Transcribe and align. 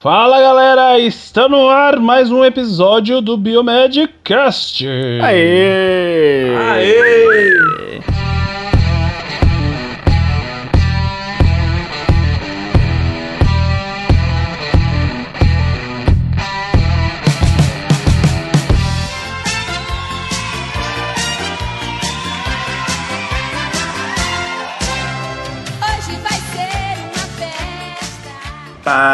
Fala 0.00 0.40
galera, 0.40 0.96
está 1.00 1.48
no 1.48 1.68
ar 1.68 1.98
mais 1.98 2.30
um 2.30 2.44
episódio 2.44 3.20
do 3.20 3.36
Biomedcast. 3.36 4.86
Aê! 5.20 6.54
Aê! 6.56 8.17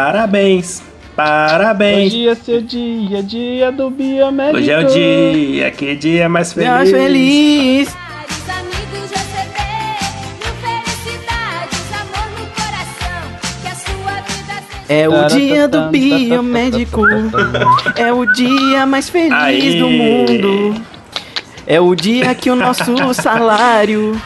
Parabéns, 0.05 0.83
parabéns. 1.15 2.13
Hoje 2.13 2.27
é 2.29 2.35
seu 2.35 2.61
dia, 2.61 3.23
dia 3.23 3.71
do 3.71 3.89
biomédico. 3.89 4.59
Hoje 4.59 4.69
é 4.69 4.77
o 4.77 4.83
dia, 4.85 5.71
que 5.71 5.95
dia 5.95 6.29
mais 6.29 6.53
feliz. 6.53 6.69
Mais 6.69 6.91
feliz! 6.91 7.97
É 14.87 15.09
o 15.09 15.25
dia 15.25 15.67
do 15.67 15.89
biomédico. 15.89 17.01
É 17.95 18.13
o 18.13 18.31
dia 18.31 18.85
mais 18.85 19.09
feliz 19.09 19.33
Aê! 19.33 19.79
do 19.79 19.89
mundo. 19.89 20.85
É 21.65 21.81
o 21.81 21.95
dia 21.95 22.35
que 22.35 22.51
o 22.51 22.55
nosso 22.55 23.11
salário. 23.15 24.21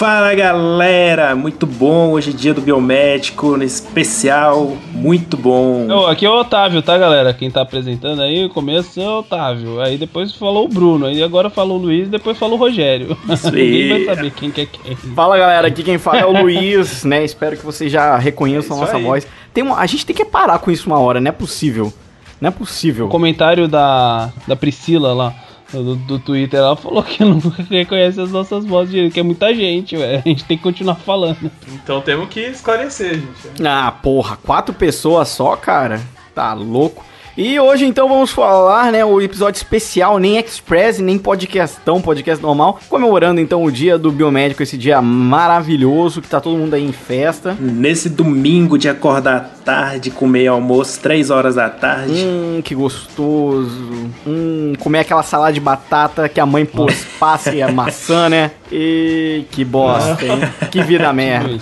Fala 0.00 0.34
galera, 0.34 1.36
muito 1.36 1.66
bom. 1.66 2.12
Hoje 2.12 2.30
é 2.30 2.32
dia 2.32 2.54
do 2.54 2.62
biomédico, 2.62 3.58
nesse 3.58 3.82
especial, 3.82 4.78
muito 4.94 5.36
bom. 5.36 6.06
Aqui 6.06 6.24
é 6.24 6.30
o 6.30 6.40
Otávio, 6.40 6.80
tá 6.80 6.96
galera? 6.96 7.34
Quem 7.34 7.50
tá 7.50 7.60
apresentando 7.60 8.22
aí, 8.22 8.46
o 8.46 8.48
começo 8.48 8.98
é 8.98 9.06
o 9.06 9.18
Otávio. 9.18 9.78
Aí 9.78 9.98
depois 9.98 10.34
falou 10.34 10.64
o 10.64 10.68
Bruno, 10.68 11.04
aí 11.04 11.22
agora 11.22 11.50
falou 11.50 11.78
o 11.78 11.82
Luiz, 11.82 12.08
depois 12.08 12.38
falou 12.38 12.56
o 12.56 12.58
Rogério. 12.58 13.14
Isso 13.28 13.48
Ninguém 13.52 14.06
vai 14.06 14.16
saber 14.16 14.30
quem 14.30 14.50
que 14.50 14.62
é 14.62 14.64
quem. 14.64 14.96
Fala 14.96 15.36
galera, 15.36 15.68
aqui 15.68 15.82
quem 15.82 15.98
fala 15.98 16.20
é 16.20 16.24
o 16.24 16.32
Luiz, 16.32 17.04
né? 17.04 17.22
Espero 17.22 17.54
que 17.58 17.62
vocês 17.66 17.92
já 17.92 18.16
reconheçam 18.16 18.78
a 18.78 18.80
É 18.80 18.84
isso 18.84 18.86
nossa 18.86 18.96
aí. 18.96 19.04
voz. 19.04 19.26
Tem 19.52 19.62
uma, 19.62 19.76
a 19.76 19.84
gente 19.84 20.06
tem 20.06 20.16
que 20.16 20.24
parar 20.24 20.60
com 20.60 20.70
isso 20.70 20.86
uma 20.86 20.98
hora, 20.98 21.20
não 21.20 21.28
é 21.28 21.32
possível. 21.32 21.92
Não 22.40 22.48
é 22.48 22.50
possível. 22.50 23.04
O 23.04 23.10
comentário 23.10 23.68
da, 23.68 24.30
da 24.48 24.56
Priscila 24.56 25.12
lá. 25.12 25.34
Do, 25.72 25.94
do 25.94 26.18
Twitter, 26.18 26.58
ela 26.58 26.76
falou 26.76 27.02
que 27.02 27.24
não 27.24 27.38
reconhece 27.70 28.20
as 28.20 28.30
nossas 28.30 28.64
vozes 28.64 28.92
direito, 28.92 29.12
que 29.14 29.20
é 29.20 29.22
muita 29.22 29.54
gente, 29.54 29.96
velho. 29.96 30.22
A 30.24 30.28
gente 30.28 30.44
tem 30.44 30.56
que 30.56 30.62
continuar 30.62 30.96
falando. 30.96 31.50
Então 31.72 32.00
temos 32.00 32.28
que 32.28 32.40
esclarecer, 32.40 33.14
gente. 33.14 33.64
Ah, 33.64 33.92
porra, 33.92 34.36
quatro 34.36 34.74
pessoas 34.74 35.28
só, 35.28 35.54
cara. 35.56 36.00
Tá 36.34 36.52
louco. 36.54 37.04
E 37.42 37.58
hoje 37.58 37.86
então 37.86 38.06
vamos 38.06 38.30
falar, 38.30 38.92
né, 38.92 39.02
o 39.02 39.18
episódio 39.18 39.56
especial, 39.56 40.18
nem 40.18 40.36
express, 40.36 40.98
nem 40.98 41.16
podcastão, 41.16 41.98
podcast 41.98 42.42
normal, 42.42 42.78
comemorando 42.86 43.40
então 43.40 43.64
o 43.64 43.72
dia 43.72 43.96
do 43.96 44.12
biomédico, 44.12 44.62
esse 44.62 44.76
dia 44.76 45.00
maravilhoso 45.00 46.20
que 46.20 46.28
tá 46.28 46.38
todo 46.38 46.58
mundo 46.58 46.74
aí 46.74 46.84
em 46.84 46.92
festa. 46.92 47.56
Nesse 47.58 48.10
domingo 48.10 48.76
de 48.76 48.90
acordar 48.90 49.54
tarde, 49.64 50.10
comer 50.10 50.48
almoço, 50.48 51.00
3 51.00 51.30
horas 51.30 51.54
da 51.54 51.70
tarde. 51.70 52.12
Hum, 52.12 52.60
que 52.62 52.74
gostoso. 52.74 54.10
Hum, 54.26 54.74
comer 54.78 54.98
aquela 54.98 55.22
salada 55.22 55.54
de 55.54 55.60
batata 55.60 56.28
que 56.28 56.40
a 56.40 56.44
mãe 56.44 56.66
pôs 56.66 57.06
passa 57.18 57.54
e 57.54 57.62
a 57.62 57.72
maçã, 57.72 58.28
né? 58.28 58.50
E 58.70 59.46
que 59.50 59.64
bosta, 59.64 60.26
hein? 60.26 60.40
Que 60.70 60.82
vida 60.82 61.10
merda. 61.10 61.58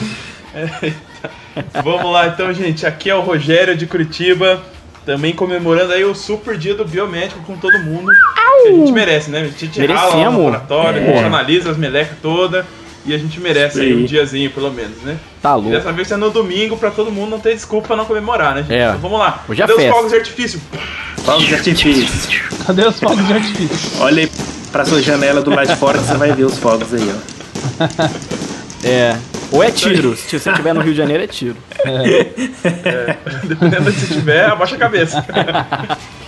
Vamos 1.84 2.10
lá 2.10 2.26
então, 2.26 2.52
gente. 2.52 2.84
Aqui 2.84 3.08
é 3.08 3.14
o 3.14 3.20
Rogério 3.20 3.76
de 3.76 3.86
Curitiba. 3.86 4.60
Também 5.08 5.32
comemorando 5.32 5.94
aí 5.94 6.04
o 6.04 6.14
super 6.14 6.54
dia 6.58 6.74
do 6.74 6.84
biomédico 6.84 7.40
com 7.40 7.56
todo 7.56 7.78
mundo. 7.78 8.12
Que 8.62 8.68
a 8.68 8.72
gente 8.72 8.92
merece, 8.92 9.30
né? 9.30 9.40
A 9.40 9.44
gente 9.58 9.86
rala 9.86 10.00
lá 10.00 10.04
Merecemos. 10.04 10.34
no 10.34 10.44
laboratório, 10.44 11.00
a 11.00 11.02
gente 11.02 11.12
Porra. 11.14 11.26
analisa 11.28 11.70
as 11.70 11.78
melecas 11.78 12.18
todas. 12.20 12.66
E 13.06 13.14
a 13.14 13.16
gente 13.16 13.40
merece 13.40 13.80
aí 13.80 13.94
um 13.94 14.04
diazinho, 14.04 14.50
pelo 14.50 14.70
menos, 14.70 14.98
né? 15.02 15.16
Tá 15.40 15.52
E 15.52 15.54
louco. 15.54 15.70
dessa 15.70 15.90
vez 15.92 16.10
é 16.12 16.16
no 16.18 16.28
domingo 16.30 16.76
pra 16.76 16.90
todo 16.90 17.10
mundo 17.10 17.30
não 17.30 17.40
ter 17.40 17.54
desculpa 17.54 17.86
pra 17.86 17.96
não 17.96 18.04
comemorar, 18.04 18.54
né, 18.54 18.60
gente? 18.68 18.74
É. 18.74 18.88
Então 18.88 18.98
vamos 18.98 19.18
lá. 19.18 19.42
Hoje 19.48 19.62
é 19.62 19.66
Cadê 19.66 19.72
os 19.72 19.80
festa. 19.82 19.94
fogos 19.96 20.10
de 20.12 20.18
artifício? 20.18 20.60
Fogos 21.24 21.46
de 21.46 21.54
artifício. 21.54 22.42
Cadê 22.66 22.86
os 22.86 23.00
fogos 23.00 23.26
de 23.26 23.32
artifício? 23.32 23.90
Olha 24.02 24.22
aí 24.24 24.30
pra 24.70 24.84
sua 24.84 25.00
janela 25.00 25.40
do 25.40 25.48
lado 25.48 25.68
de 25.68 25.76
fora 25.76 25.96
que 25.96 26.04
você 26.04 26.14
vai 26.18 26.32
ver 26.32 26.44
os 26.44 26.58
fogos 26.58 26.92
aí, 26.92 27.10
ó. 27.10 28.86
É. 28.86 29.16
Ou 29.50 29.62
é 29.62 29.70
tiro. 29.70 30.16
Se 30.16 30.38
você 30.38 30.50
estiver 30.50 30.74
no 30.74 30.80
Rio 30.80 30.92
de 30.92 30.98
Janeiro, 30.98 31.22
é 31.22 31.26
tiro. 31.26 31.56
Dependendo 33.44 33.90
de 33.90 33.98
se 34.00 34.14
tiver, 34.14 34.44
abaixa 34.46 34.76
a 34.76 34.78
cabeça. 34.78 35.24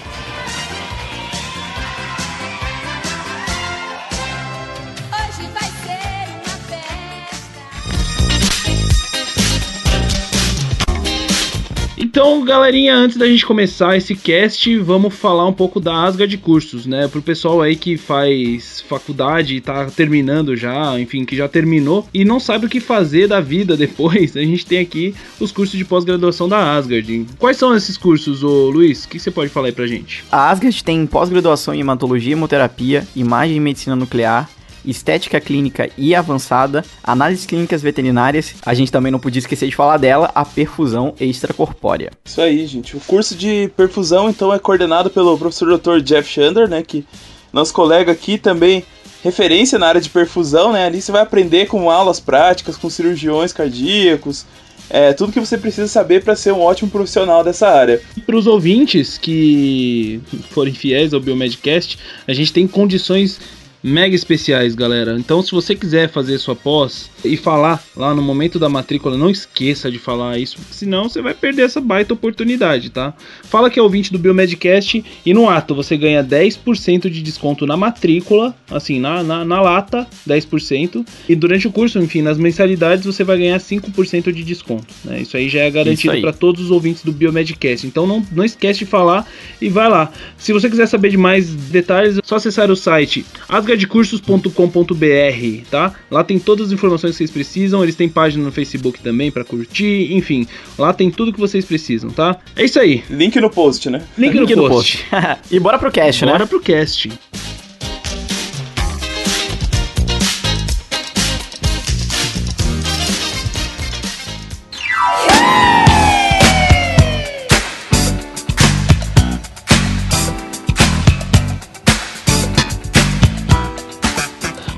Então, 12.10 12.44
galerinha, 12.44 12.96
antes 12.96 13.16
da 13.16 13.24
gente 13.24 13.46
começar 13.46 13.96
esse 13.96 14.16
cast, 14.16 14.76
vamos 14.78 15.14
falar 15.14 15.46
um 15.46 15.52
pouco 15.52 15.78
da 15.78 15.94
Asgard 15.94 16.36
Cursos, 16.38 16.84
né? 16.84 17.06
Pro 17.06 17.22
pessoal 17.22 17.62
aí 17.62 17.76
que 17.76 17.96
faz 17.96 18.80
faculdade 18.80 19.54
e 19.54 19.60
tá 19.60 19.84
terminando 19.86 20.56
já, 20.56 20.98
enfim, 20.98 21.24
que 21.24 21.36
já 21.36 21.46
terminou 21.46 22.04
e 22.12 22.24
não 22.24 22.40
sabe 22.40 22.66
o 22.66 22.68
que 22.68 22.80
fazer 22.80 23.28
da 23.28 23.40
vida 23.40 23.76
depois, 23.78 24.36
a 24.36 24.40
gente 24.40 24.66
tem 24.66 24.80
aqui 24.80 25.14
os 25.38 25.52
cursos 25.52 25.78
de 25.78 25.84
pós-graduação 25.84 26.48
da 26.48 26.74
Asgard. 26.74 27.26
Quais 27.38 27.56
são 27.56 27.76
esses 27.76 27.96
cursos, 27.96 28.42
ô 28.42 28.70
Luiz? 28.70 29.04
O 29.04 29.08
que 29.08 29.20
você 29.20 29.30
pode 29.30 29.48
falar 29.48 29.68
aí 29.68 29.72
pra 29.72 29.86
gente? 29.86 30.24
A 30.32 30.50
Asgard 30.50 30.82
tem 30.82 31.06
pós-graduação 31.06 31.72
em 31.72 31.78
hematologia 31.78 32.32
hemoterapia, 32.32 33.06
imagem 33.14 33.58
e 33.58 33.60
medicina 33.60 33.94
nuclear, 33.94 34.50
estética 34.84 35.40
clínica 35.40 35.90
e 35.96 36.14
avançada, 36.14 36.84
análises 37.02 37.46
clínicas 37.46 37.82
veterinárias. 37.82 38.54
A 38.64 38.74
gente 38.74 38.92
também 38.92 39.12
não 39.12 39.18
podia 39.18 39.40
esquecer 39.40 39.68
de 39.68 39.76
falar 39.76 39.96
dela, 39.96 40.30
a 40.34 40.44
perfusão 40.44 41.14
extracorpórea. 41.20 42.10
Isso 42.24 42.40
aí, 42.40 42.66
gente. 42.66 42.96
O 42.96 43.00
curso 43.00 43.34
de 43.34 43.70
perfusão, 43.76 44.28
então, 44.28 44.52
é 44.52 44.58
coordenado 44.58 45.10
pelo 45.10 45.36
professor 45.38 45.78
Dr. 45.78 46.00
Jeff 46.00 46.28
Chander, 46.28 46.68
né? 46.68 46.82
Que 46.82 47.04
nosso 47.52 47.72
colega 47.72 48.12
aqui 48.12 48.38
também 48.38 48.84
referência 49.22 49.78
na 49.78 49.86
área 49.86 50.00
de 50.00 50.08
perfusão, 50.08 50.72
né? 50.72 50.86
Ali 50.86 51.00
você 51.00 51.12
vai 51.12 51.22
aprender 51.22 51.66
com 51.66 51.90
aulas 51.90 52.20
práticas, 52.20 52.76
com 52.76 52.88
cirurgiões 52.88 53.52
cardíacos, 53.52 54.46
é, 54.90 55.12
tudo 55.12 55.32
que 55.32 55.38
você 55.38 55.56
precisa 55.56 55.86
saber 55.86 56.24
para 56.24 56.34
ser 56.34 56.52
um 56.52 56.60
ótimo 56.60 56.90
profissional 56.90 57.44
dessa 57.44 57.68
área. 57.68 58.02
Para 58.26 58.36
os 58.36 58.48
ouvintes 58.48 59.16
que 59.16 60.20
forem 60.50 60.74
fiéis 60.74 61.14
ao 61.14 61.20
Biomedcast, 61.20 61.96
a 62.26 62.32
gente 62.32 62.52
tem 62.52 62.66
condições 62.66 63.40
mega 63.82 64.14
especiais, 64.14 64.74
galera. 64.74 65.16
Então, 65.18 65.42
se 65.42 65.52
você 65.52 65.74
quiser 65.74 66.08
fazer 66.08 66.38
sua 66.38 66.54
pós 66.54 67.10
e 67.24 67.36
falar 67.36 67.82
lá 67.96 68.14
no 68.14 68.22
momento 68.22 68.58
da 68.58 68.68
matrícula, 68.68 69.16
não 69.16 69.30
esqueça 69.30 69.90
de 69.90 69.98
falar 69.98 70.38
isso, 70.38 70.58
senão 70.70 71.08
você 71.08 71.22
vai 71.22 71.34
perder 71.34 71.62
essa 71.62 71.80
baita 71.80 72.14
oportunidade, 72.14 72.90
tá? 72.90 73.14
Fala 73.44 73.70
que 73.70 73.78
é 73.78 73.82
ouvinte 73.82 74.12
do 74.12 74.18
Biomedcast 74.18 75.04
e 75.24 75.34
no 75.34 75.48
ato 75.48 75.74
você 75.74 75.96
ganha 75.96 76.22
10% 76.22 77.08
de 77.08 77.22
desconto 77.22 77.66
na 77.66 77.76
matrícula, 77.76 78.54
assim, 78.70 79.00
na, 79.00 79.22
na, 79.22 79.44
na 79.44 79.60
lata, 79.60 80.06
10%. 80.28 81.06
E 81.28 81.34
durante 81.34 81.66
o 81.66 81.72
curso, 81.72 81.98
enfim, 81.98 82.22
nas 82.22 82.38
mensalidades 82.38 83.04
você 83.04 83.24
vai 83.24 83.38
ganhar 83.38 83.58
5% 83.58 84.32
de 84.32 84.44
desconto, 84.44 84.92
né? 85.04 85.20
Isso 85.20 85.36
aí 85.36 85.48
já 85.48 85.60
é 85.60 85.70
garantido 85.70 86.20
para 86.20 86.32
todos 86.32 86.64
os 86.64 86.70
ouvintes 86.70 87.02
do 87.02 87.12
Biomedcast. 87.12 87.86
Então 87.86 88.06
não, 88.06 88.24
não 88.32 88.44
esquece 88.44 88.80
de 88.80 88.86
falar 88.86 89.26
e 89.60 89.68
vai 89.68 89.88
lá. 89.88 90.12
Se 90.36 90.52
você 90.52 90.68
quiser 90.68 90.86
saber 90.86 91.10
de 91.10 91.16
mais 91.16 91.50
detalhes, 91.50 92.18
é 92.18 92.20
só 92.24 92.36
acessar 92.36 92.70
o 92.70 92.76
site 92.76 93.24
asgardcursos.com.br, 93.70 95.70
tá? 95.70 95.94
Lá 96.10 96.24
tem 96.24 96.38
todas 96.38 96.68
as 96.68 96.72
informações 96.72 97.12
que 97.12 97.18
vocês 97.18 97.30
precisam. 97.30 97.82
Eles 97.82 97.94
têm 97.94 98.08
página 98.08 98.44
no 98.44 98.52
Facebook 98.52 99.00
também 99.00 99.30
para 99.30 99.44
curtir, 99.44 100.12
enfim, 100.12 100.46
lá 100.78 100.92
tem 100.92 101.10
tudo 101.10 101.32
que 101.32 101.40
vocês 101.40 101.64
precisam, 101.64 102.10
tá? 102.10 102.38
É 102.56 102.64
isso 102.64 102.78
aí. 102.78 103.02
Link 103.10 103.40
no 103.40 103.50
post, 103.50 103.90
né? 103.90 104.02
Link, 104.18 104.38
Link 104.38 104.54
no 104.54 104.62
no 104.62 104.68
post. 104.68 105.04
e 105.50 105.58
bora 105.58 105.78
pro 105.78 105.90
cast, 105.90 106.24
né? 106.24 106.32
Bora 106.32 106.46
pro 106.46 106.60
cast. 106.60 107.10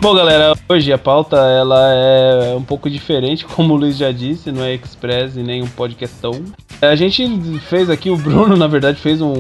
Bom, 0.03 0.17
galera, 0.17 0.59
hoje 0.69 0.93
a 0.93 0.99
pauta 0.99 1.37
ela 1.37 1.95
é 1.95 2.57
um 2.57 2.63
pouco 2.65 2.91
diferente, 2.91 3.45
como 3.55 3.75
o 3.75 3.77
Luiz 3.77 3.97
já 3.97 4.11
disse, 4.11 4.51
não 4.51 4.65
é 4.65 4.75
express 4.75 5.37
e 5.37 5.45
nem 5.45 5.63
um 5.63 5.69
podcastão. 5.69 6.43
A 6.81 6.97
gente 6.97 7.25
fez 7.69 7.89
aqui, 7.89 8.11
o 8.11 8.17
Bruno, 8.17 8.57
na 8.59 8.67
verdade, 8.67 8.99
fez 8.99 9.21
um, 9.21 9.33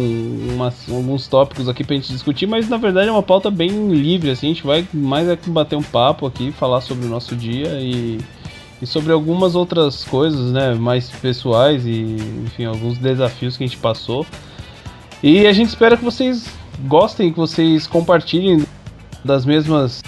umas- 0.54 0.88
alguns 0.88 1.26
tópicos 1.26 1.68
aqui 1.68 1.82
pra 1.82 1.96
gente 1.96 2.12
discutir, 2.12 2.46
mas 2.46 2.68
na 2.68 2.76
verdade 2.76 3.08
é 3.08 3.10
uma 3.10 3.24
pauta 3.24 3.50
bem 3.50 3.88
livre, 3.88 4.30
assim, 4.30 4.46
a 4.46 4.50
gente 4.50 4.64
vai 4.64 4.86
mais 4.94 5.28
aqui 5.28 5.50
bater 5.50 5.74
um 5.74 5.82
papo 5.82 6.26
aqui, 6.26 6.52
falar 6.52 6.80
sobre 6.80 7.06
o 7.06 7.08
nosso 7.08 7.34
dia 7.34 7.80
e, 7.80 8.20
e 8.80 8.86
sobre 8.86 9.12
algumas 9.12 9.56
outras 9.56 10.04
coisas, 10.04 10.52
né, 10.52 10.74
mais 10.74 11.10
pessoais 11.10 11.84
e, 11.84 12.18
enfim, 12.44 12.66
alguns 12.66 12.98
desafios 12.98 13.56
que 13.56 13.64
a 13.64 13.66
gente 13.66 13.78
passou. 13.78 14.24
E 15.24 15.44
a 15.44 15.52
gente 15.52 15.70
espera 15.70 15.96
que 15.96 16.04
vocês 16.04 16.46
gostem, 16.86 17.32
que 17.32 17.38
vocês 17.40 17.88
compartilhem 17.88 18.64
das 19.24 19.44
mesmas 19.44 20.00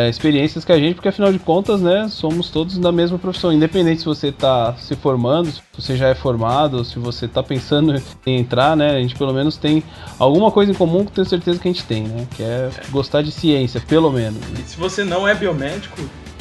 é, 0.00 0.08
experiências 0.08 0.64
que 0.64 0.72
a 0.72 0.78
gente, 0.78 0.94
porque 0.94 1.10
afinal 1.10 1.30
de 1.30 1.38
contas, 1.38 1.82
né, 1.82 2.08
somos 2.08 2.48
todos 2.48 2.78
da 2.78 2.90
mesma 2.90 3.18
profissão, 3.18 3.52
independente 3.52 4.00
se 4.00 4.06
você 4.06 4.28
está 4.28 4.74
se 4.78 4.96
formando, 4.96 5.52
se 5.52 5.60
você 5.76 5.94
já 5.94 6.08
é 6.08 6.14
formado, 6.14 6.82
se 6.86 6.98
você 6.98 7.26
está 7.26 7.42
pensando 7.42 7.94
em 8.24 8.38
entrar, 8.38 8.74
né, 8.74 8.92
a 8.96 9.00
gente 9.02 9.14
pelo 9.14 9.34
menos 9.34 9.58
tem 9.58 9.82
alguma 10.18 10.50
coisa 10.50 10.72
em 10.72 10.74
comum 10.74 11.00
que 11.04 11.10
eu 11.10 11.14
tenho 11.16 11.26
certeza 11.26 11.58
que 11.58 11.68
a 11.68 11.72
gente 11.72 11.84
tem, 11.84 12.04
né, 12.04 12.26
que 12.34 12.42
é 12.42 12.70
gostar 12.88 13.20
de 13.20 13.30
ciência, 13.30 13.78
pelo 13.78 14.10
menos. 14.10 14.40
E 14.58 14.62
se 14.62 14.78
você 14.78 15.04
não 15.04 15.28
é 15.28 15.34
biomédico, 15.34 16.00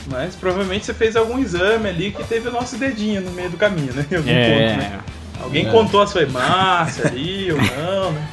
mas 0.10 0.38
provavelmente 0.38 0.86
você 0.86 0.94
fez 0.94 1.18
algum 1.18 1.38
exame 1.38 1.90
ali 1.90 2.12
que 2.12 2.24
teve 2.24 2.48
o 2.48 2.52
nosso 2.54 2.78
dedinho 2.78 3.20
no 3.20 3.32
meio 3.32 3.50
do 3.50 3.58
caminho, 3.58 3.94
né? 3.94 4.06
Em 4.10 4.16
algum 4.16 4.30
ponto, 4.30 4.78
né? 4.78 5.00
Alguém 5.44 5.68
É. 5.68 5.70
contou 5.70 6.02
a 6.02 6.08
sua 6.08 6.24
hemácia 6.24 7.08
ali 7.08 7.52
ou 7.52 7.58
não, 7.58 8.12
né? 8.14 8.28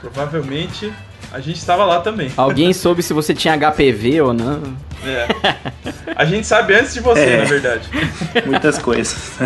Provavelmente 0.00 0.90
a 1.34 1.40
gente 1.40 1.56
estava 1.56 1.84
lá 1.84 2.00
também. 2.00 2.30
Alguém 2.36 2.72
soube 2.74 3.02
se 3.02 3.12
você 3.12 3.34
tinha 3.34 3.56
HPV 3.56 4.20
ou 4.22 4.32
não? 4.32 4.60
É. 5.04 5.26
A 6.16 6.24
gente 6.24 6.46
sabe 6.46 6.74
antes 6.74 6.94
de 6.94 7.00
você, 7.00 7.20
É. 7.20 7.36
na 7.38 7.44
verdade. 7.44 7.88
Muitas 8.46 8.78
coisas. 8.78 9.38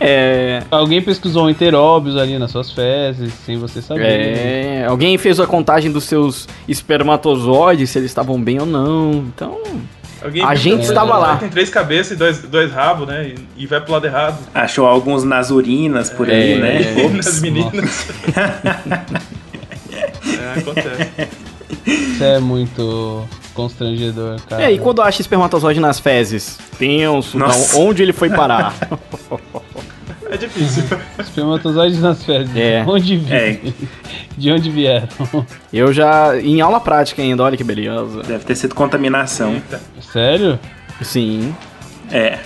É. 0.00 0.62
Alguém 0.70 1.00
pesquisou 1.00 1.48
interóbios 1.48 2.16
ali 2.16 2.38
nas 2.38 2.50
suas 2.50 2.70
fezes, 2.72 3.32
sem 3.44 3.56
você 3.58 3.80
saber. 3.80 4.00
né? 4.02 4.82
É, 4.82 4.86
alguém 4.86 5.16
fez 5.16 5.38
a 5.40 5.46
contagem 5.46 5.90
dos 5.90 6.04
seus 6.04 6.48
espermatozoides, 6.68 7.88
se 7.90 7.98
eles 7.98 8.10
estavam 8.10 8.40
bem 8.42 8.60
ou 8.60 8.66
não. 8.66 9.12
Então, 9.34 9.58
Alguém 10.24 10.42
A 10.44 10.54
gente 10.54 10.78
que 10.80 10.86
estava 10.86 11.16
lá. 11.18 11.36
Tem 11.36 11.48
três 11.50 11.68
cabeças 11.70 12.12
e 12.12 12.16
dois, 12.16 12.42
dois 12.42 12.72
rabos, 12.72 13.06
né? 13.06 13.32
E, 13.56 13.62
e 13.62 13.66
vai 13.66 13.80
pro 13.80 13.92
lado 13.92 14.06
errado. 14.06 14.38
Achou 14.54 14.86
alguns 14.86 15.22
nas 15.22 15.50
urinas 15.50 16.08
por 16.10 16.28
aí, 16.28 16.54
É. 16.54 16.58
né? 16.58 17.08
Nas 17.14 17.40
meninas. 17.40 18.08
acontece. 20.58 21.28
Isso 21.86 22.24
é 22.24 22.38
muito 22.38 23.24
constrangedor, 23.54 24.40
cara. 24.48 24.62
é, 24.64 24.72
e 24.72 24.78
quando 24.78 25.02
acha 25.02 25.20
espermatozoide 25.20 25.80
nas 25.80 25.98
fezes? 25.98 26.58
Penso, 26.78 27.36
então, 27.36 27.48
Nossa. 27.48 27.76
onde 27.78 28.02
ele 28.02 28.12
foi 28.12 28.30
parar? 28.30 28.74
É 30.28 30.36
difícil. 30.36 30.82
Espermatozoides 31.20 32.00
nas 32.00 32.24
fezes. 32.24 32.50
É. 32.56 32.84
Onde 32.84 33.16
vi? 33.16 33.32
É. 33.32 33.60
De 34.36 34.50
onde 34.50 34.68
vieram? 34.70 35.06
Eu 35.72 35.92
já, 35.92 36.36
em 36.40 36.60
aula 36.60 36.80
prática 36.80 37.22
ainda, 37.22 37.44
olha 37.44 37.56
que 37.56 37.62
beleza. 37.62 38.24
Deve 38.24 38.44
ter 38.44 38.56
sido 38.56 38.74
contaminação. 38.74 39.52
Eita. 39.54 39.80
Sério? 40.12 40.58
Sim, 41.00 41.54
É. 42.10 42.40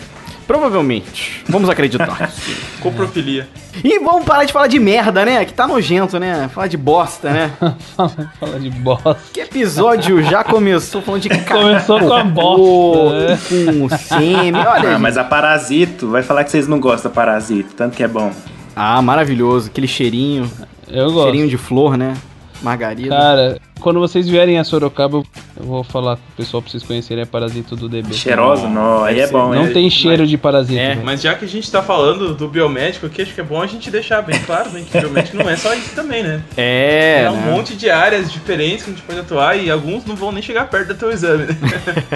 provavelmente. 0.51 1.45
Vamos 1.49 1.71
acreditar. 1.71 2.29
Coprofilia. 2.83 3.49
e 3.85 4.01
vamos 4.01 4.25
parar 4.25 4.45
de 4.45 4.53
falar 4.53 4.67
de 4.67 4.81
merda, 4.81 5.25
né? 5.25 5.45
Que 5.45 5.53
tá 5.53 5.65
nojento, 5.65 6.19
né? 6.19 6.51
Falar 6.53 6.67
de 6.67 6.77
bosta, 6.77 7.31
né? 7.31 7.53
Fala, 7.97 8.11
fala 8.41 8.59
de 8.59 8.69
bosta. 8.69 9.17
Que 9.33 9.43
episódio 9.43 10.21
já 10.25 10.43
começou 10.43 11.03
falando 11.03 11.23
de 11.23 11.29
Começou 11.47 12.01
com 12.01 12.13
a 12.13 12.25
bosta, 12.25 13.29
né? 13.29 13.39
com 13.49 13.89
sêmen. 13.97 14.57
Olha, 14.67 14.97
Ah, 14.97 14.99
mas 14.99 15.17
a 15.17 15.23
Parasito, 15.23 16.09
vai 16.11 16.25
falar 16.25 16.43
que 16.43 16.51
vocês 16.51 16.67
não 16.67 16.81
gostam 16.81 17.13
da 17.13 17.15
Parasito, 17.15 17.73
tanto 17.77 17.97
que 17.97 18.03
é 18.03 18.09
bom. 18.09 18.33
Ah, 18.75 19.01
maravilhoso. 19.01 19.69
Aquele 19.69 19.87
cheirinho. 19.87 20.51
Eu 20.89 21.13
gosto. 21.13 21.27
Cheirinho 21.27 21.49
de 21.49 21.57
flor, 21.57 21.97
né? 21.97 22.15
Margarida. 22.61 23.11
Cara, 23.17 23.59
quando 23.81 23.99
vocês 23.99 24.29
vierem 24.29 24.59
a 24.59 24.65
Sorocaba, 24.65 25.17
eu- 25.19 25.27
eu 25.59 25.65
vou 25.67 25.83
falar 25.85 26.17
pro 26.17 26.25
pessoal 26.37 26.63
pra 26.63 26.71
vocês 26.71 26.83
conhecerem 26.83 27.25
a 27.25 27.27
Parasito 27.27 27.75
do 27.75 27.89
DB. 27.89 28.13
Cheiroso? 28.15 28.69
Não, 28.69 29.03
aí 29.05 29.21
é 29.21 29.27
bom. 29.27 29.53
Não 29.55 29.65
é. 29.65 29.71
tem 29.71 29.89
cheiro 29.91 30.27
de 30.27 30.37
parasita. 30.39 30.81
É, 30.81 30.89
velho. 30.95 31.03
Mas 31.05 31.21
já 31.23 31.35
que 31.35 31.45
a 31.45 31.49
gente 31.49 31.71
tá 31.71 31.83
falando 31.83 32.35
do 32.35 32.47
biomédico 32.49 33.07
aqui, 33.07 33.23
acho 33.23 33.35
que 33.35 33.41
é 33.41 33.45
bom 33.45 33.61
a 33.61 33.67
gente 33.67 33.91
deixar 33.91 34.23
bem 34.23 34.39
claro 34.41 34.71
né, 34.71 34.85
que 34.91 34.99
biomédico 34.99 35.37
não 35.37 35.49
é 35.49 35.57
só 35.57 35.73
isso 35.75 35.95
também, 35.95 36.23
né? 36.23 36.43
É, 36.57 37.23
É 37.25 37.31
um 37.31 37.37
né? 37.37 37.51
monte 37.53 37.75
de 37.75 37.91
áreas 37.91 38.31
diferentes 38.31 38.85
que 38.85 38.91
a 38.91 38.95
gente 38.95 39.03
pode 39.03 39.19
atuar 39.21 39.57
e 39.57 39.71
alguns 39.71 40.05
não 40.05 40.15
vão 40.17 40.31
nem 40.33 40.43
chegar 40.43 40.69
perto 40.69 40.89
do 40.89 40.95
teu 40.95 41.11
exame, 41.11 41.45
né? 41.47 41.57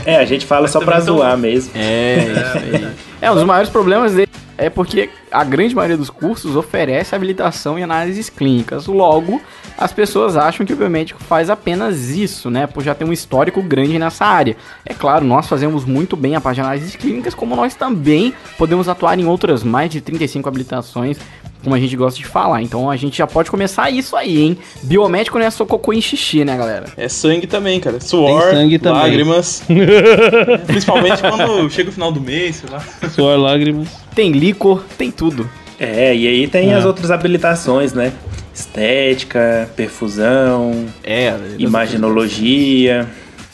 É, 0.04 0.16
a 0.16 0.24
gente 0.24 0.46
fala 0.46 0.68
só 0.68 0.78
pra 0.80 0.92
também 1.00 1.06
tão- 1.06 1.16
zoar 1.18 1.36
mesmo. 1.38 1.72
É, 1.74 2.16
isso 2.18 2.58
aí. 2.76 2.88
É, 3.20 3.30
um 3.30 3.34
dos 3.34 3.44
maiores 3.44 3.70
problemas 3.70 4.12
dele 4.12 4.23
é 4.56 4.70
porque 4.70 5.10
a 5.30 5.42
grande 5.42 5.74
maioria 5.74 5.96
dos 5.96 6.10
cursos 6.10 6.56
oferece 6.56 7.14
habilitação 7.14 7.78
em 7.78 7.82
análises 7.82 8.30
clínicas. 8.30 8.86
Logo, 8.86 9.40
as 9.76 9.92
pessoas 9.92 10.36
acham 10.36 10.64
que 10.64 10.72
o 10.72 10.76
biomédico 10.76 11.22
faz 11.22 11.50
apenas 11.50 12.10
isso, 12.10 12.50
né? 12.50 12.66
Por 12.66 12.82
já 12.82 12.94
ter 12.94 13.04
um 13.04 13.12
histórico 13.12 13.60
grande 13.62 13.98
nessa 13.98 14.24
área. 14.24 14.56
É 14.86 14.94
claro, 14.94 15.24
nós 15.24 15.48
fazemos 15.48 15.84
muito 15.84 16.16
bem 16.16 16.36
a 16.36 16.40
parte 16.40 16.56
de 16.56 16.60
análises 16.62 16.96
clínicas, 16.96 17.34
como 17.34 17.56
nós 17.56 17.74
também 17.74 18.32
podemos 18.56 18.88
atuar 18.88 19.18
em 19.18 19.26
outras 19.26 19.62
mais 19.62 19.90
de 19.90 20.00
35 20.00 20.48
habilitações, 20.48 21.18
como 21.64 21.74
a 21.74 21.80
gente 21.80 21.96
gosta 21.96 22.18
de 22.18 22.26
falar. 22.26 22.62
Então 22.62 22.88
a 22.88 22.96
gente 22.96 23.18
já 23.18 23.26
pode 23.26 23.50
começar 23.50 23.90
isso 23.90 24.14
aí, 24.14 24.40
hein? 24.42 24.58
Biomédico 24.82 25.38
não 25.38 25.46
é 25.46 25.50
só 25.50 25.64
cocô 25.64 25.92
e 25.92 26.00
xixi, 26.00 26.44
né, 26.44 26.56
galera? 26.56 26.84
É 26.96 27.08
sangue 27.08 27.46
também, 27.46 27.80
cara. 27.80 27.98
Suor, 28.00 28.42
Tem 28.42 28.50
sangue 28.52 28.78
também. 28.78 29.02
lágrimas. 29.02 29.62
Principalmente 30.66 31.20
quando 31.22 31.68
chega 31.70 31.90
o 31.90 31.92
final 31.92 32.12
do 32.12 32.20
mês, 32.20 32.56
sei 32.56 32.70
lá. 32.70 32.80
Suor, 33.10 33.38
lágrimas. 33.38 33.88
Tem 34.14 34.30
licor, 34.32 34.84
tem 34.96 35.10
tudo. 35.10 35.48
É, 35.80 36.14
e 36.14 36.26
aí 36.28 36.46
tem 36.46 36.70
É. 36.72 36.74
as 36.74 36.84
outras 36.84 37.10
habilitações, 37.10 37.92
né? 37.92 38.12
Estética, 38.54 39.68
perfusão, 39.74 40.86
É, 41.02 41.34
imaginologia. 41.58 43.08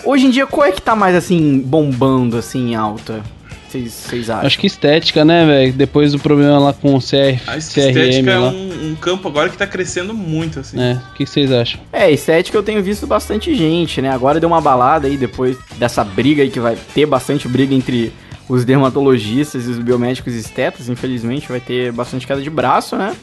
Hoje 0.05 0.27
em 0.27 0.31
dia, 0.31 0.47
qual 0.47 0.67
é 0.67 0.73
que 0.73 0.81
tá 0.83 0.95
mais 0.97 1.15
assim, 1.15 1.59
bombando, 1.65 2.37
assim, 2.37 2.71
em 2.71 2.75
alta? 2.75 3.23
Vocês- 3.71 4.29
acham? 4.31 4.47
Acho 4.47 4.59
que 4.59 4.67
estética, 4.67 5.25
né, 5.25 5.47
velho? 5.47 5.73
Depois 5.73 6.13
do 6.13 6.19
problema 6.19 6.59
lá 6.59 6.73
com 6.73 6.95
o 6.95 7.01
CR, 7.01 7.41
A 7.47 7.53
CRM 7.53 7.59
estética 7.59 8.31
é 8.31 8.39
lá. 8.39 8.49
um, 8.51 8.91
um 8.91 8.95
campo 8.97 9.29
agora 9.29 9.49
que 9.49 9.57
tá 9.57 9.67
crescendo 9.67 10.13
muito, 10.13 10.59
assim. 10.61 10.81
É, 10.81 10.95
o 10.95 11.15
que 11.15 11.25
que 11.25 11.31
vocês 11.31 11.53
acham? 11.53 11.81
É, 11.93 12.11
estética 12.11 12.57
eu 12.59 12.63
tenho 12.63 12.83
visto 12.83 13.07
bastante 13.07 13.55
gente, 13.55 14.03
né? 14.03 14.11
Agora 14.11 14.41
deu 14.41 14.49
uma 14.49 14.61
balada 14.61 15.07
aí 15.07 15.17
depois 15.17 15.57
dessa 15.79 16.03
briga 16.03 16.43
aí 16.43 16.51
que 16.51 16.59
vai 16.61 16.77
ter 16.95 17.07
bastante 17.07 17.47
briga 17.47 17.75
entre 17.75 18.13
os 18.49 18.65
dermatologistas 18.65 19.67
e 19.67 19.71
os 19.71 19.79
biomédicos 19.79 20.35
estetas, 20.35 20.89
infelizmente 20.89 21.49
vai 21.49 21.61
ter 21.61 21.93
bastante 21.93 22.27
queda 22.27 22.43
de 22.43 22.51
braço, 22.51 22.97
né? 22.97 23.15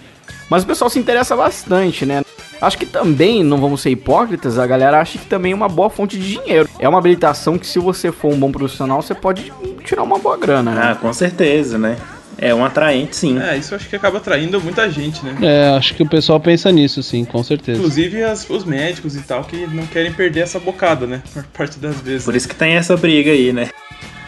Mas 0.50 0.64
o 0.64 0.66
pessoal 0.68 0.90
se 0.90 0.98
interessa 0.98 1.36
bastante, 1.36 2.06
né? 2.06 2.22
Acho 2.62 2.78
que 2.78 2.86
também, 2.86 3.44
não 3.44 3.58
vamos 3.62 3.82
ser 3.82 3.92
hipócritas, 3.92 4.58
a 4.58 4.66
galera 4.66 5.00
acha 5.00 5.18
que 5.20 5.26
também 5.28 5.52
é 5.52 5.56
uma 5.56 5.70
boa 5.70 5.90
fonte 5.90 6.18
de 6.18 6.28
dinheiro. 6.40 6.68
É 6.80 6.90
uma 6.90 6.98
habilitação 6.98 7.58
que 7.58 7.68
se 7.68 7.78
você 7.80 8.12
for 8.12 8.34
um 8.34 8.40
bom 8.40 8.52
profissional, 8.52 9.02
você 9.02 9.14
pode 9.14 9.54
tirar 9.84 10.04
uma 10.04 10.18
boa 10.18 10.38
grana, 10.38 10.72
né? 10.72 10.82
Ah, 10.92 10.96
com 10.96 11.12
certeza, 11.14 11.78
né? 11.78 11.98
É 12.40 12.54
um 12.54 12.64
atraente, 12.64 13.16
sim. 13.16 13.40
É, 13.40 13.58
isso 13.58 13.74
eu 13.74 13.78
acho 13.78 13.90
que 13.90 13.96
acaba 13.96 14.18
atraindo 14.20 14.62
muita 14.62 14.90
gente, 14.92 15.24
né? 15.26 15.36
É, 15.42 15.70
acho 15.78 15.96
que 15.96 16.04
o 16.04 16.08
pessoal 16.08 16.40
pensa 16.40 16.72
nisso, 16.72 17.02
sim, 17.02 17.26
com 17.26 17.44
certeza. 17.44 17.80
Inclusive 17.80 18.24
as- 18.24 18.48
os 18.50 18.64
médicos 18.64 19.16
e 19.16 19.22
tal, 19.22 19.44
que 19.44 19.66
não 19.68 19.86
querem 19.88 20.12
perder 20.14 20.42
essa 20.42 20.60
bocada, 20.60 21.08
né? 21.08 21.22
Por 21.34 21.44
parte 21.46 21.80
das 21.80 21.96
vezes. 22.00 22.26
Por 22.26 22.36
isso 22.36 22.48
que 22.48 22.56
tem 22.56 22.74
essa 22.74 22.96
briga 22.96 23.32
aí, 23.32 23.52
né? 23.52 23.70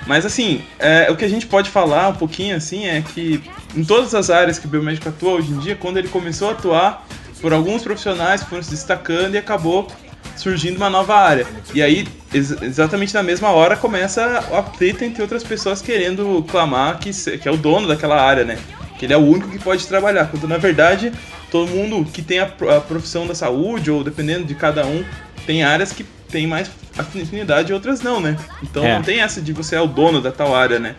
Mas 0.08 0.26
assim, 0.26 0.62
é, 0.80 1.08
o 1.12 1.16
que 1.16 1.24
a 1.24 1.28
gente 1.30 1.46
pode 1.46 1.70
falar 1.70 2.10
um 2.10 2.16
pouquinho 2.16 2.56
assim 2.56 2.88
é 2.88 3.00
que 3.02 3.44
em 3.76 3.84
todas 3.84 4.16
as 4.16 4.32
áreas 4.32 4.58
que 4.58 4.66
o 4.66 4.70
biomédico 4.70 5.08
atua 5.10 5.34
hoje 5.34 5.52
em 5.52 5.60
dia, 5.60 5.76
quando 5.76 5.98
ele 5.98 6.08
começou 6.08 6.48
a 6.50 6.52
atuar, 6.54 7.06
por 7.42 7.54
alguns 7.54 7.82
profissionais 7.84 8.44
foram 8.44 8.64
se 8.64 8.72
destacando 8.72 9.36
e 9.36 9.38
acabou 9.38 9.88
surgindo 10.36 10.78
uma 10.78 10.90
nova 10.90 11.16
área. 11.16 11.46
E 11.74 11.82
aí, 11.82 12.08
ex- 12.34 12.62
exatamente 12.62 13.14
na 13.14 13.24
mesma 13.24 13.50
hora, 13.50 13.76
começa 13.76 14.44
o 14.52 14.56
atrito 14.56 15.04
entre 15.04 15.22
outras 15.22 15.44
pessoas 15.44 15.82
querendo 15.82 16.46
clamar 16.50 16.98
que, 17.00 17.12
que 17.38 17.48
é 17.48 17.52
o 17.52 17.58
dono 17.58 17.88
daquela 17.88 18.22
área, 18.22 18.44
né? 18.44 18.58
Que 18.98 19.06
ele 19.06 19.14
é 19.14 19.18
o 19.18 19.22
único 19.22 19.50
que 19.50 19.60
pode 19.60 19.86
trabalhar. 19.88 20.26
Quando 20.30 20.48
na 20.48 20.58
verdade, 20.58 21.12
todo 21.52 21.68
mundo 21.70 22.06
que 22.10 22.22
tem 22.22 22.40
a, 22.40 22.46
a 22.46 22.82
profissão 22.82 23.26
da 23.28 23.36
saúde, 23.36 23.90
ou 23.92 24.04
dependendo 24.04 24.44
de 24.46 24.56
cada 24.56 24.86
um, 24.86 25.04
tem 25.46 25.64
áreas 25.64 25.92
que 25.92 26.04
tem 26.30 26.46
mais 26.46 26.70
afinidade 26.98 27.72
e 27.72 27.74
outras 27.74 28.02
não, 28.02 28.20
né? 28.20 28.38
Então 28.62 28.84
É. 28.86 28.96
não 28.96 29.02
tem 29.02 29.22
essa 29.22 29.42
de 29.42 29.52
você 29.54 29.76
é 29.76 29.82
o 29.82 29.88
dono 29.88 30.22
da 30.22 30.32
tal 30.32 30.54
área, 30.56 30.80
né? 30.80 30.96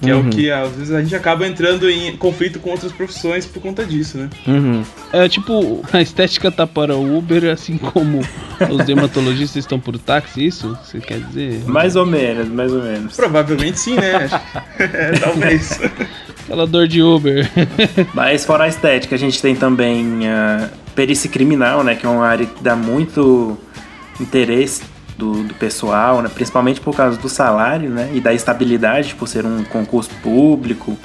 Que 0.00 0.10
é 0.10 0.14
o 0.14 0.24
que 0.28 0.50
às 0.50 0.70
vezes 0.70 0.92
a 0.92 1.02
gente 1.02 1.14
acaba 1.16 1.46
entrando 1.46 1.90
em 1.90 2.16
conflito 2.16 2.60
com 2.60 2.70
outras 2.70 2.92
profissões 2.92 3.44
por 3.44 3.60
conta 3.60 3.84
disso, 3.84 4.16
né? 4.16 4.30
Uhum. 4.46 4.84
É 5.12 5.28
tipo, 5.28 5.82
a 5.92 6.00
estética 6.00 6.52
tá 6.52 6.66
para 6.66 6.96
o 6.96 7.18
Uber, 7.18 7.50
assim 7.50 7.76
como 7.76 8.20
os 8.70 8.84
dermatologistas 8.84 9.64
estão 9.64 9.80
por 9.80 9.98
táxi, 9.98 10.46
isso? 10.46 10.78
Você 10.84 11.00
quer 11.00 11.18
dizer? 11.20 11.64
Mais 11.66 11.96
ou 11.96 12.06
menos, 12.06 12.48
mais 12.48 12.72
ou 12.72 12.82
menos. 12.82 13.16
Provavelmente 13.16 13.80
sim, 13.80 13.96
né? 13.96 14.28
Talvez. 15.20 15.80
Aquela 16.44 16.66
dor 16.66 16.86
de 16.86 17.02
Uber. 17.02 17.50
Mas 18.14 18.44
fora 18.44 18.64
a 18.64 18.68
estética, 18.68 19.16
a 19.16 19.18
gente 19.18 19.42
tem 19.42 19.56
também 19.56 20.28
a 20.28 20.70
perícia 20.94 21.28
criminal, 21.28 21.82
né? 21.82 21.96
Que 21.96 22.06
é 22.06 22.08
uma 22.08 22.26
área 22.26 22.46
que 22.46 22.62
dá 22.62 22.76
muito 22.76 23.58
interesse 24.20 24.82
do, 25.18 25.42
do 25.42 25.54
pessoal, 25.54 26.22
né? 26.22 26.30
Principalmente 26.32 26.80
por 26.80 26.96
causa 26.96 27.18
do 27.18 27.28
salário, 27.28 27.90
né? 27.90 28.10
E 28.14 28.20
da 28.20 28.32
estabilidade, 28.32 29.16
por 29.16 29.26
ser 29.26 29.44
um 29.44 29.64
concurso 29.64 30.10
público. 30.22 30.96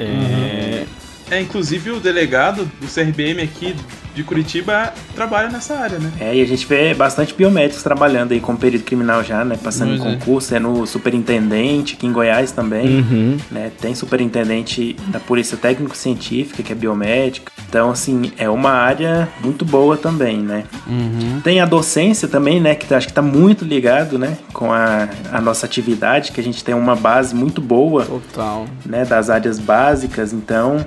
É, 0.00 0.84
É, 1.30 1.40
inclusive 1.40 1.90
o 1.90 2.00
delegado 2.00 2.64
do 2.80 2.86
CRBM 2.86 3.42
aqui 3.42 3.76
de 4.18 4.24
Curitiba 4.24 4.92
trabalha 5.14 5.48
nessa 5.48 5.74
área, 5.78 5.96
né? 6.00 6.10
É, 6.18 6.34
e 6.34 6.42
a 6.42 6.46
gente 6.46 6.66
vê 6.66 6.92
bastante 6.92 7.32
biomédicos 7.32 7.84
trabalhando 7.84 8.32
aí 8.32 8.40
com 8.40 8.56
perito 8.56 8.84
criminal 8.84 9.22
já, 9.22 9.44
né? 9.44 9.56
Passando 9.62 9.94
em 9.94 9.98
Pois 9.98 10.10
é. 10.12 10.16
concurso, 10.16 10.54
é 10.56 10.58
no 10.58 10.84
superintendente, 10.86 11.94
aqui 11.94 12.04
em 12.06 12.12
Goiás 12.12 12.50
também. 12.50 12.98
Uhum. 12.98 13.36
né? 13.48 13.70
Tem 13.80 13.94
superintendente 13.94 14.96
da 15.06 15.20
Polícia 15.20 15.56
Técnico-Científica, 15.56 16.64
que 16.64 16.72
é 16.72 16.74
biomédica. 16.74 17.52
Então, 17.68 17.90
assim, 17.90 18.32
é 18.36 18.48
uma 18.50 18.70
área 18.72 19.28
muito 19.40 19.64
boa 19.64 19.96
também, 19.96 20.38
né? 20.38 20.64
Uhum. 20.88 21.40
Tem 21.44 21.60
a 21.60 21.64
docência 21.66 22.26
também, 22.26 22.60
né? 22.60 22.74
Que 22.74 22.86
tá- 22.86 22.96
acho 22.96 23.06
que 23.06 23.12
tá 23.12 23.22
muito 23.22 23.64
ligado, 23.64 24.18
né? 24.18 24.36
Com 24.52 24.72
a, 24.72 25.08
a 25.32 25.40
nossa 25.40 25.64
atividade, 25.64 26.32
que 26.32 26.40
a 26.40 26.44
gente 26.44 26.64
tem 26.64 26.74
uma 26.74 26.96
base 26.96 27.36
muito 27.36 27.60
boa, 27.60 28.04
Total. 28.04 28.66
né? 28.84 29.04
Das 29.04 29.30
áreas 29.30 29.60
básicas. 29.60 30.32
Então, 30.32 30.84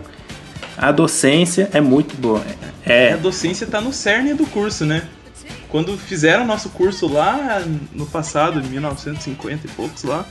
a 0.78 0.92
docência 0.92 1.70
é 1.74 1.80
muito 1.80 2.16
boa. 2.20 2.42
A 2.86 2.92
É, 2.92 3.18
docência 3.18 3.68
tá 3.68 3.80
no 3.82 3.94
cerne 3.94 4.34
do 4.34 4.46
curso, 4.46 4.86
né? 4.86 5.04
Quando 5.70 5.98
fizeram 5.98 6.46
nosso 6.46 6.70
curso 6.70 7.08
lá 7.08 7.64
no 7.94 8.06
passado, 8.06 8.60
em 8.60 8.64
1950 8.70 9.68
e 9.68 9.70
poucos 9.72 10.04
lá, 10.04 10.26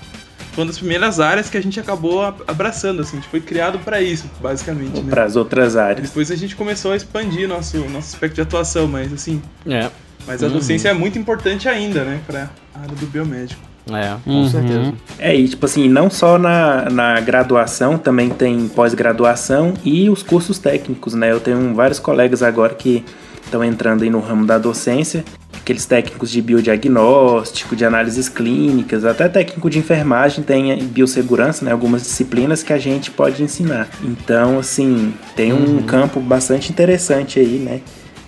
foi 0.52 0.64
uma 0.64 0.66
das 0.66 0.78
primeiras 0.78 1.20
áreas 1.20 1.48
que 1.48 1.56
a 1.56 1.62
gente 1.62 1.78
acabou 1.80 2.22
a- 2.22 2.34
abraçando, 2.46 3.00
assim, 3.00 3.16
a 3.18 3.20
gente 3.20 3.30
foi 3.30 3.40
criado 3.40 3.78
para 3.78 4.02
isso, 4.02 4.28
basicamente, 4.40 5.00
né? 5.00 5.08
para 5.10 5.24
as 5.24 5.36
outras 5.36 5.76
áreas. 5.76 6.08
Depois 6.08 6.30
a 6.30 6.36
gente 6.36 6.56
começou 6.56 6.92
a 6.92 6.96
expandir 6.96 7.48
nosso, 7.48 7.78
nosso 7.88 8.14
aspecto 8.14 8.34
de 8.34 8.40
atuação, 8.42 8.86
mas 8.88 9.12
assim, 9.12 9.40
É. 9.66 9.88
mas 10.26 10.42
a 10.42 10.48
docência 10.48 10.88
é 10.88 10.92
muito 10.92 11.18
importante 11.18 11.68
ainda, 11.68 12.04
né, 12.04 12.20
para 12.26 12.50
a 12.74 12.80
área 12.80 12.94
do 12.96 13.06
biomédico. 13.06 13.62
É, 13.92 14.14
com 14.24 14.30
Uhum. 14.30 14.48
certeza. 14.48 14.92
É, 15.18 15.34
e 15.34 15.48
tipo 15.48 15.64
assim, 15.66 15.88
não 15.88 16.08
só 16.10 16.38
na, 16.38 16.88
na 16.90 17.20
graduação, 17.20 17.96
também 17.98 18.28
tem 18.28 18.68
pós-graduação 18.68 19.74
e 19.84 20.08
os 20.10 20.22
cursos 20.22 20.58
técnicos, 20.58 21.14
né? 21.14 21.32
Eu 21.32 21.40
tenho 21.40 21.74
vários 21.74 21.98
colegas 21.98 22.42
agora 22.42 22.74
que 22.74 23.04
estão 23.44 23.64
entrando 23.64 24.02
aí 24.02 24.10
no 24.10 24.20
ramo 24.20 24.46
da 24.46 24.58
docência, 24.58 25.24
aqueles 25.58 25.86
técnicos 25.86 26.30
de 26.30 26.40
biodiagnóstico, 26.40 27.74
de 27.74 27.84
análises 27.84 28.28
clínicas, 28.28 29.04
até 29.04 29.28
técnico 29.28 29.68
de 29.68 29.78
enfermagem 29.78 30.44
tem 30.44 30.76
biossegurança, 30.84 31.64
né? 31.64 31.72
Algumas 31.72 32.02
disciplinas 32.02 32.62
que 32.62 32.72
a 32.72 32.78
gente 32.78 33.10
pode 33.10 33.42
ensinar. 33.42 33.88
Então, 34.02 34.58
assim, 34.58 35.12
tem 35.34 35.52
um 35.52 35.82
campo 35.82 36.20
bastante 36.20 36.70
interessante 36.70 37.38
aí, 37.40 37.58
né? 37.58 37.80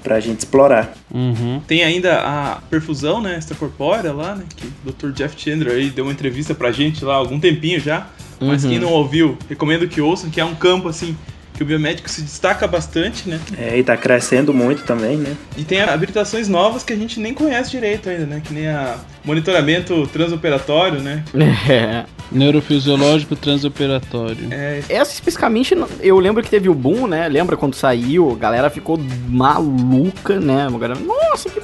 Pra 0.02 0.18
gente 0.20 0.40
explorar. 0.40 0.94
Uhum. 1.12 1.60
Tem 1.66 1.82
ainda 1.84 2.18
a 2.20 2.58
perfusão, 2.68 3.20
né, 3.20 3.38
extracorpórea 3.38 4.12
lá, 4.12 4.34
né, 4.34 4.44
que 4.56 4.66
o 4.66 4.92
Dr. 4.92 5.12
Jeff 5.12 5.34
Chandler 5.40 5.74
aí 5.74 5.90
deu 5.90 6.04
uma 6.06 6.12
entrevista 6.12 6.54
pra 6.54 6.72
gente 6.72 7.04
lá 7.04 7.14
há 7.14 7.16
algum 7.18 7.38
tempinho 7.38 7.78
já, 7.80 8.06
mas 8.40 8.64
Uhum. 8.64 8.70
quem 8.70 8.78
não 8.80 8.88
ouviu, 8.88 9.38
recomendo 9.48 9.86
que 9.86 10.00
ouçam, 10.00 10.28
que 10.30 10.40
é 10.40 10.44
um 10.44 10.54
campo, 10.54 10.88
assim, 10.88 11.16
que 11.54 11.62
o 11.62 11.66
biomédico 11.66 12.08
se 12.10 12.22
destaca 12.22 12.66
bastante, 12.66 13.28
né, 13.28 13.38
É, 13.58 13.78
e 13.78 13.84
tá 13.84 13.96
crescendo 13.96 14.52
muito 14.52 14.82
também, 14.84 15.16
né? 15.18 15.36
e 15.56 15.62
tem 15.64 15.80
habilitações 15.82 16.48
novas 16.48 16.82
que 16.82 16.92
a 16.92 16.96
gente 16.96 17.20
nem 17.20 17.32
conhece 17.34 17.70
direito 17.70 18.08
ainda, 18.08 18.26
né, 18.26 18.42
que 18.44 18.52
nem 18.52 18.66
a 18.68 18.96
monitoramento 19.24 20.06
transoperatório, 20.08 21.00
né, 21.00 21.22
É. 21.68 22.04
Neurofisiológico 22.34 23.36
transoperatório. 23.36 24.48
é, 24.50 24.82
Essa 24.88 25.12
especificamente, 25.12 25.74
eu 26.00 26.18
lembro 26.18 26.42
que 26.42 26.50
teve 26.50 26.68
o 26.68 26.74
boom, 26.74 27.06
né? 27.06 27.28
Lembra 27.28 27.56
quando 27.56 27.74
saiu, 27.74 28.32
a 28.32 28.36
galera 28.36 28.68
ficou 28.70 28.98
maluca, 29.28 30.38
né? 30.40 30.66
Galera, 30.70 31.00
nossa, 31.00 31.48
que 31.48 31.60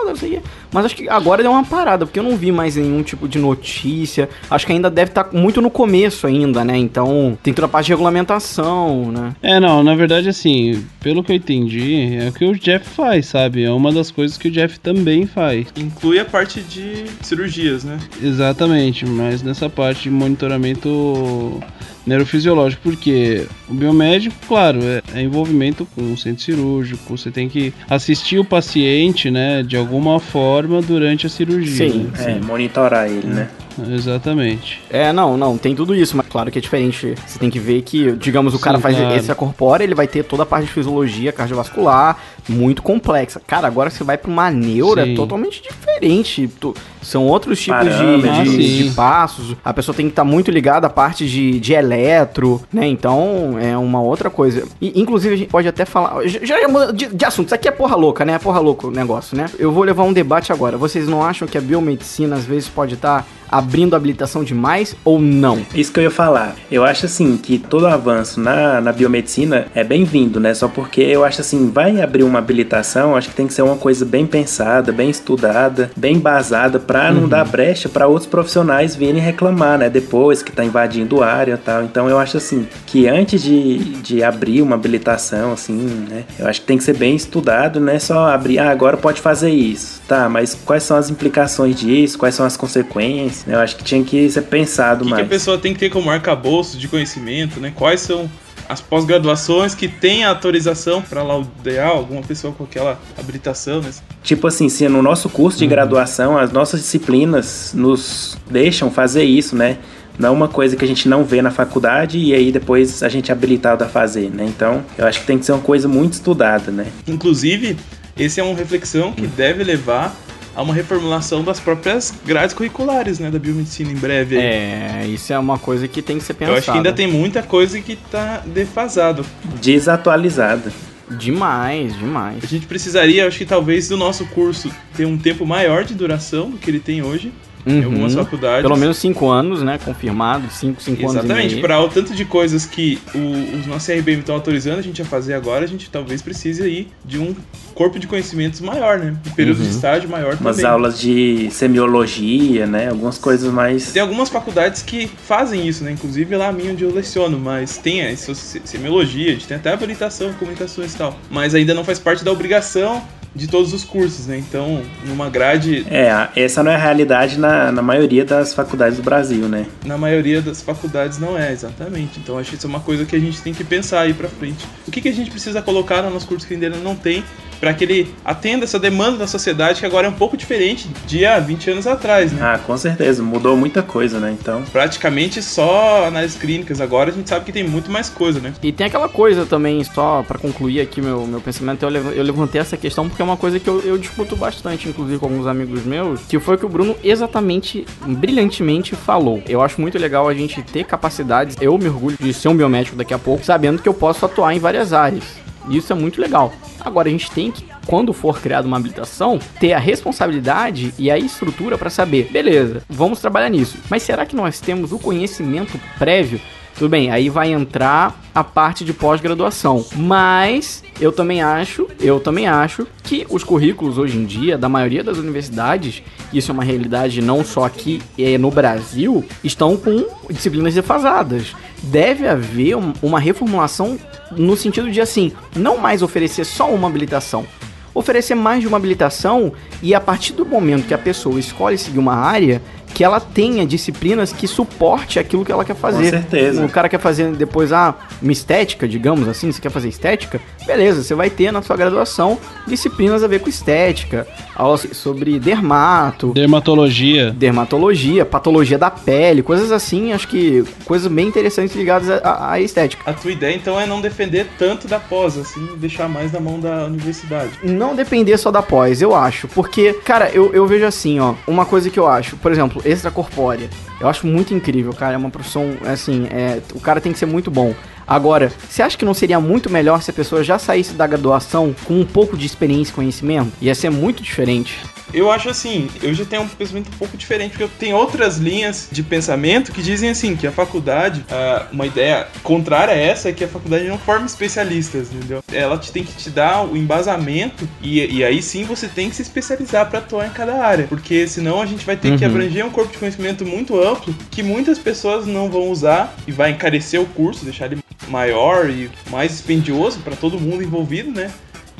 foda, 0.00 0.10
não 0.10 0.16
sei 0.16 0.28
o 0.28 0.32
quê. 0.32 0.42
Mas 0.72 0.84
acho 0.86 0.96
que 0.96 1.08
agora 1.08 1.42
deu 1.42 1.52
uma 1.52 1.64
parada, 1.64 2.06
porque 2.06 2.18
eu 2.18 2.22
não 2.22 2.36
vi 2.36 2.50
mais 2.50 2.76
nenhum 2.76 3.02
tipo 3.02 3.28
de 3.28 3.38
notícia. 3.38 4.28
Acho 4.50 4.66
que 4.66 4.72
ainda 4.72 4.90
deve 4.90 5.10
estar 5.10 5.28
muito 5.32 5.60
no 5.60 5.70
começo 5.70 6.26
ainda, 6.26 6.64
né? 6.64 6.76
Então, 6.76 7.38
tem 7.42 7.52
toda 7.52 7.66
a 7.66 7.68
parte 7.68 7.86
de 7.86 7.92
regulamentação, 7.92 9.12
né? 9.12 9.34
É, 9.42 9.60
não, 9.60 9.82
na 9.82 9.94
verdade, 9.94 10.28
assim, 10.28 10.84
pelo 11.00 11.22
que 11.22 11.32
eu 11.32 11.36
entendi, 11.36 12.16
é 12.16 12.28
o 12.28 12.32
que 12.32 12.44
o 12.44 12.58
Jeff 12.58 12.88
faz, 12.88 13.26
sabe? 13.26 13.64
É 13.64 13.70
uma 13.70 13.92
das 13.92 14.10
coisas 14.10 14.36
que 14.38 14.48
o 14.48 14.50
Jeff 14.50 14.78
também 14.80 15.26
faz. 15.26 15.66
inclui 15.76 16.18
a 16.18 16.24
parte 16.24 16.60
de 16.60 17.04
cirurgias, 17.22 17.84
né, 17.84 17.98
Exatamente, 18.22 19.06
mas 19.06 19.42
nessa 19.42 19.68
parte 19.68 20.04
de 20.04 20.10
monitoramento 20.10 21.60
neurofisiológico, 22.06 22.82
porque 22.82 23.46
o 23.68 23.74
biomédico, 23.74 24.34
claro, 24.46 24.80
é, 24.82 25.02
é 25.14 25.22
envolvimento 25.22 25.86
com 25.94 26.12
o 26.12 26.16
centro 26.16 26.42
cirúrgico, 26.42 27.16
você 27.16 27.30
tem 27.30 27.48
que 27.48 27.72
assistir 27.88 28.38
o 28.38 28.44
paciente, 28.44 29.30
né, 29.30 29.62
de 29.62 29.76
alguma 29.76 30.18
forma 30.18 30.80
durante 30.80 31.26
a 31.26 31.30
cirurgia. 31.30 31.90
Sim. 31.90 32.10
né? 32.16 32.32
É, 32.32 32.44
monitorar 32.44 33.06
ele, 33.06 33.26
né? 33.26 33.48
Exatamente. 33.88 34.80
É, 34.90 35.12
não, 35.12 35.36
não, 35.36 35.56
tem 35.56 35.74
tudo 35.74 35.94
isso, 35.94 36.16
mas 36.16 36.26
claro 36.26 36.50
que 36.50 36.58
é 36.58 36.62
diferente. 36.62 37.14
Você 37.26 37.38
tem 37.38 37.50
que 37.50 37.58
ver 37.58 37.82
que, 37.82 38.12
digamos, 38.12 38.54
o 38.54 38.58
cara 38.58 38.76
Sim, 38.78 38.82
faz 38.82 38.96
claro. 38.96 39.14
esse 39.16 39.34
corpórea, 39.34 39.84
ele 39.84 39.94
vai 39.94 40.06
ter 40.06 40.24
toda 40.24 40.42
a 40.42 40.46
parte 40.46 40.66
de 40.66 40.72
fisiologia 40.72 41.32
cardiovascular 41.32 42.18
muito 42.48 42.82
complexa. 42.82 43.40
Cara, 43.46 43.66
agora 43.66 43.90
você 43.90 44.02
vai 44.02 44.18
pra 44.18 44.30
uma 44.30 44.50
neura 44.50 45.04
Sim. 45.04 45.12
é 45.12 45.16
totalmente 45.16 45.62
diferente. 45.62 46.48
Tu- 46.60 46.74
São 47.02 47.26
outros 47.26 47.60
tipos 47.60 47.84
de, 47.84 47.90
Parâmetros. 47.90 48.38
Ah, 48.38 48.42
de, 48.44 48.88
de 48.88 48.90
passos. 48.94 49.56
A 49.64 49.72
pessoa 49.72 49.94
tem 49.94 50.06
que 50.06 50.12
estar 50.12 50.24
muito 50.24 50.50
ligada 50.50 50.86
à 50.86 50.90
parte 50.90 51.26
de, 51.28 51.58
de 51.60 51.72
eletro, 51.72 52.60
né? 52.72 52.86
Então 52.86 53.56
é 53.60 53.76
uma 53.76 54.00
outra 54.00 54.28
coisa. 54.30 54.66
E, 54.80 55.00
inclusive, 55.00 55.34
a 55.34 55.38
gente 55.38 55.48
pode 55.50 55.68
até 55.68 55.84
falar. 55.84 56.26
Já, 56.26 56.40
já 56.44 56.56
de, 56.92 57.06
de 57.06 57.24
assunto. 57.24 57.46
Isso 57.46 57.54
aqui 57.54 57.68
é 57.68 57.70
porra 57.72 57.96
louca, 57.96 58.24
né? 58.24 58.34
É 58.34 58.38
porra 58.38 58.60
louca 58.60 58.86
o 58.86 58.90
negócio, 58.90 59.36
né? 59.36 59.46
Eu 59.58 59.72
vou 59.72 59.82
levar 59.84 60.02
um 60.04 60.12
debate 60.12 60.52
agora. 60.52 60.76
Vocês 60.76 61.08
não 61.08 61.24
acham 61.24 61.46
que 61.46 61.56
a 61.56 61.60
biomedicina 61.60 62.36
às 62.36 62.44
vezes 62.44 62.68
pode 62.68 62.94
estar 62.94 63.26
abrindo 63.50 63.96
habilitação 63.96 64.44
demais 64.44 64.94
ou 65.04 65.18
não? 65.18 65.64
Isso 65.74 65.92
que 65.92 65.98
eu 65.98 66.04
ia 66.04 66.10
falar. 66.10 66.54
Eu 66.70 66.84
acho 66.84 67.06
assim 67.06 67.36
que 67.36 67.58
todo 67.58 67.86
avanço 67.86 68.40
na, 68.40 68.80
na 68.80 68.92
biomedicina 68.92 69.66
é 69.74 69.82
bem-vindo, 69.82 70.38
né? 70.38 70.54
Só 70.54 70.68
porque 70.68 71.00
eu 71.00 71.24
acho 71.24 71.40
assim, 71.40 71.70
vai 71.70 72.00
abrir 72.00 72.22
uma 72.22 72.38
habilitação, 72.38 73.16
acho 73.16 73.30
que 73.30 73.34
tem 73.34 73.46
que 73.46 73.54
ser 73.54 73.62
uma 73.62 73.76
coisa 73.76 74.04
bem 74.04 74.26
pensada, 74.26 74.92
bem 74.92 75.10
estudada, 75.10 75.90
bem 75.96 76.16
embasada, 76.16 76.78
pra 76.78 77.10
não 77.10 77.28
dar 77.28 77.44
brecha 77.44 77.88
pra 77.88 78.06
outros 78.06 78.26
profissionais 78.26 78.94
virem 78.94 79.20
reclamar, 79.20 79.78
né? 79.78 79.90
Depois 79.90 80.42
que 80.42 80.52
tá 80.52 80.64
invadindo 80.64 81.22
área 81.22 81.54
e 81.54 81.58
tal. 81.58 81.82
Então 81.82 82.08
eu 82.08 82.18
acho 82.18 82.36
assim, 82.36 82.66
que 82.86 83.08
antes 83.08 83.42
de, 83.42 83.78
de 83.96 84.22
abrir 84.22 84.62
uma 84.62 84.76
habilitação, 84.76 85.52
assim, 85.52 86.06
né? 86.08 86.24
Eu 86.38 86.46
acho 86.46 86.60
que 86.60 86.66
tem 86.66 86.78
que 86.78 86.84
ser 86.84 86.96
bem 86.96 87.16
estudado, 87.16 87.80
não 87.80 87.92
é 87.92 87.98
só 87.98 88.28
abrir, 88.28 88.58
ah, 88.58 88.70
agora 88.70 88.96
pode 88.96 89.20
fazer 89.20 89.50
isso. 89.50 90.00
Tá, 90.06 90.28
mas 90.28 90.54
quais 90.54 90.82
são 90.82 90.96
as 90.96 91.10
implicações 91.10 91.76
disso? 91.76 92.18
Quais 92.18 92.34
são 92.34 92.44
as 92.44 92.56
consequências? 92.56 93.39
Eu 93.46 93.58
acho 93.58 93.76
que 93.76 93.84
tinha 93.84 94.02
que 94.04 94.28
ser 94.30 94.42
pensado 94.42 95.02
o 95.02 95.04
que, 95.04 95.04
que 95.04 95.10
mais. 95.10 95.26
a 95.26 95.28
pessoa 95.28 95.58
tem 95.58 95.72
que 95.72 95.78
ter 95.80 95.90
como 95.90 96.10
arcabouço 96.10 96.78
de 96.78 96.88
conhecimento, 96.88 97.60
né, 97.60 97.72
quais 97.74 98.00
são 98.00 98.28
as 98.70 98.80
pós-graduações 98.80 99.74
que 99.74 99.88
têm 99.88 100.24
a 100.24 100.28
autorização 100.28 101.02
para 101.02 101.24
laudear 101.24 101.88
alguma 101.88 102.22
pessoa 102.22 102.52
com 102.52 102.62
aquela 102.62 103.00
habilitação, 103.18 103.80
né? 103.80 103.90
Tipo 104.22 104.46
assim, 104.46 104.68
se 104.68 104.88
no 104.88 105.02
nosso 105.02 105.28
curso 105.28 105.58
de 105.58 105.66
graduação 105.66 106.38
as 106.38 106.52
nossas 106.52 106.80
disciplinas 106.80 107.72
nos 107.74 108.38
deixam 108.48 108.88
fazer 108.88 109.24
isso, 109.24 109.56
né? 109.56 109.78
Não 110.16 110.28
é 110.28 110.32
uma 110.32 110.46
coisa 110.46 110.76
que 110.76 110.84
a 110.84 110.88
gente 110.88 111.08
não 111.08 111.24
vê 111.24 111.42
na 111.42 111.50
faculdade 111.50 112.16
e 112.16 112.32
aí 112.32 112.52
depois 112.52 113.02
a 113.02 113.08
gente 113.08 113.32
é 113.32 113.34
habilitado 113.34 113.82
a 113.82 113.88
fazer, 113.88 114.30
né? 114.30 114.44
Então, 114.46 114.84
eu 114.96 115.04
acho 115.04 115.20
que 115.20 115.26
tem 115.26 115.36
que 115.36 115.44
ser 115.44 115.52
uma 115.52 115.62
coisa 115.62 115.88
muito 115.88 116.12
estudada, 116.12 116.70
né? 116.70 116.86
Inclusive, 117.08 117.76
esse 118.16 118.38
é 118.38 118.42
uma 118.44 118.54
reflexão 118.54 119.12
que 119.12 119.26
deve 119.26 119.64
levar 119.64 120.14
a 120.54 120.62
uma 120.62 120.74
reformulação 120.74 121.42
das 121.42 121.60
próprias 121.60 122.12
grades 122.24 122.54
curriculares, 122.54 123.18
né, 123.18 123.30
da 123.30 123.38
biomedicina 123.38 123.90
em 123.90 123.96
breve. 123.96 124.36
aí. 124.36 124.42
É, 124.42 125.06
isso 125.06 125.32
é 125.32 125.38
uma 125.38 125.58
coisa 125.58 125.86
que 125.86 126.02
tem 126.02 126.18
que 126.18 126.24
ser 126.24 126.34
pensada. 126.34 126.56
Eu 126.56 126.58
acho 126.58 126.70
que 126.70 126.76
ainda 126.76 126.92
tem 126.92 127.06
muita 127.06 127.42
coisa 127.42 127.80
que 127.80 127.96
tá 127.96 128.42
defasado. 128.46 129.24
Desatualizada. 129.60 130.72
Demais, 131.10 131.98
demais. 131.98 132.44
A 132.44 132.46
gente 132.46 132.66
precisaria, 132.66 133.26
acho 133.26 133.38
que 133.38 133.44
talvez 133.44 133.88
do 133.88 133.96
nosso 133.96 134.24
curso 134.26 134.70
ter 134.96 135.06
um 135.06 135.18
tempo 135.18 135.44
maior 135.44 135.84
de 135.84 135.94
duração 135.94 136.50
do 136.50 136.56
que 136.56 136.70
ele 136.70 136.78
tem 136.78 137.02
hoje 137.02 137.32
em 137.66 137.84
algumas 137.84 138.14
Uhum. 138.14 138.24
faculdades. 138.24 138.62
Pelo 138.62 138.76
menos 138.76 138.96
cinco 138.96 139.28
anos, 139.28 139.62
né? 139.62 139.78
Confirmado. 139.84 140.48
Cinco, 140.50 140.82
cinco 140.82 141.02
anos 141.02 141.14
e 141.14 141.18
Exatamente, 141.26 141.56
para 141.60 141.80
o 141.80 141.88
tanto 141.88 142.14
de 142.14 142.24
coisas 142.24 142.64
que 142.66 142.98
o- 143.14 143.58
os 143.58 143.66
nossos 143.66 143.88
RBM 143.88 144.20
estão 144.20 144.34
autorizando 144.34 144.78
a 144.78 144.82
gente 144.82 145.00
a 145.02 145.04
fazer 145.04 145.34
agora, 145.34 145.64
a 145.64 145.68
gente 145.68 145.90
talvez 145.90 146.22
precise 146.22 146.62
aí 146.62 146.88
de 147.04 147.18
um 147.18 147.34
corpo 147.74 147.98
de 147.98 148.06
conhecimentos 148.06 148.60
maior, 148.60 148.98
né? 148.98 149.14
Um 149.26 149.30
período 149.30 149.58
Uhum. 149.58 149.64
de 149.64 149.70
estágio 149.70 150.08
maior 150.08 150.36
Umas 150.40 150.56
também. 150.56 150.70
aulas 150.70 151.00
de 151.00 151.48
semiologia, 151.50 152.66
né? 152.66 152.88
Algumas 152.88 153.18
coisas 153.18 153.52
mais. 153.52 153.92
Tem 153.92 154.02
algumas 154.02 154.28
faculdades 154.28 154.82
que 154.82 155.06
fazem 155.26 155.66
isso, 155.66 155.84
né? 155.84 155.92
Inclusive 155.92 156.34
lá 156.36 156.48
a 156.48 156.52
minha 156.52 156.72
onde 156.72 156.84
eu 156.84 156.92
leciono, 156.92 157.38
mas 157.38 157.76
tem 157.78 158.02
a 158.06 158.16
se- 158.16 158.60
semiologia, 158.64 159.28
a 159.30 159.32
gente 159.32 159.46
tem 159.46 159.56
até 159.56 159.72
habilitação, 159.72 160.32
comunicações 160.34 160.94
e 160.94 160.96
tal. 160.96 161.18
Mas 161.30 161.54
ainda 161.54 161.74
não 161.74 161.84
faz 161.84 161.98
parte 161.98 162.24
da 162.24 162.30
obrigação 162.32 163.02
de 163.34 163.46
todos 163.46 163.72
os 163.72 163.84
cursos, 163.84 164.26
né? 164.26 164.38
Então, 164.38 164.82
numa 165.06 165.30
grade, 165.30 165.86
É, 165.90 166.28
essa 166.34 166.62
não 166.62 166.70
é 166.70 166.74
a 166.74 166.78
realidade 166.78 167.38
na, 167.38 167.70
na 167.70 167.82
maioria 167.82 168.24
das 168.24 168.52
faculdades 168.52 168.96
do 168.96 169.02
Brasil, 169.02 169.48
né? 169.48 169.66
na 169.84 169.96
maioria 169.96 170.42
das 170.42 170.60
faculdades 170.62 171.18
não 171.18 171.38
é, 171.38 171.52
exatamente. 171.52 172.18
Então, 172.18 172.38
acho 172.38 172.50
que 172.50 172.56
isso 172.56 172.66
é 172.66 172.70
uma 172.70 172.80
coisa 172.80 173.04
que 173.04 173.14
a 173.14 173.18
gente 173.20 173.40
tem 173.40 173.54
que 173.54 173.62
pensar 173.64 174.00
aí 174.00 174.14
pra 174.14 174.28
frente. 174.28 174.66
O 174.86 174.90
que, 174.90 175.00
que 175.00 175.08
a 175.08 175.12
gente 175.12 175.30
precisa 175.30 175.62
colocar 175.62 176.02
no 176.02 176.10
nosso 176.10 176.26
curso 176.26 176.46
que 176.46 176.54
ainda 176.54 176.70
não 176.70 176.94
tem 176.96 177.24
para 177.60 177.74
que 177.74 177.84
ele 177.84 178.14
atenda 178.24 178.64
essa 178.64 178.78
demanda 178.78 179.18
da 179.18 179.26
sociedade 179.26 179.80
que 179.80 179.86
agora 179.86 180.06
é 180.06 180.10
um 180.10 180.14
pouco 180.14 180.36
diferente 180.36 180.88
de 181.06 181.26
há 181.26 181.38
20 181.38 181.70
anos 181.70 181.86
atrás, 181.86 182.32
né? 182.32 182.40
Ah, 182.42 182.58
com 182.58 182.76
certeza, 182.76 183.22
mudou 183.22 183.56
muita 183.56 183.82
coisa, 183.82 184.18
né? 184.18 184.34
Então, 184.40 184.62
Praticamente 184.72 185.42
só 185.42 186.06
análises 186.06 186.36
clínicas, 186.38 186.80
agora 186.80 187.10
a 187.10 187.12
gente 187.12 187.28
sabe 187.28 187.44
que 187.44 187.52
tem 187.52 187.62
muito 187.62 187.90
mais 187.90 188.08
coisa, 188.08 188.40
né? 188.40 188.52
E 188.62 188.72
tem 188.72 188.86
aquela 188.86 189.08
coisa 189.08 189.44
também, 189.44 189.84
só 189.84 190.24
pra 190.26 190.38
concluir 190.38 190.80
aqui 190.80 191.00
meu, 191.02 191.26
meu 191.26 191.40
pensamento, 191.40 191.82
eu, 191.82 191.88
lev- 191.90 192.16
eu 192.16 192.22
levantei 192.22 192.60
essa 192.60 192.76
questão 192.76 193.08
porque 193.08 193.20
é 193.20 193.24
uma 193.24 193.36
coisa 193.36 193.60
que 193.60 193.68
eu, 193.68 193.80
eu 193.80 193.98
discuto 193.98 194.34
bastante, 194.36 194.88
inclusive 194.88 195.18
com 195.18 195.26
alguns 195.26 195.46
amigos 195.46 195.84
meus, 195.84 196.20
que 196.22 196.38
foi 196.40 196.54
o 196.54 196.58
que 196.58 196.66
o 196.66 196.68
Bruno 196.68 196.96
exatamente, 197.04 197.84
brilhantemente 198.06 198.94
falou. 198.94 199.42
Eu 199.48 199.60
acho 199.62 199.80
muito 199.80 199.98
legal 199.98 200.28
a 200.28 200.34
gente 200.34 200.62
ter 200.62 200.84
capacidades, 200.84 201.56
eu 201.60 201.76
me 201.76 201.88
orgulho 201.88 202.16
de 202.18 202.32
ser 202.32 202.48
um 202.48 202.56
biomédico 202.56 202.96
daqui 202.96 203.12
a 203.14 203.18
pouco, 203.18 203.44
sabendo 203.44 203.82
que 203.82 203.88
eu 203.88 203.94
posso 203.94 204.24
atuar 204.24 204.54
em 204.54 204.58
várias 204.58 204.92
áreas. 204.92 205.24
Isso 205.68 205.92
é 205.92 205.96
muito 205.96 206.20
legal. 206.20 206.52
Agora 206.80 207.08
a 207.08 207.10
gente 207.10 207.30
tem 207.30 207.50
que, 207.50 207.64
quando 207.86 208.12
for 208.12 208.40
criada 208.40 208.66
uma 208.66 208.76
habilitação, 208.76 209.38
ter 209.58 209.72
a 209.72 209.78
responsabilidade 209.78 210.94
e 210.98 211.10
a 211.10 211.18
estrutura 211.18 211.76
pra 211.76 211.90
saber, 211.90 212.30
beleza, 212.30 212.82
vamos 212.88 213.20
trabalhar 213.20 213.48
nisso. 213.48 213.78
Mas 213.88 214.02
será 214.02 214.24
que 214.24 214.36
nós 214.36 214.60
temos 214.60 214.92
o 214.92 214.98
conhecimento 214.98 215.78
prévio 215.98 216.40
tudo 216.80 216.92
bem, 216.92 217.10
aí 217.10 217.28
vai 217.28 217.52
entrar 217.52 218.18
a 218.34 218.42
parte 218.42 218.86
de 218.86 218.94
pós-graduação. 218.94 219.84
Mas 219.96 220.82
eu 220.98 221.12
também 221.12 221.42
acho, 221.42 221.86
eu 222.00 222.18
também 222.18 222.46
acho 222.48 222.86
que 223.02 223.26
os 223.28 223.44
currículos 223.44 223.98
hoje 223.98 224.16
em 224.16 224.24
dia 224.24 224.56
da 224.56 224.66
maioria 224.66 225.04
das 225.04 225.18
universidades, 225.18 226.02
isso 226.32 226.50
é 226.50 226.54
uma 226.54 226.64
realidade 226.64 227.20
não 227.20 227.44
só 227.44 227.64
aqui 227.64 228.00
é 228.18 228.38
no 228.38 228.50
Brasil, 228.50 229.22
estão 229.44 229.76
com 229.76 230.06
disciplinas 230.30 230.72
defasadas. 230.72 231.54
Deve 231.82 232.26
haver 232.26 232.78
um- 232.78 232.94
uma 233.02 233.20
reformulação 233.20 233.98
no 234.32 234.56
sentido 234.56 234.90
de 234.90 235.02
assim, 235.02 235.32
não 235.54 235.76
mais 235.76 236.00
oferecer 236.00 236.46
só 236.46 236.72
uma 236.72 236.88
habilitação, 236.88 237.44
oferecer 237.92 238.34
mais 238.34 238.62
de 238.62 238.66
uma 238.68 238.78
habilitação 238.78 239.52
e 239.82 239.94
a 239.94 240.00
partir 240.00 240.32
do 240.32 240.46
momento 240.46 240.86
que 240.86 240.94
a 240.94 240.98
pessoa 240.98 241.38
escolhe 241.38 241.76
seguir 241.76 241.98
uma 241.98 242.14
área, 242.14 242.62
que 242.94 243.04
ela 243.04 243.20
tenha 243.20 243.64
disciplinas 243.66 244.32
que 244.32 244.46
suporte 244.46 245.18
aquilo 245.18 245.44
que 245.44 245.52
ela 245.52 245.64
quer 245.64 245.76
fazer. 245.76 246.10
certeza. 246.10 246.64
O 246.64 246.68
cara 246.68 246.88
quer 246.88 246.98
fazer 247.00 247.32
depois 247.32 247.72
ah, 247.72 247.94
uma 248.20 248.32
estética, 248.32 248.86
digamos 248.88 249.28
assim, 249.28 249.50
você 249.50 249.60
quer 249.60 249.70
fazer 249.70 249.88
estética? 249.88 250.40
Beleza, 250.66 251.02
você 251.02 251.14
vai 251.14 251.30
ter 251.30 251.50
na 251.52 251.62
sua 251.62 251.76
graduação 251.76 252.38
disciplinas 252.66 253.22
a 253.24 253.26
ver 253.26 253.40
com 253.40 253.48
estética, 253.48 254.26
aulas 254.54 254.86
sobre 254.92 255.38
dermato, 255.38 256.32
Dermatologia. 256.32 257.30
dermatologia, 257.32 258.24
patologia 258.24 258.76
da 258.78 258.90
pele, 258.90 259.42
coisas 259.42 259.72
assim, 259.72 260.12
acho 260.12 260.28
que 260.28 260.64
coisas 260.84 261.10
bem 261.10 261.26
interessantes 261.28 261.74
ligadas 261.74 262.10
à- 262.10 262.16
à- 262.28 262.52
à 262.52 262.60
estética. 262.60 263.02
A 263.08 263.12
tua 263.14 263.32
ideia 263.32 263.54
então 263.54 263.80
é 263.80 263.86
não 263.86 264.00
defender 264.00 264.46
tanto 264.58 264.86
da 264.86 265.00
pós, 265.00 265.38
assim, 265.38 265.66
deixar 265.76 266.08
mais 266.08 266.32
na 266.32 266.40
mão 266.40 266.60
da 266.60 266.84
universidade. 266.86 267.50
não 267.62 267.94
depender 267.94 268.36
só 268.36 268.50
da 268.50 268.62
pós, 268.62 269.00
eu 269.02 269.14
acho. 269.14 269.48
Porque, 269.48 269.92
cara, 270.04 270.30
eu, 270.32 270.52
eu 270.54 270.66
vejo 270.66 270.84
assim, 270.84 271.18
ó. 271.20 271.34
Uma 271.46 271.64
coisa 271.64 271.88
que 271.90 271.98
eu 271.98 272.06
acho, 272.06 272.36
por 272.36 272.52
exemplo, 272.52 272.79
extracorpórea. 272.84 273.68
Eu 274.00 274.08
acho 274.08 274.26
muito 274.26 274.54
incrível, 274.54 274.92
cara. 274.92 275.14
É 275.14 275.16
uma 275.16 275.30
profissão, 275.30 275.76
assim, 275.86 276.26
é, 276.30 276.60
o 276.74 276.80
cara 276.80 277.00
tem 277.00 277.12
que 277.12 277.18
ser 277.18 277.26
muito 277.26 277.50
bom. 277.50 277.74
Agora, 278.10 278.50
você 278.68 278.82
acha 278.82 278.98
que 278.98 279.04
não 279.04 279.14
seria 279.14 279.38
muito 279.38 279.70
melhor 279.70 280.02
se 280.02 280.10
a 280.10 280.12
pessoa 280.12 280.42
já 280.42 280.58
saísse 280.58 280.94
da 280.94 281.06
graduação 281.06 281.72
com 281.84 282.00
um 282.00 282.04
pouco 282.04 282.36
de 282.36 282.44
experiência 282.44 282.90
e 282.90 282.94
conhecimento? 282.94 283.52
Ia 283.62 283.72
ser 283.72 283.88
muito 283.88 284.20
diferente. 284.20 284.80
Eu 285.14 285.30
acho 285.30 285.48
assim, 285.48 285.88
eu 286.02 286.12
já 286.14 286.24
tenho 286.24 286.42
um 286.42 286.48
pensamento 286.48 286.88
um 286.88 286.96
pouco 286.96 287.16
diferente, 287.16 287.50
porque 287.50 287.64
eu 287.64 287.70
tenho 287.78 287.96
outras 287.96 288.38
linhas 288.38 288.88
de 288.92 289.02
pensamento 289.02 289.72
que 289.72 289.82
dizem 289.82 290.10
assim, 290.10 290.36
que 290.36 290.46
a 290.46 290.52
faculdade, 290.52 291.24
ah, 291.30 291.66
uma 291.72 291.84
ideia 291.86 292.28
contrária 292.44 292.94
a 292.94 292.96
essa 292.96 293.28
é 293.28 293.32
que 293.32 293.42
a 293.44 293.48
faculdade 293.48 293.86
não 293.88 293.98
forma 293.98 294.26
especialistas, 294.26 295.08
entendeu? 295.12 295.42
Ela 295.52 295.78
te 295.78 295.90
tem 295.90 296.04
que 296.04 296.12
te 296.12 296.30
dar 296.30 296.64
o 296.64 296.76
embasamento 296.76 297.68
e, 297.82 298.18
e 298.18 298.24
aí 298.24 298.40
sim 298.42 298.62
você 298.64 298.86
tem 298.86 299.08
que 299.10 299.16
se 299.16 299.22
especializar 299.22 299.88
para 299.88 299.98
atuar 300.00 300.26
em 300.26 300.30
cada 300.30 300.64
área, 300.64 300.86
porque 300.88 301.26
senão 301.26 301.60
a 301.62 301.66
gente 301.66 301.84
vai 301.84 301.96
ter 301.96 302.16
que 302.16 302.24
Uhum. 302.24 302.30
abranger 302.30 302.66
um 302.66 302.70
corpo 302.70 302.92
de 302.92 302.98
conhecimento 302.98 303.44
muito 303.44 303.80
amplo 303.82 304.14
que 304.30 304.42
muitas 304.44 304.78
pessoas 304.78 305.26
não 305.26 305.48
vão 305.50 305.70
usar 305.70 306.14
e 306.26 306.30
vai 306.32 306.50
encarecer 306.50 307.00
o 307.00 307.06
curso, 307.06 307.44
deixar 307.44 307.66
ele 307.66 307.78
maior 308.08 308.68
e 308.70 308.90
mais 309.10 309.30
dispendioso 309.32 310.00
para 310.00 310.16
todo 310.16 310.38
mundo 310.40 310.62
envolvido, 310.62 311.10
né? 311.10 311.30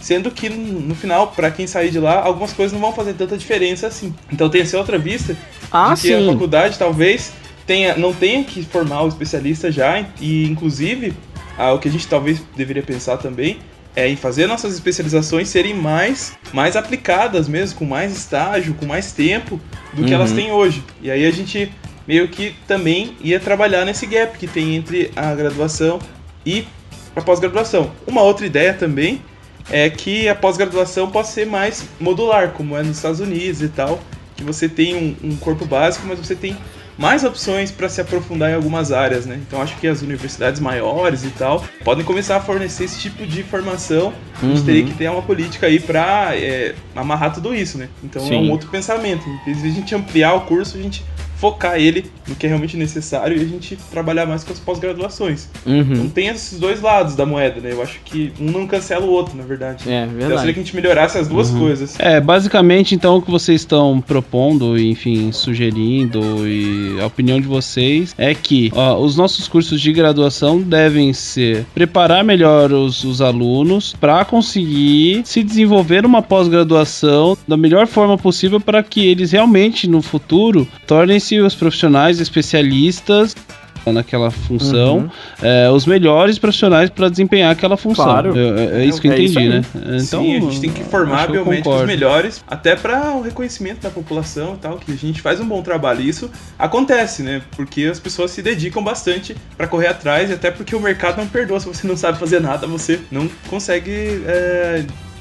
Sendo 0.00 0.31
que 0.31 0.49
no 0.49 0.95
final, 0.95 1.29
pra 1.29 1.50
quem 1.50 1.67
sair 1.67 1.91
de 1.91 1.99
lá, 1.99 2.23
algumas 2.23 2.53
coisas 2.53 2.73
não 2.73 2.81
vão 2.81 2.93
fazer 2.93 3.12
tanta 3.15 3.37
diferença 3.37 3.87
assim. 3.87 4.15
Então 4.33 4.49
tem 4.49 4.62
essa 4.62 4.79
outra 4.79 4.99
vista 4.99 5.37
Ah, 5.71 5.93
de 5.95 6.00
que 6.00 6.15
a 6.15 6.19
sim. 6.19 6.27
faculdade 6.33 6.79
talvez 6.79 7.33
tenha, 7.67 7.95
não 7.97 8.12
tenha 8.15 8.43
que 8.43 8.62
formar 8.65 9.03
o 9.03 9.09
especialista 9.09 9.71
já, 9.71 10.03
e 10.21 10.45
inclusive 10.49 11.12
ah, 11.59 11.73
o 11.75 11.79
que 11.79 11.89
a 11.89 11.93
gente 11.93 12.07
talvez 12.09 12.41
deveria 12.57 12.83
pensar 12.83 13.19
também 13.19 13.59
é 13.94 14.09
em 14.09 14.16
fazer 14.16 14.47
nossas 14.47 14.73
especializações 14.73 15.49
serem 15.49 15.75
mais, 15.75 16.33
mais 16.53 16.77
aplicadas 16.77 17.47
mesmo, 17.49 17.79
com 17.81 17.85
mais 17.85 18.16
estágio, 18.16 18.73
com 18.75 18.87
mais 18.87 19.12
tempo 19.12 19.61
do 19.92 20.03
que 20.05 20.11
Uhum. 20.11 20.14
elas 20.14 20.33
têm 20.33 20.51
hoje. 20.53 20.83
E 21.03 21.11
aí 21.11 21.27
a 21.27 21.31
gente 21.31 21.71
meio 22.09 22.27
que 22.29 22.55
também 22.66 23.16
ia 23.21 23.38
trabalhar 23.38 23.85
nesse 23.85 24.07
gap 24.07 24.38
que 24.38 24.47
tem 24.47 24.77
entre 24.77 25.11
a 25.14 25.35
graduação 25.35 25.99
e 26.44 26.64
a 27.14 27.20
pós-graduação. 27.20 27.90
Uma 28.07 28.22
outra 28.22 28.46
ideia 28.46 28.72
também 28.74 29.20
é 29.70 29.88
que 29.90 30.29
a 30.29 30.35
pós-graduação 30.35 31.11
possa 31.11 31.33
ser 31.33 31.46
mais 31.46 31.85
modular, 32.00 32.50
como 32.50 32.76
é 32.76 32.83
nos 32.83 32.96
Estados 32.96 33.20
Unidos 33.20 33.62
e 33.62 33.68
tal, 33.68 34.00
que 34.37 34.42
você 34.44 34.68
tem 34.68 34.94
um, 34.96 35.16
um 35.31 35.37
corpo 35.37 35.64
básico, 35.64 36.07
mas 36.07 36.18
você 36.18 36.35
tem 36.35 36.57
mais 36.98 37.24
opções 37.24 37.70
para 37.70 37.88
se 37.88 37.98
aprofundar 38.00 38.50
em 38.50 38.55
algumas 38.55 38.92
áreas, 38.92 39.24
né? 39.24 39.40
Então 39.46 39.62
acho 39.62 39.74
que 39.79 39.87
as 39.87 40.03
universidades 40.03 40.61
maiores 40.61 41.24
e 41.24 41.31
tal 41.31 41.64
podem 41.83 42.05
começar 42.05 42.37
a 42.37 42.40
fornecer 42.40 42.85
esse 42.85 42.98
tipo 43.00 43.26
de 43.26 43.42
formação. 43.42 44.12
A 44.42 44.44
gente 44.46 44.59
Uhum. 44.59 44.64
teria 44.66 44.85
que 44.85 44.92
ter 44.94 45.09
uma 45.11 45.22
política 45.22 45.66
aí 45.66 45.81
para 45.81 46.33
amarrar 46.94 47.33
tudo 47.33 47.55
isso, 47.55 47.79
né? 47.79 47.88
Então 48.05 48.22
é 48.22 48.29
Sim. 48.29 48.48
um 48.48 48.50
outro 48.50 48.68
pensamento. 48.68 49.24
Em 49.29 49.44
vez 49.53 49.62
de 49.62 49.68
a 49.68 49.72
gente 49.72 49.94
ampliar 49.94 50.35
o 50.35 50.42
curso, 50.42 50.76
a 50.76 50.83
gente 50.83 51.03
focar 51.40 51.76
ele 51.81 52.05
no 52.29 52.35
que 52.35 52.44
é 52.46 52.48
realmente 52.48 52.76
necessário 52.76 53.37
e 53.37 53.40
a 53.40 53.44
gente 53.44 53.76
trabalhar 53.90 54.26
mais 54.26 54.44
com 54.44 54.53
as 54.53 54.59
pós-graduações. 54.61 55.48
Então 55.66 56.03
Uhum. 56.03 56.09
tem 56.11 56.29
esses 56.29 56.59
dois 56.59 56.81
lados 56.83 57.14
da 57.14 57.24
moeda, 57.24 57.61
né? 57.61 57.72
Eu 57.72 57.83
acho 57.83 57.98
que 58.05 58.33
um 58.38 58.50
não 58.50 58.66
cancela 58.66 59.05
o 59.07 59.11
outro, 59.11 59.37
na 59.37 59.42
verdade. 59.44 59.85
É, 59.90 60.03
Então 60.05 60.11
seria 60.11 60.26
verdade. 60.29 60.53
que 60.53 60.61
a 60.61 60.62
gente 60.62 60.76
melhorasse 60.76 61.18
as 61.18 61.26
duas 61.29 61.50
coisas. 61.50 61.96
É, 61.98 62.20
basicamente, 62.20 62.94
então, 62.94 63.16
o 63.16 63.22
que 63.22 63.31
vocês 63.31 63.62
estão 63.62 64.00
propondo, 64.00 64.79
enfim, 64.79 65.33
sugerindo 65.33 66.46
e 66.46 67.00
a 67.00 67.07
opinião 67.07 67.40
de 67.40 67.46
vocês 67.46 68.14
é 68.18 68.35
que 68.35 68.70
ó, 68.74 68.98
os 68.98 69.16
nossos 69.16 69.48
cursos 69.48 69.81
de 69.81 69.92
graduação 69.92 70.61
devem 70.61 71.12
ser 71.12 71.64
preparar 71.74 72.22
melhor 72.24 72.72
os, 72.72 73.03
os 73.05 73.20
alunos 73.22 73.94
para 73.98 74.24
conseguir 74.24 75.22
se 75.24 75.42
desenvolver 75.42 76.05
uma 76.05 76.20
pós-graduação 76.22 77.37
da 77.48 77.57
melhor 77.57 77.87
forma 77.87 78.18
possível 78.18 78.61
para 78.61 78.83
que 78.83 79.07
eles 79.07 79.33
realmente 79.33 79.87
no 79.88 80.03
futuro 80.03 80.66
tornem-se 80.87 81.30
os 81.38 81.55
profissionais 81.55 82.19
especialistas 82.21 83.37
naquela 83.87 84.31
função, 84.31 84.99
Uhum. 84.99 85.11
é, 85.43 85.71
os 85.71 85.87
melhores 85.87 86.38
profissionais 86.38 86.90
para 86.90 87.09
desempenhar 87.09 87.51
aquela 87.51 87.79
função. 87.79 88.05
Claro. 88.05 88.38
É, 88.38 88.83
é 88.83 88.85
isso 88.85 89.01
que 89.01 89.09
eu 89.09 89.12
É 89.12 89.19
isso 89.19 89.38
entendi, 89.40 89.55
aí. 89.55 89.61
né? 89.61 89.64
Então, 90.03 90.23
Sim, 90.23 90.37
a 90.37 90.40
gente 90.40 90.61
tem 90.61 90.71
que 90.71 90.85
formar 90.85 91.29
biomédicos 91.29 91.64
concordo. 91.64 91.87
melhores, 91.87 92.45
até 92.47 92.77
para 92.77 93.14
o 93.16 93.23
reconhecimento 93.23 93.81
da 93.81 93.88
população 93.88 94.55
e 94.55 94.59
tal, 94.59 94.77
que 94.77 94.93
a 94.93 94.95
gente 94.95 95.23
faz 95.23 95.40
um 95.40 95.47
bom 95.47 95.62
trabalho. 95.62 96.03
E 96.03 96.09
isso 96.11 96.31
acontece, 96.59 97.23
né? 97.23 97.40
Porque 97.57 97.85
as 97.85 97.99
pessoas 97.99 98.31
se 98.33 98.43
dedicam 98.43 98.85
bastante 98.85 99.35
para 99.57 99.66
correr 99.66 99.87
atrás, 99.88 100.29
e 100.29 100.35
até 100.35 100.51
porque 100.51 100.77
o 100.77 100.81
mercado 100.81 101.16
não 101.16 101.27
perdoa. 101.27 101.59
Se 101.59 101.66
você 101.66 101.87
não 101.88 101.97
sabe 101.97 102.19
fazer 102.19 102.38
nada, 102.40 102.66
você 102.66 103.01
não 103.11 103.29
consegue 103.49 103.90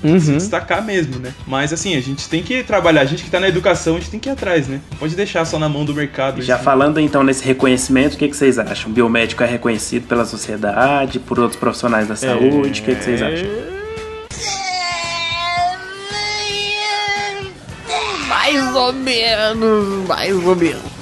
é, 0.04 0.20
se 0.20 0.32
Uhum. 0.32 0.38
destacar 0.38 0.84
mesmo, 0.84 1.20
né? 1.20 1.34
Mas 1.46 1.74
assim, 1.74 1.96
a 1.96 2.02
gente 2.02 2.28
tem 2.30 2.42
que 2.42 2.64
trabalhar. 2.64 3.02
A 3.02 3.06
gente 3.06 3.24
que 3.24 3.30
tá 3.30 3.40
na 3.40 3.48
educação, 3.50 3.96
a 3.96 4.00
gente 4.00 4.10
tem 4.12 4.20
que 4.20 4.30
ir 4.30 4.32
atrás, 4.32 4.68
né? 4.68 4.80
Pode 5.00 5.16
deixar 5.16 5.44
só 5.46 5.60
na 5.60 5.68
mão 5.70 5.84
do 5.86 5.94
mercado. 5.94 6.42
já 6.42 6.56
isso. 6.56 6.64
falando 6.64 7.00
então 7.00 7.24
nesse 7.24 7.44
reconhecimento, 7.44 8.14
o 8.14 8.18
que, 8.18 8.28
que 8.28 8.36
vocês 8.36 8.58
acham? 8.60 8.90
O 8.90 8.94
biomédico 8.94 9.44
é 9.44 9.48
reconhecido 9.48 10.08
pela 10.08 10.26
sociedade, 10.26 11.20
por 11.20 11.40
outros 11.40 11.60
profissionais 11.60 12.08
da 12.08 12.16
saúde, 12.16 12.82
o 12.82 12.84
que, 12.84 12.96
que 12.96 13.04
vocês 13.04 13.22
acham? 13.22 13.48
Mais 18.28 18.76
ou 18.76 18.94
menos, 18.94 20.08
mais 20.08 20.36
ou 20.36 20.56
menos. 20.56 20.99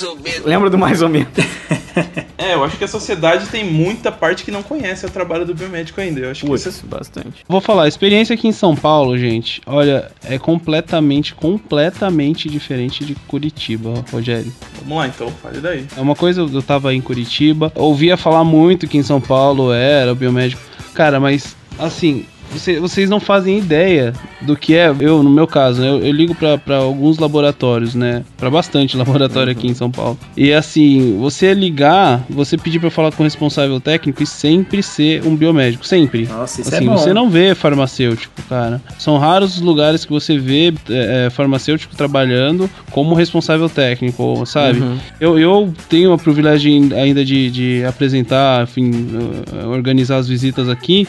Mais 0.00 0.02
ou 0.02 0.16
menos. 0.16 0.44
Lembra 0.44 0.70
do 0.70 0.78
mais 0.78 1.02
ou 1.02 1.08
menos? 1.08 1.28
É, 2.38 2.54
eu 2.54 2.64
acho 2.64 2.78
que 2.78 2.84
a 2.84 2.88
sociedade 2.88 3.46
tem 3.48 3.62
muita 3.62 4.10
parte 4.10 4.44
que 4.44 4.50
não 4.50 4.62
conhece 4.62 5.04
o 5.04 5.10
trabalho 5.10 5.44
do 5.44 5.54
biomédico 5.54 6.00
ainda. 6.00 6.20
Eu 6.20 6.30
acho 6.30 6.46
que 6.46 6.54
isso 6.54 6.84
é 6.84 6.88
bastante. 6.88 7.44
Vou 7.46 7.60
falar, 7.60 7.82
a 7.82 7.88
experiência 7.88 8.32
aqui 8.32 8.48
em 8.48 8.52
São 8.52 8.74
Paulo, 8.74 9.18
gente, 9.18 9.60
olha, 9.66 10.10
é 10.24 10.38
completamente, 10.38 11.34
completamente 11.34 12.48
diferente 12.48 13.04
de 13.04 13.14
Curitiba, 13.14 14.02
Rogério. 14.10 14.50
Vamos 14.78 14.96
lá 14.96 15.06
então, 15.06 15.30
fale 15.42 15.60
daí. 15.60 15.86
É 15.94 16.00
uma 16.00 16.14
coisa, 16.14 16.40
eu 16.40 16.62
tava 16.62 16.94
em 16.94 17.00
Curitiba, 17.02 17.70
ouvia 17.74 18.16
falar 18.16 18.42
muito 18.42 18.88
que 18.88 18.96
em 18.96 19.02
São 19.02 19.20
Paulo 19.20 19.70
era 19.70 20.10
o 20.10 20.16
biomédico. 20.16 20.62
Cara, 20.94 21.20
mas 21.20 21.54
assim, 21.78 22.24
você- 22.50 22.80
vocês 22.80 23.08
não 23.08 23.20
fazem 23.20 23.58
ideia 23.58 24.12
do 24.40 24.56
que 24.56 24.74
é, 24.74 24.94
eu, 25.00 25.22
no 25.22 25.30
meu 25.30 25.46
caso, 25.46 25.80
né, 25.80 25.88
eu, 25.88 25.98
eu 26.00 26.12
ligo 26.12 26.34
pra 26.34 26.76
alguns 26.76 27.18
laboratórios, 27.18 27.94
né? 27.94 28.24
Pra 28.36 28.50
bastante 28.50 28.96
laboratório 28.98 29.52
aqui 29.52 29.66
em 29.68 29.74
São 29.74 29.90
Paulo. 29.90 30.18
E 30.36 30.52
assim, 30.52 31.16
você 31.18 31.52
ligar, 31.54 32.24
você 32.28 32.56
pedir 32.56 32.78
pra 32.80 32.90
falar 32.90 33.12
com 33.12 33.22
o 33.22 33.24
responsável 33.24 33.78
técnico 33.80 34.22
e 34.22 34.26
sempre 34.26 34.82
ser 34.82 35.24
um 35.26 35.36
biomédico. 35.36 35.86
Sempre. 35.86 36.26
Nossa, 36.26 36.60
isso 36.60 36.74
assim, 36.74 36.84
é 36.84 36.88
bom. 36.88 36.96
você 36.96 37.12
não 37.14 37.28
vê 37.30 37.54
farmacêutico, 37.54 38.34
cara. 38.48 38.80
São 38.98 39.18
raros 39.18 39.56
os 39.56 39.60
lugares 39.60 40.04
que 40.04 40.12
você 40.12 40.38
vê 40.38 40.72
é, 40.88 41.26
é, 41.26 41.30
farmacêutico 41.30 41.94
trabalhando 41.96 42.68
como 42.90 43.14
responsável 43.14 43.68
técnico, 43.68 44.44
sabe? 44.46 44.80
Uhum. 44.80 44.98
Eu, 45.20 45.38
eu 45.38 45.74
tenho 45.88 46.12
o 46.12 46.18
privilégio 46.18 46.70
ainda 46.94 47.24
de, 47.24 47.50
de 47.50 47.84
apresentar, 47.84 48.64
enfim, 48.64 48.90
eh, 49.52 49.66
organizar 49.66 50.16
as 50.16 50.28
visitas 50.28 50.68
aqui, 50.68 51.06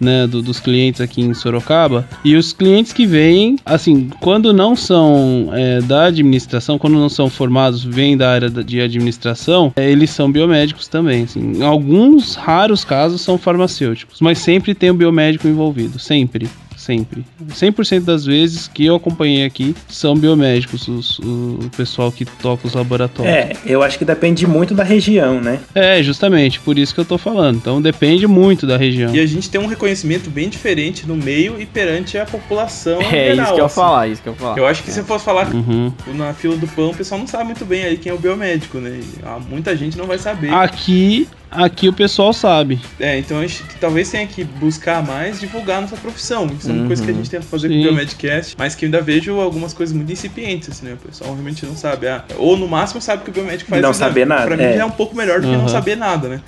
né, 0.00 0.26
do- 0.26 0.42
dos 0.42 0.60
clientes 0.60 1.00
aqui 1.00 1.20
em 1.22 1.32
Sorocaba. 1.34 2.06
E 2.24 2.36
os 2.36 2.52
clientes 2.52 2.92
que 2.92 3.06
vêm, 3.06 3.56
assim, 3.64 4.10
quando 4.20 4.52
não 4.52 4.74
são 4.76 5.50
eh, 5.52 5.80
da 5.82 6.04
administração, 6.06 6.78
quando 6.78 6.94
não 6.94 7.08
são 7.08 7.28
formados, 7.30 7.82
vêm 7.84 8.16
da 8.16 8.30
área 8.30 8.50
de 8.50 8.80
administração, 8.80 9.72
eh, 9.76 9.90
eles 9.90 10.10
são 10.10 10.30
biomédicos 10.30 10.88
também. 10.88 11.24
Assim. 11.24 11.58
Em 11.58 11.62
alguns 11.62 12.34
raros 12.34 12.84
casos 12.84 13.20
são 13.20 13.38
farmacêuticos, 13.38 14.20
mas 14.20 14.38
sempre 14.38 14.74
tem 14.74 14.90
o 14.90 14.94
biomédico 14.94 15.46
envolvido, 15.48 15.98
sempre. 15.98 16.48
Sempre. 16.84 17.24
100% 17.48 18.00
das 18.04 18.26
vezes 18.26 18.68
que 18.68 18.84
eu 18.84 18.94
acompanhei 18.96 19.44
aqui 19.46 19.74
são 19.88 20.14
biomédicos, 20.14 20.86
os- 20.86 21.18
o, 21.20 21.58
pessoal 21.74 22.12
que 22.12 22.26
toca 22.26 22.66
os 22.66 22.74
laboratórios. 22.74 23.34
É, 23.34 23.52
eu 23.64 23.82
acho 23.82 23.98
que 23.98 24.04
depende 24.04 24.46
muito 24.46 24.74
da 24.74 24.84
região, 24.84 25.40
né? 25.40 25.60
É, 25.74 26.02
justamente, 26.02 26.60
por 26.60 26.78
isso 26.78 26.94
que 26.94 27.00
eu 27.00 27.04
tô 27.06 27.16
falando. 27.16 27.56
Então 27.56 27.80
depende 27.80 28.26
muito 28.26 28.66
da 28.66 28.76
região. 28.76 29.14
E 29.14 29.18
a 29.20 29.24
gente 29.26 29.48
tem 29.48 29.58
um 29.58 29.66
reconhecimento 29.66 30.28
bem 30.28 30.50
diferente 30.50 31.06
no 31.06 31.16
meio 31.16 31.58
e 31.58 31.64
perante 31.64 32.18
a 32.18 32.26
população 32.26 33.00
É 33.00 33.34
geral. 33.34 33.44
isso 33.44 33.44
que 33.46 33.52
eu 33.52 33.56
ia 33.58 33.64
assim. 33.64 33.74
falar, 33.74 34.08
isso 34.08 34.22
que 34.22 34.28
eu 34.28 34.34
falar. 34.34 34.58
Eu 34.58 34.66
acho 34.66 34.82
que 34.82 34.90
se 34.90 35.00
eu 35.00 35.04
fosse 35.06 35.24
falar 35.24 35.54
Uhum. 35.54 35.90
na 36.14 36.34
fila 36.34 36.56
do 36.56 36.66
pão, 36.68 36.90
o 36.90 36.94
pessoal 36.94 37.18
não 37.18 37.26
sabe 37.26 37.44
muito 37.44 37.64
bem 37.64 37.84
aí 37.84 37.96
quem 37.96 38.10
é 38.12 38.14
o 38.14 38.18
biomédico, 38.18 38.76
né? 38.78 39.00
Ah, 39.22 39.38
muita 39.48 39.74
gente 39.74 39.96
não 39.96 40.04
vai 40.06 40.18
saber. 40.18 40.52
Aqui, 40.52 41.26
aqui 41.50 41.88
o 41.88 41.92
pessoal 41.92 42.32
sabe. 42.32 42.80
É, 42.98 43.18
então 43.18 43.38
a 43.38 43.42
gente 43.46 43.62
talvez 43.80 44.10
tenha 44.10 44.26
que 44.26 44.42
buscar 44.44 45.02
mais 45.02 45.38
divulgar 45.40 45.80
nossa 45.80 45.96
profissão. 45.96 46.46
Isso 46.58 46.68
é 46.68 46.72
uma 46.72 46.82
Uhum. 46.82 46.86
coisa 46.86 47.04
que 47.04 47.10
a 47.10 47.14
gente 47.14 47.30
tenta 47.30 47.44
fazer 47.44 47.68
com 47.68 47.74
Sim. 47.74 47.80
o 47.80 47.82
Biomedcast, 47.84 48.54
mas 48.58 48.74
que 48.74 48.84
eu 48.84 48.88
ainda 48.88 49.00
vejo 49.00 49.38
algumas 49.40 49.72
coisas 49.72 49.94
muito 49.94 50.12
incipientes, 50.12 50.68
assim, 50.70 50.86
né? 50.86 50.94
O 50.94 51.08
pessoal 51.08 51.30
realmente 51.32 51.64
não 51.66 51.76
sabe. 51.76 52.08
Ah, 52.08 52.24
ou 52.36 52.56
no 52.56 52.66
máximo 52.68 53.00
sabe 53.00 53.22
que 53.24 53.30
o 53.30 53.32
biomédico 53.32 53.70
faz 53.70 53.82
Não 53.82 53.90
exame. 53.90 54.10
saber 54.10 54.26
nada, 54.26 54.46
Pra 54.46 54.56
mim 54.56 54.62
é. 54.64 54.76
é 54.76 54.84
um 54.84 54.90
pouco 54.90 55.16
melhor 55.16 55.40
do 55.40 55.46
que 55.46 55.52
não 55.52 55.62
Uhum. 55.62 55.68
saber 55.68 55.96
nada, 55.96 56.28
né? 56.28 56.40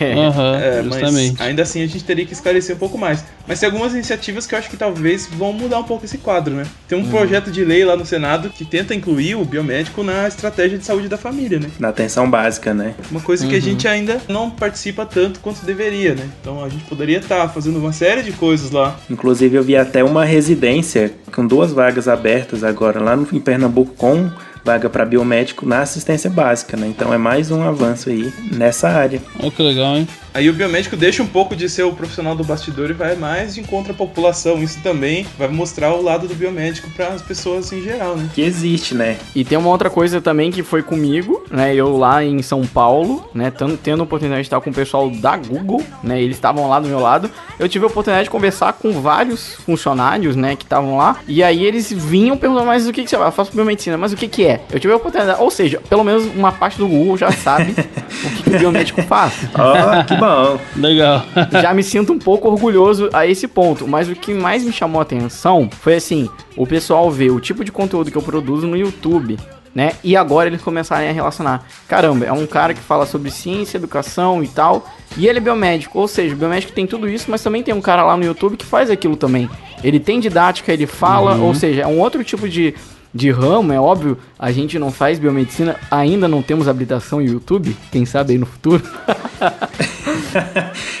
É. 0.00 0.14
Aham, 0.14 0.56
É, 0.60 0.82
mas 0.82 1.40
ainda 1.40 1.62
assim 1.62 1.82
a 1.82 1.86
gente 1.86 2.02
teria 2.02 2.26
que 2.26 2.32
esclarecer 2.32 2.74
um 2.74 2.78
pouco 2.78 2.98
mais. 2.98 3.24
Mas 3.46 3.60
tem 3.60 3.68
algumas 3.68 3.92
iniciativas 3.92 4.46
que 4.46 4.54
eu 4.54 4.58
acho 4.58 4.68
que 4.68 4.76
talvez 4.76 5.28
vão 5.28 5.52
mudar 5.52 5.78
um 5.78 5.84
pouco 5.84 6.04
esse 6.04 6.18
quadro, 6.18 6.54
né? 6.54 6.64
Tem 6.88 6.98
Uhum. 6.98 7.04
um 7.04 7.08
projeto 7.08 7.50
de 7.50 7.64
lei 7.64 7.84
lá 7.84 7.96
no 7.96 8.04
Senado 8.04 8.50
que 8.50 8.64
tenta 8.64 8.94
incluir 8.94 9.36
o 9.36 9.44
biomédico 9.44 10.02
na 10.02 10.26
estratégia 10.26 10.76
de 10.78 10.84
saúde 10.84 11.08
da 11.08 11.16
família, 11.16 11.60
né? 11.60 11.68
Na 11.78 11.88
atenção 11.88 12.28
básica, 12.28 12.74
né? 12.74 12.94
Uma 13.10 13.20
coisa 13.20 13.44
Uhum. 13.44 13.50
que 13.50 13.56
a 13.56 13.60
gente 13.60 13.86
ainda 13.86 14.20
não 14.28 14.50
participa 14.50 15.06
tanto 15.06 15.38
quanto 15.40 15.64
deveria, 15.64 16.14
né? 16.14 16.28
Então 16.40 16.64
a 16.64 16.68
gente 16.68 16.84
poderia 16.84 17.18
estar 17.18 17.48
fazendo 17.48 17.78
uma 17.78 17.92
série 17.92 18.22
de 18.22 18.32
coisas 18.32 18.70
lá. 18.72 18.96
Inclusive 19.08 19.56
eu 19.56 19.62
vi 19.62 19.76
até 19.76 20.02
uma 20.02 20.24
residência 20.24 21.12
com 21.32 21.46
duas 21.46 21.72
vagas 21.72 22.08
abertas 22.08 22.64
agora 22.64 23.00
lá 23.00 23.14
no, 23.16 23.26
em 23.32 23.40
Pernambuco 23.40 23.94
com 23.96 24.30
vaga 24.64 24.88
para 24.88 25.04
biomédico 25.04 25.66
na 25.66 25.80
assistência 25.80 26.30
básica, 26.30 26.76
né? 26.76 26.86
Então 26.86 27.12
é 27.12 27.18
mais 27.18 27.50
um 27.50 27.62
avanço 27.62 28.10
aí 28.10 28.32
nessa 28.52 28.88
área. 28.88 29.20
Olha 29.40 29.50
que 29.50 29.62
legal, 29.62 29.96
hein? 29.96 30.08
Aí 30.34 30.48
o 30.48 30.52
biomédico 30.54 30.96
deixa 30.96 31.22
um 31.22 31.26
pouco 31.26 31.54
de 31.54 31.68
ser 31.68 31.82
o 31.82 31.92
profissional 31.92 32.34
do 32.34 32.42
bastidor 32.42 32.88
e 32.88 32.94
vai 32.94 33.14
mais 33.14 33.54
de 33.54 33.60
encontro 33.60 33.92
à 33.92 33.94
população. 33.94 34.62
Isso 34.62 34.80
também 34.82 35.26
vai 35.38 35.48
mostrar 35.48 35.92
o 35.92 36.00
lado 36.00 36.26
do 36.26 36.34
biomédico 36.34 36.90
para 36.90 37.08
as 37.08 37.20
pessoas 37.20 37.70
em 37.70 37.82
geral, 37.82 38.16
né? 38.16 38.30
Que 38.34 38.40
existe, 38.40 38.94
né? 38.94 39.18
E 39.34 39.44
tem 39.44 39.58
uma 39.58 39.68
outra 39.68 39.90
coisa 39.90 40.22
também 40.22 40.50
que 40.50 40.62
foi 40.62 40.82
comigo, 40.82 41.44
né? 41.50 41.74
Eu 41.74 41.98
lá 41.98 42.24
em 42.24 42.40
São 42.40 42.66
Paulo, 42.66 43.28
né? 43.34 43.52
Tendo 43.82 44.00
a 44.00 44.04
oportunidade 44.04 44.42
de 44.42 44.46
estar 44.46 44.60
com 44.60 44.70
o 44.70 44.74
pessoal 44.74 45.10
da 45.10 45.36
Google, 45.36 45.82
né? 46.02 46.22
Eles 46.22 46.36
estavam 46.36 46.66
lá 46.66 46.80
do 46.80 46.88
meu 46.88 47.00
lado. 47.00 47.30
Eu 47.58 47.68
tive 47.68 47.84
a 47.84 47.88
oportunidade 47.88 48.24
de 48.24 48.30
conversar 48.30 48.72
com 48.72 48.90
vários 49.02 49.54
funcionários, 49.66 50.34
né? 50.34 50.56
Que 50.56 50.64
estavam 50.64 50.96
lá. 50.96 51.18
E 51.28 51.42
aí 51.42 51.62
eles 51.62 51.92
vinham 51.92 52.38
perguntando, 52.38 52.66
mas 52.66 52.86
o 52.88 52.92
que, 52.92 53.04
que 53.04 53.10
você 53.10 53.16
faz? 53.16 53.26
Eu 53.26 53.32
faço 53.32 53.52
biomedicina, 53.52 53.98
mas 53.98 54.14
o 54.14 54.16
que, 54.16 54.28
que 54.28 54.46
é? 54.46 54.51
Eu 54.70 54.80
tive 54.80 54.92
a 54.92 54.96
oportunidade, 54.96 55.40
ou 55.40 55.50
seja, 55.50 55.80
pelo 55.88 56.04
menos 56.04 56.24
uma 56.34 56.52
parte 56.52 56.78
do 56.78 56.88
Google 56.88 57.16
já 57.16 57.30
sabe 57.30 57.72
o 58.24 58.30
que, 58.30 58.42
que 58.42 58.56
o 58.56 58.58
biomédico 58.58 59.02
faz. 59.02 59.34
Ó, 59.54 60.04
que 60.04 60.16
bom. 60.16 60.58
Legal. 60.76 61.24
já 61.60 61.72
me 61.74 61.82
sinto 61.82 62.12
um 62.12 62.18
pouco 62.18 62.48
orgulhoso 62.48 63.08
a 63.12 63.26
esse 63.26 63.46
ponto. 63.46 63.86
Mas 63.86 64.08
o 64.08 64.14
que 64.14 64.32
mais 64.32 64.64
me 64.64 64.72
chamou 64.72 65.00
a 65.00 65.02
atenção 65.02 65.68
foi 65.80 65.94
assim: 65.94 66.28
o 66.56 66.66
pessoal 66.66 67.10
vê 67.10 67.30
o 67.30 67.40
tipo 67.40 67.64
de 67.64 67.72
conteúdo 67.72 68.10
que 68.10 68.16
eu 68.16 68.22
produzo 68.22 68.66
no 68.66 68.76
YouTube. 68.76 69.38
Né? 69.74 69.92
E 70.04 70.14
agora 70.18 70.50
eles 70.50 70.60
começarem 70.60 71.08
a 71.08 71.12
relacionar. 71.12 71.66
Caramba, 71.88 72.26
é 72.26 72.32
um 72.32 72.46
cara 72.46 72.74
que 72.74 72.80
fala 72.80 73.06
sobre 73.06 73.30
ciência, 73.30 73.78
educação 73.78 74.44
e 74.44 74.48
tal. 74.48 74.86
E 75.16 75.26
ele 75.26 75.38
é 75.38 75.40
biomédico. 75.40 75.98
Ou 75.98 76.06
seja, 76.06 76.34
o 76.34 76.38
biomédico 76.38 76.72
tem 76.72 76.86
tudo 76.86 77.08
isso, 77.08 77.30
mas 77.30 77.42
também 77.42 77.62
tem 77.62 77.72
um 77.72 77.80
cara 77.80 78.02
lá 78.02 78.14
no 78.14 78.22
YouTube 78.22 78.58
que 78.58 78.66
faz 78.66 78.90
aquilo 78.90 79.16
também. 79.16 79.48
Ele 79.82 79.98
tem 79.98 80.20
didática, 80.20 80.72
ele 80.72 80.86
fala, 80.86 81.36
ou 81.36 81.54
seja, 81.54 81.82
é 81.82 81.86
um 81.86 81.98
outro 81.98 82.22
tipo 82.22 82.48
de, 82.48 82.74
de 83.14 83.30
ramo, 83.30 83.72
é 83.72 83.80
óbvio. 83.80 84.16
A 84.38 84.50
gente 84.52 84.78
não 84.78 84.90
faz 84.90 85.18
biomedicina, 85.18 85.76
ainda 85.90 86.26
não 86.26 86.42
temos 86.42 86.66
habilitação 86.68 87.20
em 87.20 87.26
YouTube. 87.26 87.76
Quem 87.90 88.04
sabe 88.06 88.32
aí 88.32 88.38
no 88.38 88.46
futuro. 88.46 88.82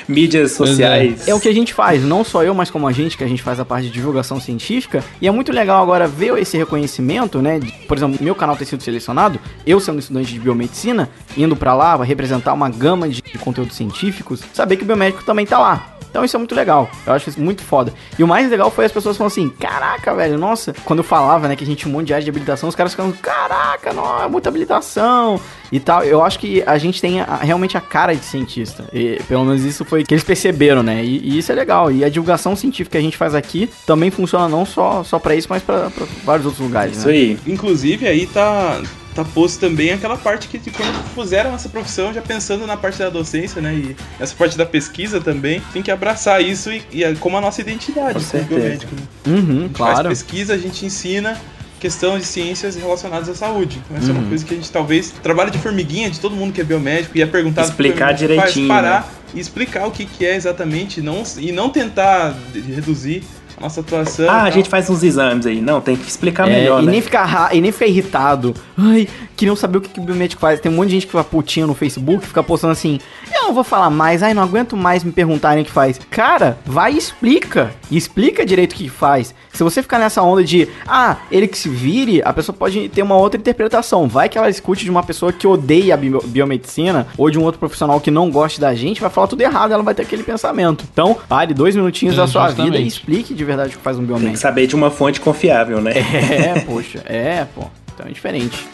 Mídias 0.08 0.52
sociais. 0.52 1.26
É 1.26 1.34
o 1.34 1.40
que 1.40 1.48
a 1.48 1.54
gente 1.54 1.72
faz, 1.72 2.02
não 2.02 2.24
só 2.24 2.42
eu, 2.42 2.54
mas 2.54 2.70
como 2.70 2.86
a 2.86 2.92
gente, 2.92 3.16
que 3.16 3.24
a 3.24 3.28
gente 3.28 3.42
faz 3.42 3.58
a 3.60 3.64
parte 3.64 3.86
de 3.86 3.92
divulgação 3.92 4.40
científica. 4.40 5.02
E 5.20 5.26
é 5.26 5.30
muito 5.30 5.52
legal 5.52 5.82
agora 5.82 6.06
ver 6.06 6.36
esse 6.38 6.56
reconhecimento, 6.56 7.40
né? 7.40 7.58
de- 7.58 7.72
por 7.86 7.96
exemplo, 7.96 8.18
meu 8.22 8.34
canal 8.34 8.56
ter 8.56 8.64
sido 8.64 8.82
selecionado, 8.82 9.38
eu 9.66 9.80
sendo 9.80 9.98
estudante 9.98 10.32
de 10.32 10.38
biomedicina, 10.38 11.08
indo 11.36 11.56
pra 11.56 11.74
lá, 11.74 11.96
vai 11.96 12.06
representar 12.06 12.52
uma 12.52 12.68
gama 12.68 13.08
de, 13.08 13.22
de 13.22 13.38
conteúdos 13.38 13.76
científicos, 13.76 14.42
saber 14.52 14.76
que 14.76 14.82
o 14.82 14.86
biomédico 14.86 15.24
também 15.24 15.46
tá 15.46 15.58
lá. 15.58 15.88
Então 16.12 16.22
isso 16.22 16.36
é 16.36 16.38
muito 16.38 16.54
legal. 16.54 16.90
Eu 17.06 17.14
acho 17.14 17.30
isso 17.30 17.40
muito 17.40 17.62
foda. 17.62 17.90
E 18.18 18.22
o 18.22 18.28
mais 18.28 18.50
legal 18.50 18.70
foi 18.70 18.84
as 18.84 18.92
pessoas 18.92 19.16
falando 19.16 19.32
assim: 19.32 19.48
caraca, 19.48 20.14
velho, 20.14 20.36
nossa. 20.38 20.74
Quando 20.84 20.98
eu 20.98 21.04
falava, 21.04 21.48
né, 21.48 21.56
que 21.56 21.64
a 21.64 21.66
gente 21.66 21.78
tinha 21.78 21.88
um 21.90 21.96
monte 21.96 22.08
de 22.08 22.12
área 22.12 22.22
de 22.22 22.28
habilitação, 22.28 22.68
os 22.68 22.74
caras 22.74 22.92
ficavam, 22.92 23.12
caraca, 23.12 23.94
não, 23.94 24.22
é 24.22 24.28
muita 24.28 24.50
habilitação 24.50 25.40
e 25.72 25.80
tal. 25.80 26.04
Eu 26.04 26.22
acho 26.22 26.38
que 26.38 26.62
a 26.66 26.76
gente 26.76 27.00
tem 27.00 27.22
a- 27.22 27.36
realmente 27.36 27.78
a 27.78 27.80
cara 27.80 28.14
de 28.14 28.22
cientista. 28.26 28.84
E 28.92 29.22
pelo 29.26 29.42
menos 29.46 29.64
isso 29.64 29.86
foi 29.86 30.04
que 30.04 30.12
eles 30.12 30.22
perceberam, 30.22 30.82
né? 30.82 31.02
E, 31.02 31.18
e 31.30 31.38
isso 31.38 31.50
é 31.50 31.54
legal. 31.54 31.90
E 31.90 32.04
a 32.04 32.10
divulgação 32.10 32.54
científica 32.54 32.90
que 32.92 32.98
a 32.98 33.00
gente 33.02 33.16
faz 33.16 33.34
aqui 33.34 33.70
também 33.86 34.10
funciona 34.10 34.46
não 34.50 34.66
só, 34.66 35.02
só 35.02 35.18
para 35.18 35.34
isso, 35.34 35.46
mas 35.48 35.62
para 35.62 35.90
vários 36.24 36.44
outros 36.44 36.62
lugares. 36.62 36.98
Isso 36.98 37.08
né? 37.08 37.14
aí. 37.14 37.38
Inclusive, 37.46 38.06
aí 38.06 38.26
tá, 38.26 38.82
tá 39.14 39.24
posto 39.24 39.60
também 39.60 39.92
aquela 39.92 40.16
parte 40.16 40.48
que 40.48 40.58
de 40.58 40.70
quando 40.70 41.02
fizeram 41.14 41.54
essa 41.54 41.68
profissão, 41.68 42.12
já 42.12 42.22
pensando 42.22 42.66
na 42.66 42.76
parte 42.76 42.98
da 42.98 43.10
docência, 43.10 43.60
né? 43.60 43.74
E 43.74 43.96
essa 44.18 44.34
parte 44.34 44.56
da 44.56 44.64
pesquisa 44.66 45.20
também, 45.20 45.62
tem 45.72 45.82
que 45.82 45.90
abraçar 45.90 46.42
isso 46.42 46.70
e, 46.72 46.82
e 46.90 47.04
é 47.04 47.14
como 47.14 47.36
a 47.36 47.40
nossa 47.40 47.60
identidade 47.60 48.14
Com 48.14 48.20
como 48.20 48.26
certeza. 48.26 48.60
biomédico. 48.60 48.94
Né? 48.94 49.02
Uhum, 49.26 49.58
A 49.58 49.62
gente 49.62 49.78
faz 49.78 49.92
claro. 49.94 50.08
pesquisa, 50.08 50.54
a 50.54 50.58
gente 50.58 50.86
ensina 50.86 51.38
questão 51.80 52.16
de 52.16 52.24
ciências 52.24 52.76
relacionadas 52.76 53.28
à 53.28 53.34
saúde. 53.34 53.82
Essa 53.94 54.06
é 54.06 54.12
Uhum. 54.12 54.20
uma 54.20 54.28
coisa 54.28 54.44
que 54.44 54.54
a 54.54 54.56
gente 54.56 54.70
talvez 54.70 55.10
trabalha 55.22 55.50
de 55.50 55.58
formiguinha 55.58 56.08
de 56.10 56.20
todo 56.20 56.34
mundo 56.36 56.52
que 56.52 56.60
é 56.60 56.64
biomédico 56.64 57.18
e 57.18 57.22
é 57.22 57.26
perguntado 57.26 57.68
Explicar 57.68 58.14
biomédico, 58.14 58.28
faz 58.36 58.52
direitinho, 58.52 58.68
parar 58.68 59.00
né? 59.00 59.06
e 59.34 59.40
explicar 59.40 59.86
o 59.86 59.90
que, 59.90 60.04
que 60.06 60.24
é 60.24 60.36
exatamente 60.36 61.00
não, 61.02 61.24
e 61.38 61.50
não 61.50 61.70
tentar 61.70 62.36
reduzir 62.54 63.24
nossa 63.62 63.80
atuação. 63.80 64.28
Ah, 64.28 64.38
a 64.38 64.42
tal. 64.42 64.52
gente 64.52 64.68
faz 64.68 64.90
uns 64.90 65.02
exames 65.02 65.46
aí. 65.46 65.60
Não, 65.60 65.80
tem 65.80 65.96
que 65.96 66.08
explicar 66.08 66.48
É, 66.48 66.52
melhor, 66.52 66.82
e, 66.82 66.86
né? 66.86 66.92
nem 66.92 67.00
ficar 67.00 67.54
e 67.54 67.60
nem 67.60 67.72
ficar 67.72 67.86
irritado. 67.86 68.54
Ai, 68.76 69.08
queriam 69.36 69.56
saber 69.56 69.78
o 69.78 69.80
que, 69.80 69.88
que 69.88 70.00
o 70.00 70.02
biomédico 70.02 70.40
faz. 70.40 70.60
Tem 70.60 70.70
um 70.70 70.74
monte 70.74 70.88
de 70.88 70.94
gente 70.94 71.06
que 71.06 71.12
fica 71.12 71.24
putinha 71.24 71.66
no 71.66 71.74
Facebook, 71.74 72.26
fica 72.26 72.42
postando 72.42 72.72
assim: 72.72 72.98
Eu 73.34 73.44
não 73.44 73.54
vou 73.54 73.64
falar 73.64 73.88
mais, 73.90 74.22
ai, 74.22 74.34
não 74.34 74.42
aguento 74.42 74.76
mais 74.76 75.02
me 75.04 75.12
perguntarem 75.12 75.62
o 75.62 75.66
que 75.66 75.72
faz. 75.72 75.98
Cara, 76.10 76.58
vai 76.66 76.94
e 76.94 76.98
explica. 76.98 77.72
E 77.90 77.96
explica 77.96 78.44
direito 78.44 78.72
o 78.72 78.74
que 78.76 78.88
faz. 78.88 79.34
Se 79.52 79.62
você 79.62 79.82
ficar 79.82 79.98
nessa 79.98 80.22
onda 80.22 80.42
de, 80.42 80.66
ah, 80.86 81.16
ele 81.30 81.46
que 81.46 81.58
se 81.58 81.68
vire, 81.68 82.22
a 82.24 82.32
pessoa 82.32 82.56
pode 82.56 82.88
ter 82.88 83.02
uma 83.02 83.16
outra 83.16 83.38
interpretação. 83.38 84.08
Vai 84.08 84.28
que 84.28 84.38
ela 84.38 84.48
escute 84.48 84.82
de 84.84 84.90
uma 84.90 85.02
pessoa 85.02 85.30
que 85.32 85.46
odeia 85.46 85.92
a 85.94 85.96
bio- 85.96 86.22
biomedicina 86.24 87.06
ou 87.18 87.30
de 87.30 87.38
um 87.38 87.42
outro 87.42 87.58
profissional 87.58 88.00
que 88.00 88.10
não 88.10 88.30
goste 88.30 88.58
da 88.60 88.74
gente, 88.74 89.00
vai 89.00 89.10
falar 89.10 89.26
tudo 89.26 89.42
errado, 89.42 89.72
ela 89.72 89.82
vai 89.82 89.94
ter 89.94 90.02
aquele 90.02 90.22
pensamento. 90.22 90.84
Então, 90.90 91.16
pare 91.28 91.52
dois 91.52 91.76
minutinhos 91.76 92.14
É, 92.14 92.16
da 92.16 92.26
sua 92.26 92.46
justamente. 92.46 92.72
vida 92.72 92.82
e 92.82 92.86
explique 92.88 93.34
de 93.34 93.44
verdade 93.44 93.51
o 93.74 93.78
que 93.78 93.84
faz 93.84 93.98
um 93.98 94.04
Tem 94.26 94.32
que 94.32 94.38
saber 94.38 94.66
de 94.66 94.74
uma 94.74 94.90
fonte 94.90 95.20
confiável, 95.20 95.80
né? 95.80 95.92
É, 95.96 96.60
poxa, 96.60 97.02
é, 97.06 97.46
pô. 97.54 97.64
Então 97.94 98.06
é 98.06 98.10
diferente. 98.10 98.66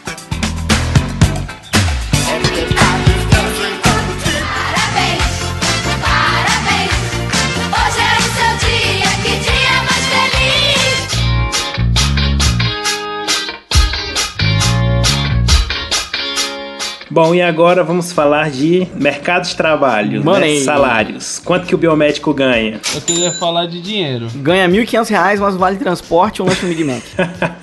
Bom, 17.09 17.33
e 17.33 17.41
agora 17.41 17.83
vamos 17.83 18.11
falar 18.11 18.51
de 18.51 18.87
mercado 18.95 19.47
de 19.47 19.55
trabalho, 19.55 20.23
né? 20.23 20.59
Salários. 20.63 21.39
Quanto 21.43 21.65
que 21.65 21.73
o 21.73 21.77
biomédico 21.77 22.31
ganha? 22.33 22.79
Eu 22.93 23.01
queria 23.01 23.31
falar 23.31 23.65
de 23.65 23.81
dinheiro. 23.81 24.27
Ganha 24.35 24.67
1.500 24.69 25.09
reais, 25.09 25.39
mas 25.39 25.55
vale 25.55 25.77
transporte 25.77 26.37
e 26.37 26.41
um 26.43 26.45
lanche 26.45 26.65
no 26.65 26.69
Big 26.69 26.83
Mac. 26.83 27.01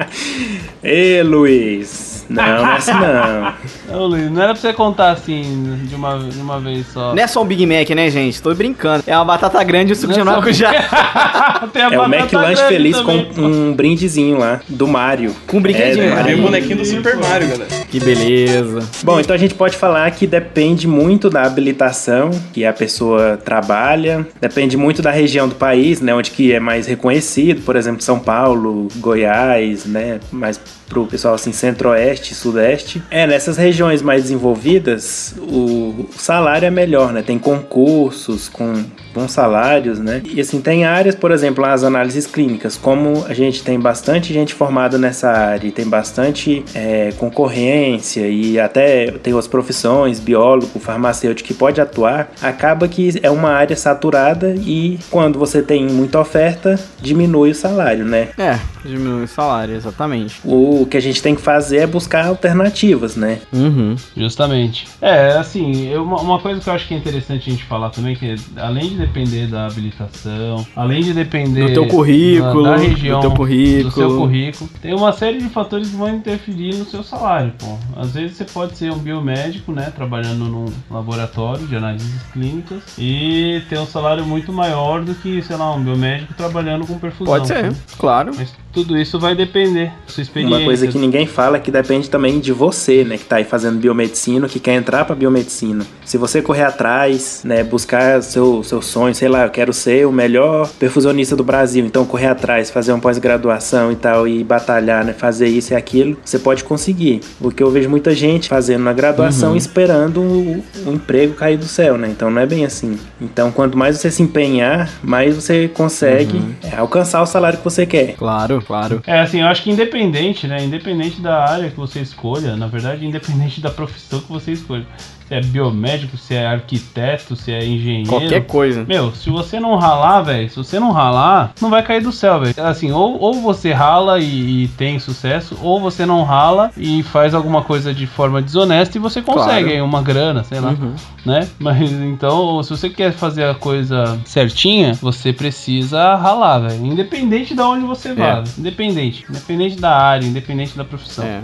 Ê, 0.82 1.22
Luiz. 1.22 2.15
Não, 2.28 2.42
não 2.42 2.68
é 2.68 2.76
assim 2.76 2.92
não. 2.92 3.54
Ô, 4.00 4.06
Luiz, 4.06 4.30
não 4.30 4.42
era 4.42 4.52
pra 4.52 4.60
você 4.60 4.72
contar 4.72 5.10
assim 5.10 5.78
de 5.84 5.94
uma, 5.94 6.18
de 6.18 6.38
uma 6.38 6.60
vez 6.60 6.86
só. 6.88 7.14
Não 7.14 7.22
é 7.22 7.26
só 7.26 7.42
um 7.42 7.46
Big 7.46 7.64
Mac, 7.66 7.88
né, 7.90 8.10
gente? 8.10 8.42
Tô 8.42 8.54
brincando. 8.54 9.04
É 9.06 9.16
uma 9.16 9.24
batata 9.24 9.62
grande 9.62 9.90
e 9.90 9.92
o 9.92 9.96
suco 9.96 10.12
de 10.12 10.18
Não 10.18 10.26
é 10.26 10.30
maracujá. 10.30 10.72
É 11.74 11.98
o 11.98 12.04
McLanche 12.04 12.30
grande 12.30 12.62
feliz 12.68 12.96
também. 12.96 13.24
com 13.26 13.40
um 13.40 13.72
brindezinho 13.72 14.38
lá, 14.38 14.60
do 14.68 14.86
Mario. 14.86 15.34
Com 15.46 15.58
um 15.58 15.60
brinquedinho. 15.60 16.04
É, 16.04 16.08
né? 16.08 16.14
Mario 16.14 16.36
é 16.36 16.38
o 16.38 16.42
bonequinho 16.42 16.76
do 16.76 16.84
Super 16.84 17.16
Mario, 17.16 17.48
galera. 17.48 17.70
Que 17.88 18.00
beleza. 18.00 18.88
Bom, 19.02 19.20
então 19.20 19.34
a 19.34 19.38
gente 19.38 19.54
pode 19.54 19.76
falar 19.76 20.10
que 20.10 20.26
depende 20.26 20.86
muito 20.86 21.28
da 21.28 21.42
habilitação 21.42 22.30
que 22.52 22.64
a 22.64 22.72
pessoa 22.72 23.36
trabalha, 23.36 24.26
depende 24.40 24.76
muito 24.76 25.02
da 25.02 25.10
região 25.10 25.48
do 25.48 25.54
país, 25.54 26.00
né, 26.00 26.14
onde 26.14 26.30
que 26.30 26.52
é 26.52 26.60
mais 26.60 26.86
reconhecido, 26.86 27.62
por 27.62 27.76
exemplo, 27.76 28.02
São 28.02 28.18
Paulo, 28.18 28.88
Goiás, 28.96 29.84
né, 29.86 30.20
mais 30.30 30.60
pro 30.88 31.06
pessoal 31.06 31.34
assim 31.34 31.52
centro-oeste, 31.52 32.34
sudeste. 32.34 33.02
É, 33.10 33.26
nessas 33.26 33.56
regiões 33.56 34.02
mais 34.02 34.22
desenvolvidas, 34.22 35.34
o 35.38 36.08
salário 36.16 36.66
é 36.66 36.70
melhor, 36.70 37.12
né? 37.12 37.22
Tem 37.22 37.38
concursos 37.38 38.48
com 38.48 38.84
bons 39.16 39.32
salários, 39.32 39.98
né? 39.98 40.20
E 40.30 40.40
assim, 40.40 40.60
tem 40.60 40.84
áreas, 40.84 41.14
por 41.14 41.30
exemplo, 41.30 41.64
as 41.64 41.82
análises 41.82 42.26
clínicas, 42.26 42.76
como 42.76 43.24
a 43.26 43.32
gente 43.32 43.62
tem 43.62 43.80
bastante 43.80 44.32
gente 44.32 44.52
formada 44.52 44.98
nessa 44.98 45.30
área, 45.30 45.66
e 45.66 45.72
tem 45.72 45.88
bastante 45.88 46.62
é, 46.74 47.12
concorrência 47.16 48.28
e 48.28 48.60
até 48.60 49.10
tem 49.10 49.36
as 49.36 49.46
profissões, 49.48 50.20
biólogo, 50.20 50.78
farmacêutico 50.78 51.46
que 51.48 51.54
pode 51.54 51.80
atuar, 51.80 52.30
acaba 52.42 52.86
que 52.88 53.18
é 53.22 53.30
uma 53.30 53.50
área 53.50 53.76
saturada 53.76 54.54
e 54.56 54.98
quando 55.10 55.38
você 55.38 55.62
tem 55.62 55.86
muita 55.86 56.20
oferta, 56.20 56.78
diminui 57.00 57.50
o 57.50 57.54
salário, 57.54 58.04
né? 58.04 58.28
É, 58.36 58.58
diminui 58.84 59.24
o 59.24 59.28
salário, 59.28 59.74
exatamente. 59.74 60.40
O 60.44 60.86
que 60.90 60.96
a 60.96 61.00
gente 61.00 61.22
tem 61.22 61.34
que 61.34 61.40
fazer 61.40 61.78
é 61.78 61.86
buscar 61.86 62.26
alternativas, 62.26 63.16
né? 63.16 63.38
Uhum. 63.52 63.96
Justamente. 64.16 64.86
É, 65.00 65.32
assim, 65.38 65.88
eu- 65.88 66.02
uma, 66.02 66.38
coisa 66.40 66.60
que 66.60 66.68
eu 66.68 66.74
acho 66.74 66.86
que 66.88 66.94
é 66.94 66.96
interessante 66.96 67.48
a 67.48 67.52
gente 67.52 67.64
falar 67.64 67.90
também, 67.90 68.14
que 68.16 68.26
é, 68.30 68.36
além 68.56 68.96
de 68.96 69.05
depender 69.06 69.46
da 69.46 69.66
habilitação, 69.66 70.66
além 70.74 71.02
de 71.02 71.12
depender 71.12 71.68
Do 71.68 71.72
teu 71.72 71.88
currículo, 71.88 72.64
da, 72.64 72.70
da 72.72 72.76
região, 72.76 73.20
do 73.20 73.28
teu 73.28 73.36
currículo. 73.36 73.84
do 73.84 73.90
seu 73.92 74.16
currículo, 74.16 74.70
tem 74.80 74.94
uma 74.94 75.12
série 75.12 75.38
de 75.38 75.48
fatores 75.48 75.88
que 75.88 75.96
vão 75.96 76.14
interferir 76.14 76.74
no 76.74 76.84
seu 76.84 77.02
salário, 77.02 77.52
pô. 77.58 77.76
Às 77.96 78.12
vezes 78.12 78.36
você 78.36 78.44
pode 78.44 78.76
ser 78.76 78.92
um 78.92 78.98
biomédico, 78.98 79.72
né, 79.72 79.92
trabalhando 79.94 80.44
num 80.44 80.66
laboratório 80.90 81.66
de 81.66 81.76
análises 81.76 82.22
clínicas 82.32 82.82
e 82.98 83.62
ter 83.68 83.78
um 83.78 83.86
salário 83.86 84.24
muito 84.24 84.52
maior 84.52 85.02
do 85.02 85.14
que, 85.14 85.40
sei 85.42 85.56
lá, 85.56 85.74
um 85.74 85.82
biomédico 85.82 86.34
trabalhando 86.34 86.86
com 86.86 86.98
perfusão. 86.98 87.32
Pode 87.32 87.46
ser, 87.46 87.72
pô. 87.72 87.96
claro. 87.98 88.32
Mas 88.36 88.54
tudo 88.76 88.94
isso 88.98 89.18
vai 89.18 89.34
depender 89.34 89.86
da 89.86 90.12
sua 90.12 90.22
experiência. 90.22 90.58
Uma 90.58 90.64
coisa 90.66 90.86
que 90.86 90.98
ninguém 90.98 91.26
fala 91.26 91.56
é 91.56 91.60
que 91.60 91.70
depende 91.70 92.10
também 92.10 92.38
de 92.38 92.52
você, 92.52 93.04
né, 93.04 93.16
que 93.16 93.24
tá 93.24 93.36
aí 93.36 93.44
fazendo 93.44 93.78
biomedicina, 93.78 94.46
que 94.46 94.60
quer 94.60 94.74
entrar 94.74 95.06
pra 95.06 95.16
biomedicina. 95.16 95.82
Se 96.04 96.18
você 96.18 96.42
correr 96.42 96.64
atrás, 96.64 97.40
né, 97.42 97.64
buscar 97.64 98.22
seu, 98.22 98.62
seu 98.62 98.82
sonho, 98.82 99.14
sei 99.14 99.28
lá, 99.28 99.44
eu 99.44 99.50
quero 99.50 99.72
ser 99.72 100.06
o 100.06 100.12
melhor 100.12 100.68
perfusionista 100.78 101.34
do 101.34 101.42
Brasil, 101.42 101.86
então 101.86 102.04
correr 102.04 102.26
atrás, 102.26 102.68
fazer 102.70 102.92
uma 102.92 103.00
pós-graduação 103.00 103.90
e 103.90 103.96
tal, 103.96 104.28
e 104.28 104.44
batalhar, 104.44 105.04
né, 105.06 105.14
fazer 105.14 105.48
isso 105.48 105.72
e 105.72 105.76
aquilo, 105.76 106.18
você 106.22 106.38
pode 106.38 106.62
conseguir. 106.62 107.20
Porque 107.40 107.62
eu 107.62 107.70
vejo 107.70 107.88
muita 107.88 108.14
gente 108.14 108.46
fazendo 108.48 108.82
na 108.84 108.92
graduação 108.92 109.52
Uhum. 109.52 109.56
esperando 109.56 110.20
o, 110.20 110.62
o 110.86 110.92
emprego 110.92 111.32
cair 111.32 111.56
do 111.56 111.64
céu, 111.66 111.96
né, 111.96 112.08
então 112.10 112.30
não 112.30 112.42
é 112.42 112.46
bem 112.46 112.66
assim. 112.66 112.98
Então 113.20 113.50
quanto 113.50 113.78
mais 113.78 113.96
você 113.96 114.10
se 114.10 114.22
empenhar, 114.22 114.90
mais 115.02 115.34
você 115.34 115.66
consegue 115.68 116.36
Uhum. 116.36 116.54
alcançar 116.76 117.22
o 117.22 117.26
salário 117.26 117.56
que 117.58 117.64
você 117.64 117.86
quer. 117.86 118.14
Claro, 118.16 118.62
claro. 118.66 119.02
É, 119.06 119.20
assim, 119.20 119.40
eu 119.40 119.46
acho 119.46 119.62
que 119.62 119.70
independente, 119.70 120.46
né? 120.46 120.64
Independente 120.64 121.20
da 121.20 121.44
área 121.44 121.70
que 121.70 121.76
você 121.76 122.00
escolha, 122.00 122.56
na 122.56 122.66
verdade, 122.66 123.06
independente 123.06 123.60
da 123.60 123.70
profissão 123.70 124.20
que 124.20 124.28
você 124.28 124.52
escolha. 124.52 124.86
Se 125.28 125.34
é 125.34 125.40
biomédico, 125.40 126.16
se 126.16 126.34
é 126.34 126.46
arquiteto, 126.46 127.34
se 127.34 127.52
é 127.52 127.64
engenheiro. 127.64 128.08
Qualquer 128.08 128.46
coisa. 128.46 128.84
Meu, 128.86 129.12
se 129.12 129.28
você 129.28 129.58
não 129.58 129.74
ralar, 129.76 130.22
velho, 130.22 130.48
se 130.48 130.56
você 130.56 130.78
não 130.78 130.92
ralar, 130.92 131.52
não 131.60 131.68
vai 131.68 131.82
cair 131.82 132.00
do 132.02 132.12
céu, 132.12 132.40
velho. 132.40 132.54
Assim, 132.58 132.92
ou, 132.92 133.18
ou 133.20 133.34
você 133.40 133.72
rala 133.72 134.20
e, 134.20 134.64
e 134.64 134.68
tem 134.68 134.98
sucesso, 135.00 135.58
ou 135.62 135.80
você 135.80 136.06
não 136.06 136.22
rala 136.22 136.70
e 136.76 137.02
faz 137.02 137.34
alguma 137.34 137.62
coisa 137.62 137.92
de 137.92 138.06
forma 138.06 138.40
desonesta 138.40 138.96
e 138.96 139.00
você 139.00 139.20
consegue 139.20 139.70
Claro. 139.70 139.84
uma 139.84 140.00
grana, 140.02 140.44
sei 140.44 140.60
lá, 140.60 140.70
Uhum. 140.70 140.94
né? 141.24 141.48
Mas 141.58 141.90
então, 141.90 142.62
se 142.62 142.70
você 142.70 142.88
quer 142.88 143.12
fazer 143.12 143.44
a 143.44 143.54
coisa 143.54 144.18
certinha, 144.24 144.92
você 144.94 145.32
precisa 145.32 146.14
ralar, 146.14 146.58
velho. 146.60 146.86
Independente 146.86 147.54
de 147.54 147.60
onde 147.60 147.84
você 147.84 148.14
vá, 148.14 148.44
É. 148.44 148.44
independente, 148.58 149.24
independente 149.28 149.76
da 149.80 149.90
área, 149.96 150.24
independente 150.26 150.76
da 150.76 150.84
profissão 150.84 151.24
É. 151.24 151.40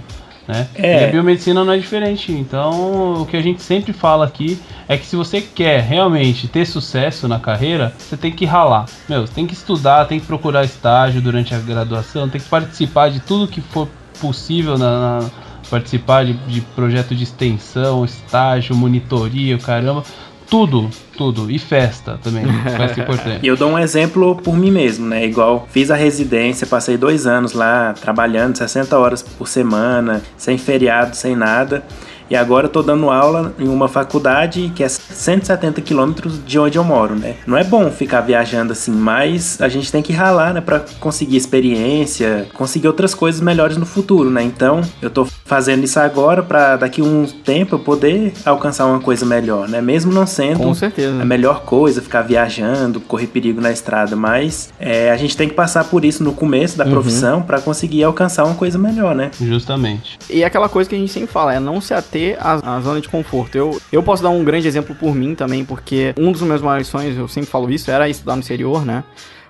né? 0.49 0.69
É. 0.75 1.03
E 1.03 1.05
a 1.05 1.09
biomedicina 1.11 1.65
não 1.65 1.73
é 1.73 1.79
diferente. 1.79 2.33
Então, 2.33 3.23
o 3.23 3.27
que 3.27 3.37
a 3.37 3.43
gente 3.43 3.63
sempre 3.63 3.93
fala 3.93 4.25
aqui 4.25 4.59
é 4.89 4.97
que 4.97 5.07
se 5.07 5.15
você 5.17 5.41
quer 5.41 5.81
realmente 5.83 6.49
ter 6.49 6.67
sucesso 6.67 7.29
na 7.29 7.39
carreira, 7.39 7.93
você 7.99 8.17
tem 8.17 8.33
que 8.33 8.45
ralar. 8.45 8.87
Meu, 9.09 9.27
você 9.27 9.33
tem 9.33 9.47
que 9.47 9.55
estudar, 9.55 10.05
tem 10.07 10.19
que 10.21 10.27
procurar 10.27 10.65
estágio 10.65 11.21
durante 11.23 11.55
a 11.55 11.59
graduação, 11.59 12.29
tem 12.29 12.41
que 12.41 12.49
participar 12.49 13.11
de 13.11 13.21
tudo 13.21 13.47
que 13.49 13.61
for 13.61 13.89
possível 14.21 14.77
na, 14.77 15.21
na- 15.21 15.31
participar 15.71 16.25
de, 16.27 16.35
de 16.35 16.61
projeto 16.61 17.15
de 17.15 17.23
extensão, 17.25 18.05
estágio, 18.05 18.77
monitoria, 18.77 19.57
caramba. 19.59 20.05
Tudo, 20.53 20.91
tudo. 21.17 21.51
E 21.51 21.59
festa 21.59 22.21
também. 22.23 22.45
Festa 22.77 23.01
importante. 23.01 23.39
E 23.43 23.47
eu 23.47 23.57
dou 23.57 23.71
um 23.71 23.79
exemplo 23.79 24.37
por 24.37 24.55
mim 24.55 24.71
mesmo, 24.71 25.07
né? 25.07 25.25
Igual 25.25 25.67
fiz 25.71 25.91
a 25.91 25.97
residência, 25.97 26.67
passei 26.67 26.99
dois 26.99 27.27
anos 27.27 27.55
lá 27.55 27.95
trabalhando 27.95 28.59
60 28.59 28.99
horas 28.99 29.23
por 29.23 29.49
semana, 29.49 30.21
sem 30.37 30.59
feriado, 30.59 31.17
sem 31.17 31.35
nada. 31.35 31.83
E 32.31 32.37
agora 32.37 32.67
eu 32.67 32.71
tô 32.71 32.83
dando 32.83 33.11
aula 33.11 33.55
em 33.59 33.69
uma 33.69 33.89
faculdade 33.89 34.73
que 34.75 34.83
é 34.83 34.89
170 34.89 35.81
quilômetros 35.81 36.41
de 36.45 36.59
onde 36.59 36.79
eu 36.79 36.85
moro, 36.85 37.15
né? 37.15 37.37
Não 37.47 37.57
é 37.57 37.65
bom 37.65 37.91
ficar 37.91 38.21
viajando 38.21 38.73
assim, 38.73 38.93
mas 38.93 39.61
a 39.61 39.69
gente 39.69 39.91
tem 39.91 40.03
que 40.03 40.13
ralar, 40.13 40.55
né? 40.55 40.61
Pra 40.61 40.81
conseguir 41.01 41.37
experiência, 41.37 42.47
conseguir 42.55 42.87
outras 42.89 43.15
coisas 43.15 43.41
melhores 43.41 43.77
no 43.77 43.87
futuro, 43.87 44.31
né? 44.31 44.43
Então 44.43 44.81
eu 45.01 45.11
tô 45.11 45.27
fazendo 45.45 45.85
isso 45.85 45.99
agora 46.01 46.43
pra 46.43 46.77
daqui 46.77 47.01
a 47.01 47.05
um 47.05 47.27
tempo 47.27 47.75
eu 47.75 47.79
poder 47.79 48.33
alcançar 48.45 48.87
uma 48.87 49.01
coisa 49.01 49.27
melhor, 49.27 49.69
né? 49.69 49.81
Mesmo 49.81 50.13
não 50.13 50.27
sendo 50.27 50.61
Com 50.61 50.75
certeza. 50.75 51.21
a 51.21 51.25
melhor 51.25 51.63
coisa, 51.65 52.01
ficar 52.01 52.23
viajando, 52.23 53.01
correr 53.01 53.27
perigo 53.27 53.61
na 53.61 53.71
estrada, 53.71 54.17
mas 54.17 54.73
é, 54.79 55.11
a 55.11 55.17
gente 55.17 55.37
tem 55.37 55.49
que 55.49 55.55
passar 55.55 55.85
por 55.85 56.05
isso 56.05 56.23
no 56.25 56.33
começo 56.33 56.77
da 56.79 56.85
profissão 56.85 57.43
pra 57.43 57.61
conseguir 57.61 58.05
alcançar 58.05 58.45
uma 58.45 58.55
coisa 58.55 58.79
melhor, 58.79 59.15
né? 59.15 59.31
Justamente. 59.41 60.19
E 60.31 60.43
é 60.43 60.47
aquela 60.47 60.69
coisa 60.69 60.89
que 60.89 60.97
a 60.97 60.99
gente 60.99 61.13
sempre 61.13 61.31
fala, 61.31 61.55
é 61.55 61.61
não 61.61 61.81
se 61.81 61.93
ater 61.93 62.22
à, 62.39 62.77
à 62.77 62.81
zona 62.81 63.01
de 63.01 63.09
conforto. 63.09 63.57
Eu, 63.57 63.81
eu 63.91 64.03
posso 64.03 64.23
dar 64.23 64.31
um 64.31 64.45
grande 64.45 64.67
exemplo 64.67 64.95
por 64.95 65.15
mim 65.15 65.35
também, 65.35 65.65
porque 65.65 66.15
um 66.17 66.33
dos 66.33 66.43
meus 66.43 66.61
maiores 66.61 66.87
sonhos, 66.87 67.17
eu 67.17 67.29
sempre 67.29 67.51
falo 67.51 67.71
isso, 67.71 67.91
era 67.91 68.09
estudar 68.09 68.35
no 68.37 68.41
exterior, 68.41 68.85
né? 68.85 69.05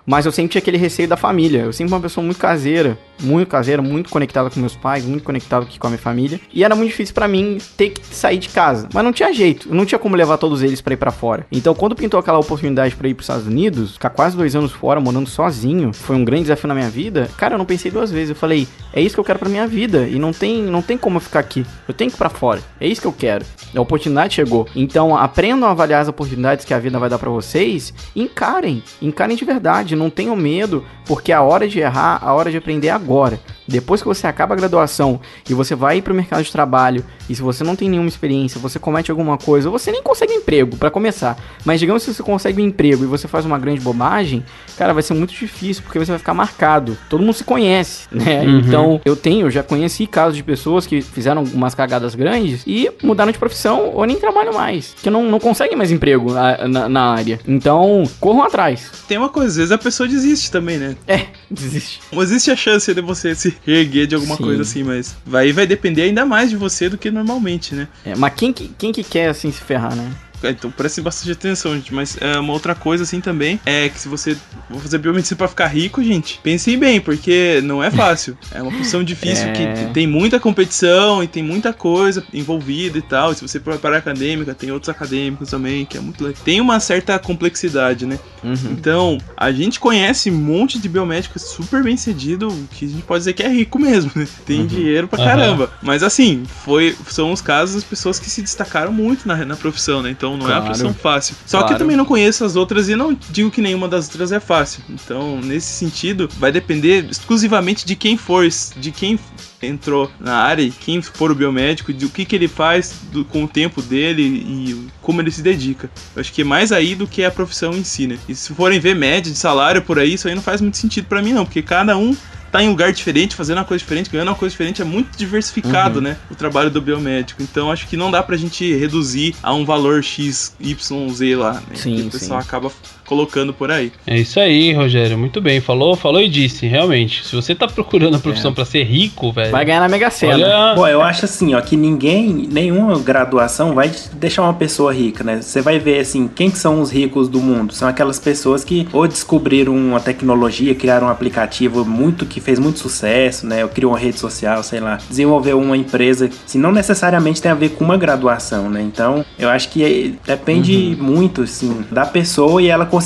Mas 0.05 0.27
eu 0.27 0.33
sempre 0.33 0.53
tinha 0.53 0.61
aquele 0.61 0.77
receio 0.77 1.09
da 1.09 1.17
família. 1.17 1.61
Eu 1.61 1.73
sempre 1.73 1.91
fui 1.91 1.97
uma 1.97 2.03
pessoa 2.03 2.25
muito 2.25 2.39
caseira, 2.39 2.99
muito 3.21 3.49
caseira, 3.49 3.81
muito 3.81 4.11
conectada 4.11 4.51
com 4.51 4.61
meus 4.61 4.75
pais, 4.75 5.05
muito 5.05 5.23
conectada 5.23 5.67
com 5.67 5.87
a 5.87 5.91
minha 5.91 5.99
família. 5.99 6.41
E 6.53 6.65
era 6.65 6.75
muito 6.75 6.91
difícil 6.91 7.15
pra 7.15 7.29
mim 7.29 7.59
ter 7.77 7.91
que 7.91 8.05
sair 8.05 8.39
de 8.39 8.49
casa. 8.49 8.89
Mas 8.93 9.05
não 9.05 9.13
tinha 9.13 9.33
jeito, 9.33 9.73
não 9.73 9.87
tinha 9.87 9.99
como 9.99 10.17
levar 10.17 10.39
todos 10.39 10.63
eles 10.63 10.81
pra 10.81 10.95
ir 10.95 10.97
pra 10.97 11.11
fora. 11.11 11.47
Então, 11.53 11.75
quando 11.75 11.95
pintou 11.95 12.19
aquela 12.19 12.39
oportunidade 12.39 12.95
pra 12.97 13.09
ir 13.09 13.15
pros 13.15 13.25
Estados 13.25 13.47
Unidos, 13.47 13.93
ficar 13.95 14.11
quase 14.11 14.37
dois 14.37 14.57
anos 14.57 14.73
fora, 14.73 15.01
morando 15.01 15.29
sozinho, 15.29 15.93
foi 15.93 16.17
um 16.17 16.25
grande 16.25 16.43
desafio 16.43 16.69
na 16.69 16.75
minha 16.75 16.91
vida. 16.91 17.31
Cara, 17.37 17.55
eu 17.55 17.59
não 17.59 17.65
pensei 17.65 17.91
duas 17.91 18.11
vezes. 18.11 18.31
Eu 18.31 18.37
falei, 18.37 18.67
é 18.93 19.01
isso 19.01 19.15
que 19.15 19.21
eu 19.21 19.25
quero 19.25 19.39
pra 19.39 19.49
minha 19.49 19.67
vida. 19.67 20.09
E 20.09 20.19
não 20.19 20.33
tem, 20.33 20.63
não 20.63 20.83
tem 20.83 20.99
como 20.99 21.17
eu 21.17 21.21
ficar 21.21 21.41
aqui. 21.41 21.65
Eu 21.87 21.95
tenho 21.95 22.11
que 22.11 22.17
ir 22.17 22.19
pra 22.19 22.29
fora. 22.29 22.61
É 22.81 22.87
isso 22.87 23.01
que 23.01 23.07
eu 23.07 23.13
quero. 23.13 23.45
A 23.75 23.81
oportunidade 23.81 24.35
chegou. 24.35 24.67
Então, 24.75 25.17
aprendam 25.17 25.69
a 25.69 25.73
avaliar 25.73 26.03
as 26.03 26.09
oportunidades 26.09 26.65
que 26.65 26.75
a 26.75 26.79
vida 26.79 26.99
vai 26.99 27.09
dar 27.09 27.19
pra 27.19 27.31
vocês. 27.31 27.95
E 28.15 28.23
encarem. 28.23 28.83
Encarem 29.01 29.37
de 29.37 29.45
verdade. 29.45 29.92
Não 29.97 30.11
tenham 30.11 30.35
medo, 30.37 30.85
porque 31.07 31.33
a 31.33 31.43
hora 31.43 31.69
de 31.69 31.79
errar, 31.81 32.19
a 32.23 32.33
hora 32.33 32.51
de 32.51 32.57
aprender 32.57 32.89
é 32.89 32.91
agora. 32.91 33.39
Depois 33.67 34.03
que 34.03 34.09
você 34.09 34.27
acaba 34.27 34.55
a 34.55 34.57
graduação 34.57 35.21
e 35.49 35.55
você 35.55 35.75
vai 35.75 36.03
pro 36.03 36.13
mercado 36.15 36.43
de 36.43 36.51
trabalho, 36.53 37.05
e 37.29 37.35
se 37.35 37.41
você 37.41 37.63
não 37.65 37.77
tem 37.77 37.89
nenhuma 37.89 38.09
experiência, 38.09 38.61
você 38.61 38.79
comete 38.79 39.11
alguma 39.11 39.39
coisa, 39.39 39.69
ou 39.71 39.79
você 39.79 39.91
nem 39.93 40.03
consegue 40.03 40.33
emprego, 40.35 40.77
pra 40.77 40.91
começar. 40.91 41.37
Mas 41.65 41.79
digamos 41.81 42.05
que 42.05 42.13
você 42.13 42.23
consegue 42.23 42.61
um 42.61 42.67
emprego 42.67 43.05
e 43.05 43.07
você 43.07 43.27
faz 43.29 43.47
uma 43.47 43.59
grande 43.59 43.81
bobagem, 43.81 44.45
cara, 44.77 44.93
vai 44.93 45.03
ser 45.03 45.15
muito 45.15 45.33
difícil, 45.33 45.83
porque 45.85 45.99
você 45.99 46.11
vai 46.11 46.19
ficar 46.19 46.35
marcado. 46.35 46.99
Todo 47.09 47.21
mundo 47.21 47.33
se 47.35 47.45
conhece, 47.45 48.09
né? 48.13 48.43
Uhum. 48.43 48.59
Então, 48.59 49.01
eu 49.05 49.15
tenho, 49.17 49.47
eu 49.47 49.51
já 49.51 49.63
conheci 49.63 50.07
casos 50.07 50.37
de 50.37 50.43
pessoas 50.43 50.87
que 50.87 51.01
fizeram 51.01 51.43
umas 51.45 51.75
cagadas 51.75 52.15
grandes 52.15 52.63
e 52.67 52.91
mudaram 53.03 53.31
de 53.33 53.39
profissão 53.39 53.91
ou 53.95 54.05
nem 54.05 54.17
trabalham 54.17 54.53
mais, 54.53 54.95
que 55.03 55.09
não, 55.09 55.25
não 55.25 55.39
conseguem 55.39 55.77
mais 55.77 55.91
emprego 55.91 56.33
na, 56.33 56.69
na- 56.69 56.89
na 56.89 57.03
área. 57.13 57.41
Então, 57.47 58.03
corram 58.21 58.43
atrás. 58.43 58.91
Tem 59.09 59.17
uma 59.19 59.29
coisa, 59.29 59.49
às 59.51 59.57
vezes 59.57 59.73
a 59.73 59.79
pessoa 59.83 60.09
desiste 60.09 60.51
também, 60.51 60.79
né? 60.79 60.97
É, 61.07 61.27
Desiste. 61.51 62.01
Existe 62.13 62.51
a 62.51 62.57
chance 62.57 62.93
de 62.95 63.01
você 63.01 63.35
se 63.35 63.57
reerguer 63.67 64.07
de 64.07 64.15
alguma 64.15 64.37
Sim. 64.37 64.45
coisa 64.45 64.63
assim, 64.63 64.83
mas 64.83 65.15
vai, 65.27 65.53
vai 65.53 65.67
depender 65.67 66.03
ainda 66.03 66.25
mais 66.25 66.51
de 66.51 66.57
você 66.57 66.89
do 66.89 66.97
que 66.97 67.11
normalmente, 67.11 67.75
né? 67.75 67.89
É, 68.05 68.15
mas 68.15 68.33
quem 68.35 68.53
que, 68.53 68.69
quem 68.79 68.93
que 68.93 69.05
quer, 69.05 69.29
assim, 69.29 69.51
se 69.53 69.61
ferrar, 69.61 69.95
né? 69.95 70.11
É, 70.43 70.51
Então 70.51 70.71
prestem 70.71 71.03
bastante 71.03 71.33
atenção, 71.33 71.75
gente. 71.75 71.93
Mas 71.95 72.17
é, 72.21 72.39
uma 72.39 72.53
outra 72.53 72.75
coisa 72.75 73.05
assim 73.05 73.21
também 73.21 73.61
é 73.65 73.89
que 73.89 73.99
se 73.99 74.09
você 74.09 74.37
for 74.71 74.81
fazer 74.81 74.99
biomedicina 74.99 75.37
pra 75.39 75.49
ficar 75.49 75.67
rico, 75.69 76.03
gente, 76.03 76.41
pensem 76.43 76.79
bem, 76.79 77.01
porque 77.01 77.61
não 77.65 77.83
é 77.83 77.91
fácil. 77.91 78.37
É 78.51 78.63
uma 78.63 78.71
profissão 78.71 79.03
difícil 79.03 79.49
É. 79.49 79.53
que 79.53 79.93
tem 79.93 80.07
muita 80.07 80.39
competição 80.41 81.23
e 81.23 81.27
tem 81.27 81.43
muita 81.43 81.73
coisa 81.73 82.25
envolvida 82.33 82.99
e 82.99 83.03
tal. 83.03 83.33
E 83.33 83.35
se 83.37 83.43
você 83.43 83.61
for 83.61 83.79
para 83.79 83.97
acadêmica, 83.99 84.55
tem 84.55 84.71
outros 84.71 84.89
acadêmicos 84.89 85.51
também, 85.51 85.85
que 85.85 85.97
é 85.97 86.01
muito 86.01 86.23
legal. 86.25 86.41
Tem 86.45 86.61
uma 86.61 86.79
certa 86.81 87.19
complexidade, 87.19 88.07
né? 88.07 88.19
Uhum. 88.43 88.55
Então, 88.73 89.19
a 89.37 89.51
gente 89.53 89.79
conhece 89.81 90.31
um 90.31 90.35
monte 90.35 90.79
de 90.79 90.89
biomédico 90.89 91.39
super 91.39 91.83
bem 91.83 91.97
cedido, 91.97 92.49
que 92.73 92.85
a 92.85 92.89
gente 92.89 93.03
pode 93.03 93.21
dizer 93.21 93.33
que 93.33 93.43
é 93.43 93.49
rico 93.49 93.79
mesmo, 93.79 94.11
né? 94.15 94.27
Tem 94.47 94.67
dinheiro 94.67 95.09
pra 95.09 95.19
caramba. 95.25 95.73
Mas 95.83 96.03
assim, 96.03 96.43
foi, 96.65 96.97
são 97.09 97.33
os 97.33 97.41
casos 97.41 97.75
das 97.77 97.85
pessoas 97.85 98.19
que 98.19 98.29
se 98.31 98.43
destacaram 98.43 98.93
muito 98.93 99.27
na, 99.27 99.45
na 99.45 99.57
profissão, 99.57 100.03
né? 100.03 100.11
Então 100.11 100.32
não 100.37 100.47
é 100.47 100.49
Claro. 100.49 100.61
uma 100.61 100.65
profissão 100.67 100.95
fácil. 100.95 101.35
Só 101.47 101.59
que 101.59 101.63
Claro. 101.65 101.75
eu 101.75 101.79
também 101.79 101.97
não 101.97 102.05
conheço 102.05 102.45
as 102.45 102.57
outras 102.57 102.89
e 102.89 102.97
não 102.97 103.17
digo 103.31 103.51
que 103.51 103.61
nenhuma 103.61 103.89
das 103.89 104.07
outras 104.09 104.33
é 104.33 104.41
fácil. 104.41 104.83
Então, 104.91 105.41
nesse 105.41 105.67
sentido, 105.73 106.29
vai 106.39 106.51
depender 106.53 107.07
exclusivamente 107.11 107.87
de 107.87 107.95
quem 107.97 108.17
for, 108.17 108.47
de 108.77 108.91
quem 108.91 109.19
entrou 109.63 110.11
na 110.19 110.35
área, 110.37 110.69
quem 110.81 111.01
for 111.01 111.31
o 111.31 111.35
biomédico, 111.35 111.93
de 111.93 112.05
o 112.05 112.09
que, 112.11 112.25
que 112.25 112.35
ele 112.35 112.49
faz 112.49 112.95
do- 113.13 113.25
com 113.25 113.45
o 113.45 113.49
tempo 113.49 113.81
dele 113.81 114.23
e 114.23 114.87
como 115.01 115.21
ele 115.21 115.31
se 115.31 115.41
dedica. 115.41 115.89
Eu 116.17 116.21
acho 116.21 116.33
que 116.33 116.43
é 116.43 116.45
mais 116.45 116.73
aí 116.73 116.95
do 116.97 117.07
que 117.07 117.25
a 117.25 117.31
profissão 117.31 117.73
em 117.73 117.85
si, 117.85 118.07
né? 118.09 118.19
E 118.29 118.35
se 118.35 118.53
forem 118.55 118.81
ver 118.81 118.97
média 118.97 119.31
de 119.33 119.39
salário 119.39 119.81
por 119.83 119.99
aí, 120.01 120.15
isso 120.15 120.27
aí 120.27 120.35
não 120.35 120.43
faz 120.43 120.61
muito 120.61 120.77
sentido 120.77 121.07
pra 121.07 121.23
mim 121.23 121.33
não, 121.33 121.45
porque 121.45 121.63
cada 121.63 121.97
um 121.97 122.17
tá 122.53 122.63
em 122.63 122.69
um 122.69 122.73
lugar 122.73 122.93
diferente, 122.93 123.35
fazendo 123.35 123.57
uma 123.59 123.65
coisa 123.65 123.83
diferente, 123.83 124.11
ganhando 124.11 124.29
uma 124.29 124.35
coisa 124.35 124.53
diferente, 124.53 124.83
é 124.83 124.85
muito 124.85 125.17
diversificado, 125.17 125.97
Uhum. 125.97 126.05
né? 126.05 126.17
O 126.31 126.35
trabalho 126.35 126.71
do 126.71 126.81
biomédico. 126.83 127.43
Então 127.43 127.73
acho 127.73 127.89
que 127.89 127.97
não 127.97 128.11
dá 128.11 128.23
pra 128.23 128.37
gente 128.37 128.73
reduzir 128.77 129.35
a 129.43 129.55
um 129.55 129.65
valor 129.65 130.05
X, 130.05 130.55
Y, 130.61 131.09
Z 131.15 131.35
lá, 131.37 131.55
né? 131.55 131.75
Sim, 131.75 132.07
o 132.07 132.11
pessoal 132.11 132.41
sim. 132.43 132.47
acaba 132.47 132.71
colocando 133.13 133.53
por 133.53 133.71
aí. 133.71 133.93
É 134.07 134.19
isso 134.19 134.41
aí, 134.41 134.73
Rogério. 134.73 135.19
Muito 135.19 135.39
bem. 135.41 135.61
Falou, 135.61 135.95
falou 135.95 136.21
e 136.23 136.29
disse. 136.29 136.67
Realmente, 136.67 137.23
se 137.25 137.37
você 137.37 137.55
tá 137.55 137.69
procurando 137.69 138.17
a 138.17 138.19
profissão 138.19 138.55
pra 138.55 138.65
ser 138.65 138.85
rico, 138.85 139.31
velho. 139.31 139.51
Vai 139.51 139.65
ganhar 139.67 139.81
na 139.81 139.89
Mega 139.89 140.11
Sena. 140.11 140.33
Olha, 140.35 140.75
Bom, 140.75 140.89
eu 140.89 141.03
acho 141.03 141.27
assim, 141.27 141.55
ó, 141.55 141.61
que 141.61 141.77
ninguém, 141.77 142.49
nenhuma 142.51 142.99
graduação 142.99 143.75
vai 143.75 143.91
deixar 144.15 144.43
uma 144.43 144.55
pessoa 144.55 144.95
rica, 144.95 145.23
né? 145.23 145.43
Você 145.43 145.61
vai 145.61 145.79
ver, 145.79 146.01
assim, 146.01 146.27
quem 146.35 146.51
que 146.51 146.59
são 146.59 146.81
os 146.81 146.91
ricos 146.91 147.29
do 147.29 147.39
mundo? 147.39 147.75
São 147.75 147.87
aquelas 147.87 148.19
pessoas 148.19 148.65
que 148.65 148.89
ou 148.93 149.07
descobriram 149.07 149.77
uma 149.77 150.01
tecnologia, 150.01 150.75
criaram 150.75 151.09
um 151.09 151.11
aplicativo 151.11 151.85
muito 151.85 152.25
que 152.25 152.41
fez 152.41 152.59
muito 152.59 152.79
sucesso, 152.79 153.47
né? 153.47 153.63
Ou 153.63 153.69
criou 153.69 153.93
uma 153.93 153.99
rede 153.99 154.19
social, 154.19 154.63
sei 154.63 154.81
lá. 154.81 154.99
Desenvolveu 155.09 155.61
uma 155.61 155.77
empresa, 155.77 156.31
se 156.47 156.57
não 156.57 156.73
necessariamente 156.73 157.43
tem 157.43 157.53
a 157.53 157.55
ver 157.55 157.71
com 157.71 157.85
uma 157.85 157.99
graduação, 157.99 158.71
né? 158.71 158.81
Então, 158.81 159.23
eu 159.39 159.51
acho 159.51 159.69
que 159.69 159.85
é- 159.85 160.11
depende 160.27 160.97
muito, 160.99 161.43
assim, 161.43 161.85
da 161.91 162.07
pessoa 162.07 162.63
e 162.63 162.69
ela 162.69 162.87
conseguir 162.87 163.02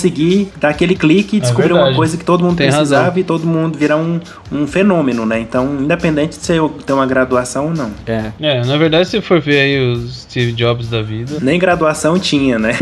dar 0.61 0.69
aquele 0.71 0.95
clique 0.95 1.37
e 1.37 1.41
descobrir 1.41 1.73
uma 1.73 1.95
coisa 1.95 2.17
que 2.17 2.25
todo 2.25 2.45
mundo 2.45 2.57
Tem 2.57 2.69
precisava 2.69 3.05
razão. 3.07 3.21
e 3.21 3.25
todo 3.25 3.47
mundo 3.47 3.79
virar 3.79 3.97
um, 3.97 4.21
um 4.53 4.67
fenômeno, 4.67 5.25
né? 5.27 5.41
Então, 5.41 5.79
independente 5.81 6.39
de 6.39 6.45
você 6.45 6.59
ter 6.85 6.93
uma 6.93 7.07
graduação 7.07 7.67
ou 7.67 7.75
não. 7.75 7.91
É. 8.07 8.33
É, 8.41 8.65
na 8.65 8.77
verdade, 8.77 9.09
se 9.09 9.21
for 9.21 9.41
ver 9.41 9.61
aí 9.61 9.93
os 9.93 10.23
Steve 10.23 10.53
Jobs 10.53 10.89
da 10.89 11.03
vida. 11.03 11.39
Nem 11.41 11.59
graduação 11.59 12.19
tinha, 12.19 12.59
né? 12.59 12.73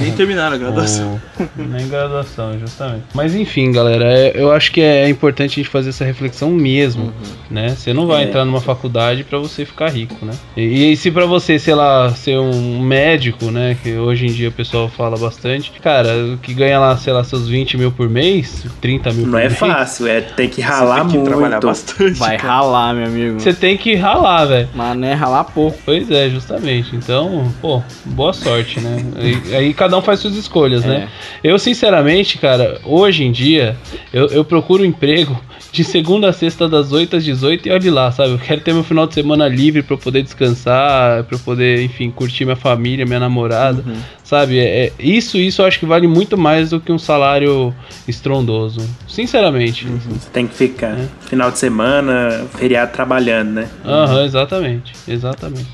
Nem 0.00 0.12
terminaram 0.12 0.54
a 0.56 0.58
graduação. 0.58 1.20
ou- 1.38 1.66
Nem 1.66 1.88
graduação, 1.88 2.58
justamente. 2.58 3.04
Mas 3.14 3.34
enfim, 3.34 3.72
galera, 3.72 4.04
é- 4.04 4.32
eu 4.34 4.50
acho 4.52 4.72
que 4.72 4.80
é 4.80 5.08
importante 5.08 5.52
a 5.52 5.54
gente 5.62 5.68
fazer 5.68 5.90
essa 5.90 6.04
reflexão 6.04 6.50
mesmo, 6.50 7.12
né? 7.50 7.70
Você 7.70 7.92
não 7.92 8.06
vai 8.06 8.22
É. 8.22 8.28
entrar 8.28 8.44
numa 8.44 8.60
faculdade 8.60 9.24
pra 9.24 9.38
você 9.38 9.64
ficar 9.64 9.88
rico, 9.90 10.24
né? 10.24 10.32
E, 10.56 10.92
e 10.92 10.96
se 10.96 11.10
pra 11.10 11.26
você, 11.26 11.58
sei 11.58 11.74
lá, 11.74 12.10
ser 12.10 12.38
um 12.38 12.80
médico, 12.80 13.46
né? 13.50 13.76
Que 13.82 13.96
hoje 13.96 14.26
em 14.26 14.32
dia 14.32 14.48
o 14.48 14.52
pessoal 14.52 14.88
fala 14.88 15.16
bastante, 15.16 15.70
cara, 15.88 16.36
que 16.42 16.52
ganha 16.52 16.78
lá, 16.78 16.94
sei 16.98 17.14
lá, 17.14 17.24
seus 17.24 17.48
20 17.48 17.78
mil 17.78 17.90
por 17.90 18.10
mês, 18.10 18.66
30 18.78 19.10
mil 19.14 19.24
Não 19.24 19.32
por 19.32 19.40
é 19.40 19.48
mês. 19.48 19.58
fácil, 19.58 20.06
é 20.06 20.20
tem 20.20 20.46
que 20.46 20.56
Você 20.56 20.62
ralar 20.62 21.00
tem 21.00 21.08
que 21.08 21.16
muito. 21.16 21.28
trabalhar 21.30 21.60
bastante. 21.60 22.18
Vai 22.18 22.36
cara. 22.36 22.52
ralar, 22.52 22.94
meu 22.94 23.06
amigo. 23.06 23.40
Você 23.40 23.54
tem 23.54 23.74
que 23.78 23.94
ralar, 23.94 24.44
velho. 24.44 24.68
Mas 24.74 24.96
não 24.98 25.08
é 25.08 25.14
ralar 25.14 25.44
pouco. 25.44 25.78
Pois 25.86 26.10
é, 26.10 26.28
justamente. 26.28 26.94
Então, 26.94 27.50
pô, 27.62 27.82
boa 28.04 28.34
sorte, 28.34 28.80
né? 28.80 29.02
Aí, 29.16 29.54
aí 29.56 29.74
cada 29.74 29.96
um 29.96 30.02
faz 30.02 30.20
suas 30.20 30.34
escolhas, 30.36 30.84
né? 30.84 31.08
Eu, 31.42 31.58
sinceramente, 31.58 32.36
cara, 32.36 32.78
hoje 32.84 33.24
em 33.24 33.32
dia, 33.32 33.74
eu, 34.12 34.26
eu 34.26 34.44
procuro 34.44 34.82
um 34.82 34.86
emprego 34.86 35.40
de 35.70 35.84
segunda 35.84 36.30
a 36.30 36.32
sexta, 36.32 36.68
das 36.68 36.92
8 36.92 37.16
às 37.16 37.24
18 37.24 37.68
e 37.68 37.70
olhe 37.70 37.90
lá, 37.90 38.10
sabe? 38.10 38.32
Eu 38.32 38.38
quero 38.38 38.60
ter 38.60 38.72
meu 38.72 38.82
final 38.82 39.06
de 39.06 39.14
semana 39.14 39.46
livre 39.46 39.82
pra 39.82 39.94
eu 39.94 39.98
poder 39.98 40.22
descansar, 40.22 41.24
pra 41.24 41.36
eu 41.36 41.40
poder, 41.40 41.82
enfim, 41.82 42.10
curtir 42.10 42.44
minha 42.44 42.56
família, 42.56 43.04
minha 43.04 43.20
namorada, 43.20 43.84
sabe? 44.24 44.58
É, 44.58 44.86
é- 44.86 44.92
isso, 44.98 45.36
isso 45.38 45.60
eu 45.62 45.66
acho 45.66 45.78
que 45.78 45.86
vale 45.86 46.06
muito 46.06 46.36
mais 46.38 46.70
do 46.70 46.80
que 46.80 46.90
um 46.90 46.98
salário 46.98 47.74
estrondoso. 48.06 48.80
Sinceramente. 49.06 49.86
Você 49.86 50.30
tem 50.32 50.46
que 50.46 50.54
ficar 50.54 50.98
É. 50.98 51.06
final 51.28 51.50
de 51.50 51.58
semana, 51.58 52.46
feriado 52.56 52.92
trabalhando, 52.92 53.50
né? 53.50 53.68
Aham, 53.84 54.24
exatamente. 54.24 54.92
Exatamente. 55.06 55.66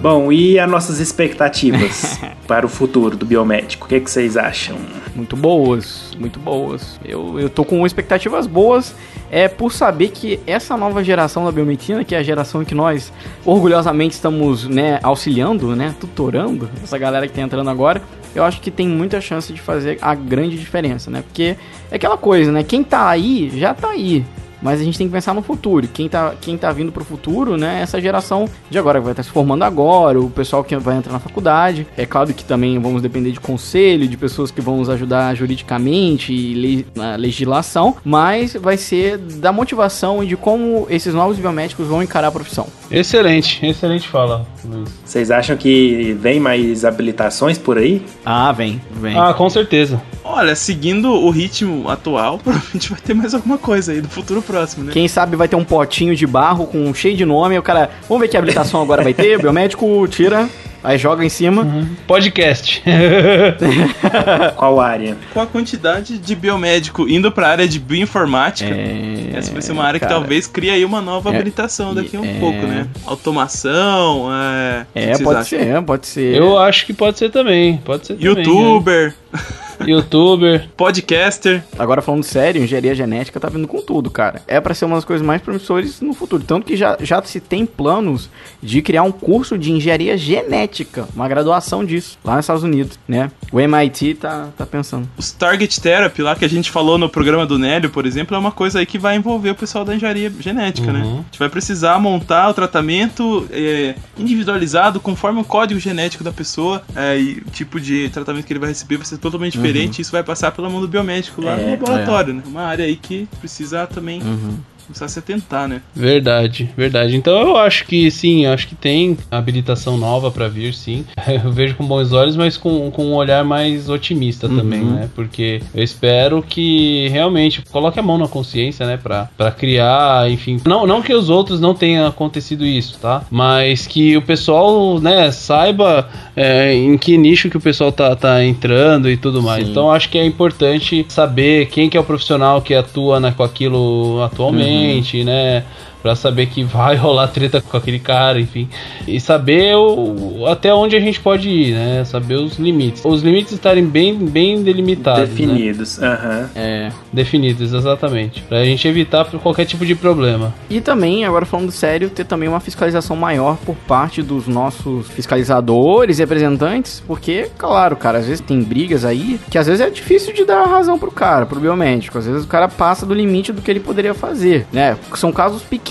Bom, 0.00 0.32
e 0.32 0.58
as 0.58 0.70
nossas 0.70 0.98
expectativas 0.98 2.18
para 2.48 2.64
o 2.64 2.68
futuro 2.70 3.18
do 3.18 3.26
biomédico? 3.26 3.84
O 3.84 3.88
que, 3.88 4.00
que 4.00 4.10
vocês 4.10 4.34
acham? 4.34 4.78
Muito 5.14 5.36
boas, 5.36 6.16
muito 6.18 6.40
boas. 6.40 6.98
Eu, 7.04 7.38
eu 7.38 7.50
tô 7.50 7.66
com 7.66 7.84
expectativas 7.84 8.46
boas 8.46 8.94
é 9.30 9.46
por 9.46 9.70
saber 9.70 10.08
que 10.08 10.40
essa 10.46 10.74
nova 10.74 11.04
geração 11.04 11.44
da 11.44 11.52
biomedicina, 11.52 12.02
que 12.02 12.14
é 12.14 12.18
a 12.18 12.22
geração 12.22 12.64
que 12.64 12.74
nós 12.74 13.12
orgulhosamente 13.44 14.14
estamos 14.14 14.66
né, 14.66 14.98
auxiliando, 15.02 15.76
né, 15.76 15.94
tutorando, 16.00 16.70
essa 16.82 16.96
galera 16.96 17.28
que 17.28 17.34
tá 17.34 17.42
entrando 17.42 17.68
agora, 17.68 18.00
eu 18.34 18.42
acho 18.42 18.58
que 18.62 18.70
tem 18.70 18.88
muita 18.88 19.20
chance 19.20 19.52
de 19.52 19.60
fazer 19.60 19.98
a 20.00 20.14
grande 20.14 20.56
diferença, 20.56 21.10
né? 21.10 21.20
Porque 21.20 21.56
é 21.90 21.96
aquela 21.96 22.16
coisa, 22.16 22.50
né? 22.50 22.62
Quem 22.62 22.82
tá 22.82 23.06
aí, 23.06 23.52
já 23.54 23.74
tá 23.74 23.90
aí. 23.90 24.24
Mas 24.62 24.80
a 24.80 24.84
gente 24.84 24.96
tem 24.98 25.06
que 25.06 25.12
pensar 25.12 25.34
no 25.34 25.42
futuro. 25.42 25.88
Quem 25.88 26.08
tá, 26.08 26.34
quem 26.40 26.56
tá 26.56 26.70
vindo 26.72 26.92
pro 26.92 27.04
futuro, 27.04 27.56
né? 27.56 27.78
é 27.78 27.82
Essa 27.82 28.00
geração 28.00 28.48
de 28.70 28.78
agora 28.78 28.98
que 28.98 29.04
vai 29.04 29.12
estar 29.12 29.22
se 29.22 29.30
formando 29.30 29.62
agora, 29.64 30.20
o 30.20 30.28
pessoal 30.30 30.62
que 30.64 30.76
vai 30.76 30.96
entrar 30.96 31.12
na 31.12 31.18
faculdade. 31.20 31.86
É 31.96 32.04
claro 32.06 32.32
que 32.34 32.44
também 32.44 32.78
vamos 32.78 33.02
depender 33.02 33.30
de 33.32 33.40
conselho, 33.40 34.06
de 34.06 34.16
pessoas 34.16 34.50
que 34.50 34.60
vão 34.60 34.76
nos 34.76 34.88
ajudar 34.88 35.34
juridicamente 35.34 36.32
e 36.32 36.54
le- 36.54 36.86
na 36.94 37.16
legislação, 37.16 37.96
mas 38.04 38.54
vai 38.54 38.76
ser 38.76 39.18
da 39.18 39.52
motivação 39.52 40.22
e 40.22 40.26
de 40.26 40.36
como 40.36 40.86
esses 40.90 41.14
novos 41.14 41.38
biomédicos 41.38 41.86
vão 41.86 42.02
encarar 42.02 42.28
a 42.28 42.32
profissão. 42.32 42.66
Excelente, 42.90 43.64
excelente 43.64 44.08
fala, 44.08 44.46
Luiz. 44.64 44.88
Vocês 45.04 45.30
acham 45.30 45.56
que 45.56 46.16
vem 46.20 46.40
mais 46.40 46.84
habilitações 46.84 47.56
por 47.58 47.78
aí? 47.78 48.02
Ah, 48.24 48.52
vem, 48.52 48.80
vem. 48.90 49.16
Ah, 49.16 49.32
com 49.32 49.48
certeza. 49.48 50.00
Olha, 50.24 50.54
seguindo 50.54 51.10
o 51.10 51.30
ritmo 51.30 51.88
atual, 51.88 52.38
provavelmente 52.42 52.90
vai 52.90 53.00
ter 53.00 53.14
mais 53.14 53.34
alguma 53.34 53.58
coisa 53.58 53.92
aí 53.92 54.02
no 54.02 54.08
futuro 54.08 54.42
próximo, 54.50 54.84
né? 54.84 54.92
Quem 54.92 55.06
sabe 55.08 55.36
vai 55.36 55.48
ter 55.48 55.56
um 55.56 55.64
potinho 55.64 56.14
de 56.14 56.26
barro 56.26 56.66
com 56.66 56.92
cheio 56.92 57.16
de 57.16 57.24
nome, 57.24 57.58
o 57.58 57.62
cara, 57.62 57.90
vamos 58.08 58.20
ver 58.22 58.28
que 58.28 58.36
habilitação 58.36 58.82
agora 58.82 59.02
vai 59.02 59.14
ter, 59.14 59.38
biomédico 59.42 60.06
tira, 60.08 60.48
aí 60.82 60.98
joga 60.98 61.24
em 61.24 61.28
cima. 61.28 61.66
Podcast. 62.06 62.82
Qual 64.56 64.80
área? 64.80 65.16
Com 65.32 65.40
a 65.40 65.46
quantidade 65.46 66.18
de 66.18 66.34
biomédico 66.34 67.08
indo 67.08 67.30
pra 67.30 67.48
área 67.48 67.68
de 67.68 67.78
bioinformática, 67.78 68.70
É, 68.70 69.30
essa 69.34 69.52
vai 69.52 69.62
ser 69.62 69.72
uma 69.72 69.84
área 69.84 70.00
cara. 70.00 70.12
que 70.12 70.18
talvez 70.18 70.46
crie 70.46 70.70
aí 70.70 70.84
uma 70.84 71.00
nova 71.00 71.30
É, 71.30 71.34
habilitação 71.34 71.94
daqui 71.94 72.16
a 72.16 72.20
um 72.20 72.24
é. 72.24 72.38
pouco, 72.40 72.66
né? 72.66 72.86
Automação, 73.06 74.28
é... 74.32 74.86
É, 74.94 75.18
pode 75.18 75.40
acham? 75.40 75.58
ser, 75.58 75.82
pode 75.82 76.06
ser. 76.06 76.36
Eu 76.36 76.58
acho 76.58 76.86
que 76.86 76.92
pode 76.92 77.18
ser 77.18 77.30
também. 77.30 77.76
Pode 77.84 78.06
ser 78.06 78.14
também. 78.14 78.44
Youtuber, 78.44 79.14
né? 79.32 79.40
Youtuber. 79.86 80.68
podcaster. 80.76 81.62
Agora 81.78 82.02
falando 82.02 82.22
sério, 82.22 82.62
engenharia 82.62 82.94
genética 82.94 83.38
tá 83.38 83.48
vindo 83.48 83.68
com 83.68 83.80
tudo, 83.80 84.10
cara. 84.10 84.42
É 84.46 84.60
pra 84.60 84.74
ser 84.74 84.84
uma 84.84 84.96
das 84.96 85.04
coisas 85.04 85.24
mais 85.26 85.40
promissoras 85.40 86.00
no 86.00 86.12
futuro. 86.12 86.42
Tanto 86.42 86.66
que 86.66 86.76
já, 86.76 86.96
já 87.00 87.22
se 87.22 87.40
tem 87.40 87.64
planos 87.64 88.28
de 88.62 88.82
criar 88.82 89.02
um 89.02 89.12
curso 89.12 89.56
de 89.56 89.70
engenharia 89.72 90.16
genética, 90.16 91.08
uma 91.14 91.28
graduação 91.28 91.84
disso, 91.84 92.18
lá 92.24 92.36
nos 92.36 92.44
Estados 92.44 92.62
Unidos, 92.62 92.98
né? 93.06 93.30
O 93.52 93.60
MIT 93.60 94.14
tá, 94.14 94.48
tá 94.56 94.66
pensando. 94.66 95.08
Os 95.16 95.32
Target 95.32 95.80
Therapy 95.80 96.22
lá 96.22 96.34
que 96.34 96.44
a 96.44 96.48
gente 96.48 96.70
falou 96.70 96.98
no 96.98 97.08
programa 97.08 97.46
do 97.46 97.58
Nélio, 97.58 97.90
por 97.90 98.06
exemplo, 98.06 98.34
é 98.34 98.38
uma 98.38 98.52
coisa 98.52 98.80
aí 98.80 98.86
que 98.86 98.98
vai 98.98 99.16
envolver 99.16 99.50
o 99.50 99.54
pessoal 99.54 99.84
da 99.84 99.94
engenharia 99.94 100.32
genética, 100.40 100.92
né? 100.92 101.00
Uhum. 101.00 101.20
A 101.20 101.22
gente 101.22 101.38
vai 101.38 101.48
precisar 101.48 101.98
montar 101.98 102.48
o 102.48 102.54
tratamento 102.54 103.46
é, 103.50 103.94
individualizado 104.18 105.00
conforme 105.00 105.40
o 105.40 105.44
código 105.44 105.80
genético 105.80 106.24
da 106.24 106.32
pessoa 106.32 106.82
é, 106.94 107.18
e 107.18 107.42
o 107.46 107.50
tipo 107.50 107.80
de 107.80 108.08
tratamento 108.10 108.46
que 108.46 108.52
ele 108.52 108.60
vai 108.60 108.68
receber 108.68 108.96
vai 108.96 109.06
ser 109.06 109.18
totalmente 109.18 109.56
Uhum. 109.56 109.62
Diferente, 109.72 110.02
isso 110.02 110.12
vai 110.12 110.22
passar 110.22 110.50
pela 110.52 110.68
mão 110.68 110.80
do 110.80 110.88
biomédico 110.88 111.40
lá 111.42 111.56
no 111.56 111.62
É, 111.62 111.70
laboratório, 111.70 112.34
né? 112.34 112.42
Uma 112.46 112.62
área 112.62 112.84
aí 112.84 112.96
que 112.96 113.28
precisa 113.40 113.86
também 113.86 114.22
Uhum. 114.22 114.58
Começar 114.90 115.04
a 115.04 115.08
se 115.08 115.18
atentar, 115.20 115.68
né? 115.68 115.82
Verdade, 115.94 116.68
verdade. 116.76 117.16
Então 117.16 117.38
eu 117.40 117.56
acho 117.56 117.86
que 117.86 118.10
sim, 118.10 118.44
acho 118.46 118.66
que 118.66 118.74
tem 118.74 119.16
habilitação 119.30 119.96
nova 119.96 120.30
pra 120.30 120.48
vir, 120.48 120.74
sim. 120.74 121.04
Eu 121.44 121.52
vejo 121.52 121.76
com 121.76 121.86
bons 121.86 122.12
olhos, 122.12 122.36
mas 122.36 122.56
com, 122.56 122.90
com 122.90 123.06
um 123.06 123.14
olhar 123.14 123.44
mais 123.44 123.88
otimista 123.88 124.48
também, 124.48 124.82
né? 124.82 125.08
Porque 125.14 125.62
eu 125.72 125.82
espero 125.82 126.42
que 126.42 127.08
realmente 127.08 127.62
coloque 127.70 128.00
a 128.00 128.02
mão 128.02 128.18
na 128.18 128.26
consciência, 128.26 128.84
né? 128.84 128.96
Pra, 128.96 129.28
pra 129.36 129.50
criar, 129.50 130.28
enfim. 130.30 130.60
Não, 130.66 130.86
não 130.86 131.00
que 131.00 131.14
os 131.14 131.30
outros 131.30 131.60
não 131.60 131.72
tenha 131.72 132.08
acontecido 132.08 132.66
isso, 132.66 132.98
tá? 132.98 133.22
Mas 133.30 133.86
que 133.86 134.16
o 134.16 134.22
pessoal, 134.22 134.98
né, 134.98 135.30
saiba 135.30 136.08
é, 136.34 136.74
em 136.74 136.98
que 136.98 137.16
nicho 137.16 137.48
que 137.48 137.56
o 137.56 137.60
pessoal 137.60 137.92
tá, 137.92 138.14
tá 138.16 138.44
entrando 138.44 139.08
e 139.08 139.16
tudo 139.16 139.40
mais. 139.42 139.64
Sim. 139.64 139.70
Então 139.70 139.90
acho 139.90 140.08
que 140.08 140.18
é 140.18 140.24
importante 140.24 141.06
saber 141.08 141.66
quem 141.66 141.88
que 141.88 141.96
é 141.96 142.00
o 142.00 142.04
profissional 142.04 142.60
que 142.60 142.74
atua 142.74 143.20
né, 143.20 143.32
com 143.36 143.42
aquilo 143.42 144.22
atualmente, 144.22 144.79
né? 145.24 145.64
Pra 146.02 146.14
saber 146.14 146.46
que 146.46 146.62
vai 146.64 146.96
rolar 146.96 147.28
treta 147.28 147.60
com 147.60 147.76
aquele 147.76 147.98
cara, 147.98 148.40
enfim. 148.40 148.68
E 149.06 149.20
saber 149.20 149.76
o, 149.76 150.46
até 150.46 150.72
onde 150.72 150.96
a 150.96 151.00
gente 151.00 151.20
pode 151.20 151.48
ir, 151.48 151.74
né? 151.74 152.04
Saber 152.04 152.36
os 152.36 152.58
limites. 152.58 153.02
Os 153.04 153.22
limites 153.22 153.52
estarem 153.52 153.84
bem, 153.84 154.14
bem 154.16 154.62
delimitados. 154.62 155.20
né? 155.20 155.26
Definidos. 155.26 156.02
Aham. 156.02 156.50
É. 156.54 156.90
Definidos, 157.12 157.72
exatamente. 157.72 158.42
Pra 158.42 158.64
gente 158.64 158.86
evitar 158.86 159.24
qualquer 159.42 159.64
tipo 159.64 159.84
de 159.84 159.94
problema. 159.94 160.52
E 160.68 160.80
também, 160.80 161.24
agora 161.24 161.44
falando 161.44 161.70
sério, 161.70 162.08
ter 162.10 162.24
também 162.24 162.48
uma 162.48 162.60
fiscalização 162.60 163.16
maior 163.16 163.56
por 163.58 163.74
parte 163.76 164.22
dos 164.22 164.46
nossos 164.46 165.08
fiscalizadores 165.08 166.18
e 166.18 166.22
representantes, 166.22 167.02
porque, 167.06 167.48
claro, 167.58 167.96
cara, 167.96 168.18
às 168.18 168.26
vezes 168.26 168.40
tem 168.40 168.62
brigas 168.62 169.04
aí 169.04 169.40
que 169.50 169.58
às 169.58 169.66
vezes 169.66 169.80
é 169.80 169.90
difícil 169.90 170.32
de 170.32 170.44
dar 170.44 170.64
razão 170.64 170.98
pro 170.98 171.10
cara, 171.10 171.46
pro 171.46 171.60
biomédico. 171.60 172.18
Às 172.18 172.26
vezes 172.26 172.44
o 172.44 172.48
cara 172.48 172.68
passa 172.68 173.04
do 173.06 173.14
limite 173.14 173.52
do 173.52 173.62
que 173.62 173.70
ele 173.70 173.80
poderia 173.80 174.14
fazer, 174.14 174.66
né? 174.72 174.96
São 175.14 175.32
casos 175.32 175.62
pequenos, 175.62 175.89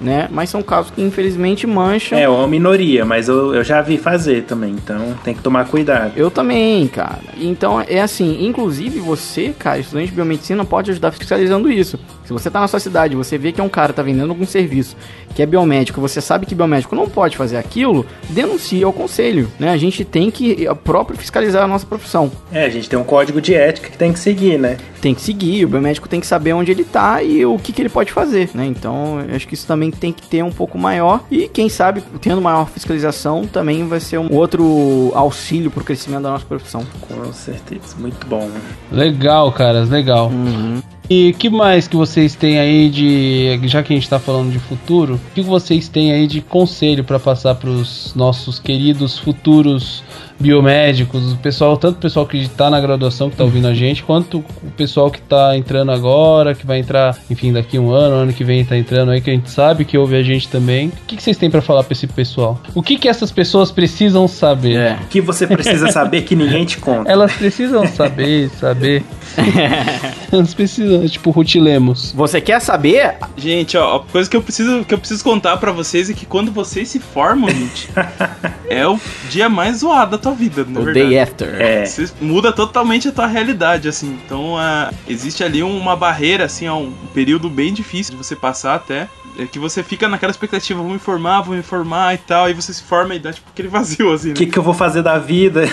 né? 0.00 0.28
Mas 0.30 0.50
são 0.50 0.62
casos 0.62 0.90
que 0.90 1.02
infelizmente 1.02 1.66
mancham. 1.66 2.18
É 2.18 2.28
uma 2.28 2.46
minoria, 2.46 3.04
mas 3.04 3.28
eu, 3.28 3.54
eu 3.54 3.64
já 3.64 3.80
vi 3.82 3.98
fazer 3.98 4.44
também, 4.44 4.72
então 4.72 5.14
tem 5.24 5.34
que 5.34 5.42
tomar 5.42 5.66
cuidado. 5.66 6.12
Eu 6.16 6.30
também, 6.30 6.86
cara. 6.88 7.20
Então 7.36 7.80
é 7.80 8.00
assim, 8.00 8.46
inclusive 8.46 9.00
você, 9.00 9.54
cara, 9.58 9.78
estudante 9.78 10.08
de 10.08 10.14
biomedicina, 10.14 10.64
pode 10.64 10.90
ajudar 10.90 11.12
fiscalizando 11.12 11.70
isso. 11.70 11.98
Se 12.24 12.32
você 12.32 12.48
tá 12.48 12.60
na 12.60 12.68
sua 12.68 12.78
cidade, 12.78 13.16
você 13.16 13.36
vê 13.36 13.50
que 13.50 13.60
é 13.60 13.64
um 13.64 13.68
cara 13.68 13.92
tá 13.92 14.02
vendendo 14.02 14.30
algum 14.30 14.46
serviço 14.46 14.96
que 15.34 15.42
é 15.42 15.46
biomédico, 15.46 16.00
você 16.00 16.20
sabe 16.20 16.46
que 16.46 16.54
biomédico 16.54 16.94
não 16.94 17.08
pode 17.08 17.36
fazer 17.36 17.56
aquilo, 17.56 18.04
denuncie 18.28 18.82
ao 18.82 18.92
conselho, 18.92 19.50
né? 19.58 19.70
A 19.70 19.76
gente 19.76 20.04
tem 20.04 20.30
que 20.30 20.66
eh, 20.66 20.74
próprio 20.74 21.16
fiscalizar 21.16 21.62
a 21.62 21.68
nossa 21.68 21.86
profissão. 21.86 22.30
É, 22.52 22.64
a 22.64 22.68
gente 22.68 22.88
tem 22.88 22.98
um 22.98 23.04
código 23.04 23.40
de 23.40 23.54
ética 23.54 23.90
que 23.90 23.96
tem 23.96 24.12
que 24.12 24.18
seguir, 24.18 24.58
né? 24.58 24.76
Tem 25.00 25.14
que 25.14 25.20
seguir, 25.20 25.64
o 25.64 25.68
biomédico 25.68 26.08
tem 26.08 26.20
que 26.20 26.26
saber 26.26 26.52
onde 26.52 26.70
ele 26.70 26.84
tá 26.84 27.22
e 27.22 27.44
o 27.46 27.58
que, 27.58 27.72
que 27.72 27.80
ele 27.80 27.88
pode 27.88 28.12
fazer, 28.12 28.50
né? 28.54 28.66
Então, 28.66 29.20
acho 29.40 29.48
que 29.48 29.54
isso 29.54 29.66
também 29.66 29.90
tem 29.90 30.12
que 30.12 30.22
ter 30.22 30.44
um 30.44 30.52
pouco 30.52 30.78
maior 30.78 31.24
e 31.30 31.48
quem 31.48 31.68
sabe, 31.68 32.02
tendo 32.20 32.40
maior 32.40 32.68
fiscalização, 32.68 33.46
também 33.46 33.88
vai 33.88 33.98
ser 33.98 34.18
um 34.18 34.32
outro 34.32 35.10
auxílio 35.14 35.70
pro 35.70 35.82
crescimento 35.82 36.22
da 36.22 36.30
nossa 36.30 36.44
profissão. 36.44 36.86
Com 37.00 37.32
certeza. 37.32 37.96
Muito 37.98 38.26
bom. 38.26 38.50
Legal, 38.92 39.50
caras, 39.52 39.88
legal. 39.88 40.28
Uhum. 40.28 40.82
E 41.12 41.32
que 41.32 41.50
mais 41.50 41.88
que 41.88 41.96
vocês 41.96 42.36
têm 42.36 42.60
aí 42.60 42.88
de. 42.88 43.58
Já 43.64 43.82
que 43.82 43.92
a 43.92 43.96
gente 43.96 44.08
tá 44.08 44.20
falando 44.20 44.52
de 44.52 44.60
futuro, 44.60 45.14
o 45.14 45.34
que 45.34 45.42
vocês 45.42 45.88
têm 45.88 46.12
aí 46.12 46.24
de 46.24 46.40
conselho 46.40 47.02
pra 47.02 47.18
passar 47.18 47.56
pros 47.56 48.14
nossos 48.14 48.60
queridos 48.60 49.18
futuros 49.18 50.04
biomédicos, 50.40 51.32
o 51.32 51.36
pessoal, 51.36 51.76
tanto 51.76 51.96
o 51.96 52.00
pessoal 52.00 52.26
que 52.26 52.48
tá 52.48 52.70
na 52.70 52.80
graduação 52.80 53.28
que 53.28 53.36
tá 53.36 53.44
ouvindo 53.44 53.68
a 53.68 53.74
gente, 53.74 54.02
quanto 54.02 54.38
o 54.38 54.70
pessoal 54.74 55.10
que 55.10 55.20
tá 55.20 55.56
entrando 55.56 55.92
agora, 55.92 56.54
que 56.54 56.66
vai 56.66 56.78
entrar, 56.78 57.16
enfim, 57.28 57.52
daqui 57.52 57.78
um 57.78 57.90
ano, 57.90 58.16
ano 58.16 58.32
que 58.32 58.42
vem 58.42 58.64
tá 58.64 58.76
entrando 58.76 59.10
aí, 59.10 59.20
que 59.20 59.28
a 59.28 59.34
gente 59.34 59.50
sabe 59.50 59.84
que 59.84 59.98
ouve 59.98 60.16
a 60.16 60.22
gente 60.22 60.48
também. 60.48 60.88
O 60.88 60.92
que, 61.06 61.16
que 61.16 61.22
vocês 61.22 61.36
têm 61.36 61.50
pra 61.50 61.60
falar 61.60 61.84
pra 61.84 61.92
esse 61.92 62.06
pessoal? 62.06 62.58
O 62.74 62.82
que 62.82 62.96
que 62.96 63.08
essas 63.08 63.30
pessoas 63.30 63.70
precisam 63.70 64.26
saber? 64.26 64.76
É. 64.76 64.98
O 65.02 65.06
que 65.08 65.20
você 65.20 65.46
precisa 65.46 65.92
saber 65.92 66.22
que 66.22 66.34
ninguém 66.34 66.64
te 66.64 66.78
conta. 66.78 67.10
Elas 67.10 67.32
precisam 67.32 67.86
saber, 67.86 68.48
saber. 68.58 69.04
Elas 70.32 70.54
precisam, 70.54 70.99
tipo, 71.08 71.30
Ruth 71.30 71.54
Lemos. 71.56 72.12
Você 72.12 72.40
quer 72.40 72.60
saber? 72.60 73.16
Gente, 73.36 73.76
ó, 73.76 73.96
a 73.96 74.00
coisa 74.00 74.28
que 74.28 74.36
eu 74.36 74.42
preciso 74.42 74.84
que 74.84 74.92
eu 74.94 74.98
preciso 74.98 75.22
contar 75.24 75.56
pra 75.56 75.72
vocês 75.72 76.10
é 76.10 76.12
que 76.14 76.26
quando 76.26 76.50
vocês 76.52 76.88
se 76.88 76.98
formam, 76.98 77.48
gente, 77.50 77.88
é 78.68 78.86
o 78.86 78.98
dia 79.30 79.48
mais 79.48 79.78
zoado 79.78 80.12
da 80.12 80.18
tua 80.18 80.32
vida, 80.32 80.64
na 80.68 80.80
O 80.80 80.84
verdade. 80.84 81.08
day 81.08 81.18
after. 81.18 81.60
É. 81.60 81.84
Você 81.86 82.10
muda 82.20 82.52
totalmente 82.52 83.08
a 83.08 83.12
tua 83.12 83.26
realidade, 83.26 83.88
assim. 83.88 84.18
Então, 84.24 84.56
ah, 84.58 84.92
existe 85.08 85.42
ali 85.44 85.62
uma 85.62 85.96
barreira, 85.96 86.44
assim, 86.44 86.68
ó, 86.68 86.76
um 86.76 86.92
período 87.14 87.48
bem 87.48 87.72
difícil 87.72 88.12
de 88.16 88.18
você 88.22 88.34
passar 88.36 88.74
até. 88.74 89.08
É 89.38 89.46
que 89.46 89.58
você 89.60 89.82
fica 89.82 90.08
naquela 90.08 90.30
expectativa, 90.32 90.82
vou 90.82 90.92
me 90.92 90.98
formar, 90.98 91.40
vou 91.42 91.54
me 91.56 91.62
formar 91.62 92.14
e 92.14 92.18
tal. 92.18 92.46
Aí 92.46 92.52
você 92.52 92.74
se 92.74 92.82
forma 92.82 93.14
e 93.14 93.18
dá 93.18 93.32
tipo 93.32 93.48
aquele 93.50 93.68
vazio, 93.70 94.12
assim, 94.12 94.28
O 94.28 94.30
né? 94.30 94.34
que, 94.36 94.46
que 94.46 94.58
eu 94.58 94.62
vou 94.62 94.74
fazer 94.74 95.02
da 95.02 95.18
vida? 95.18 95.68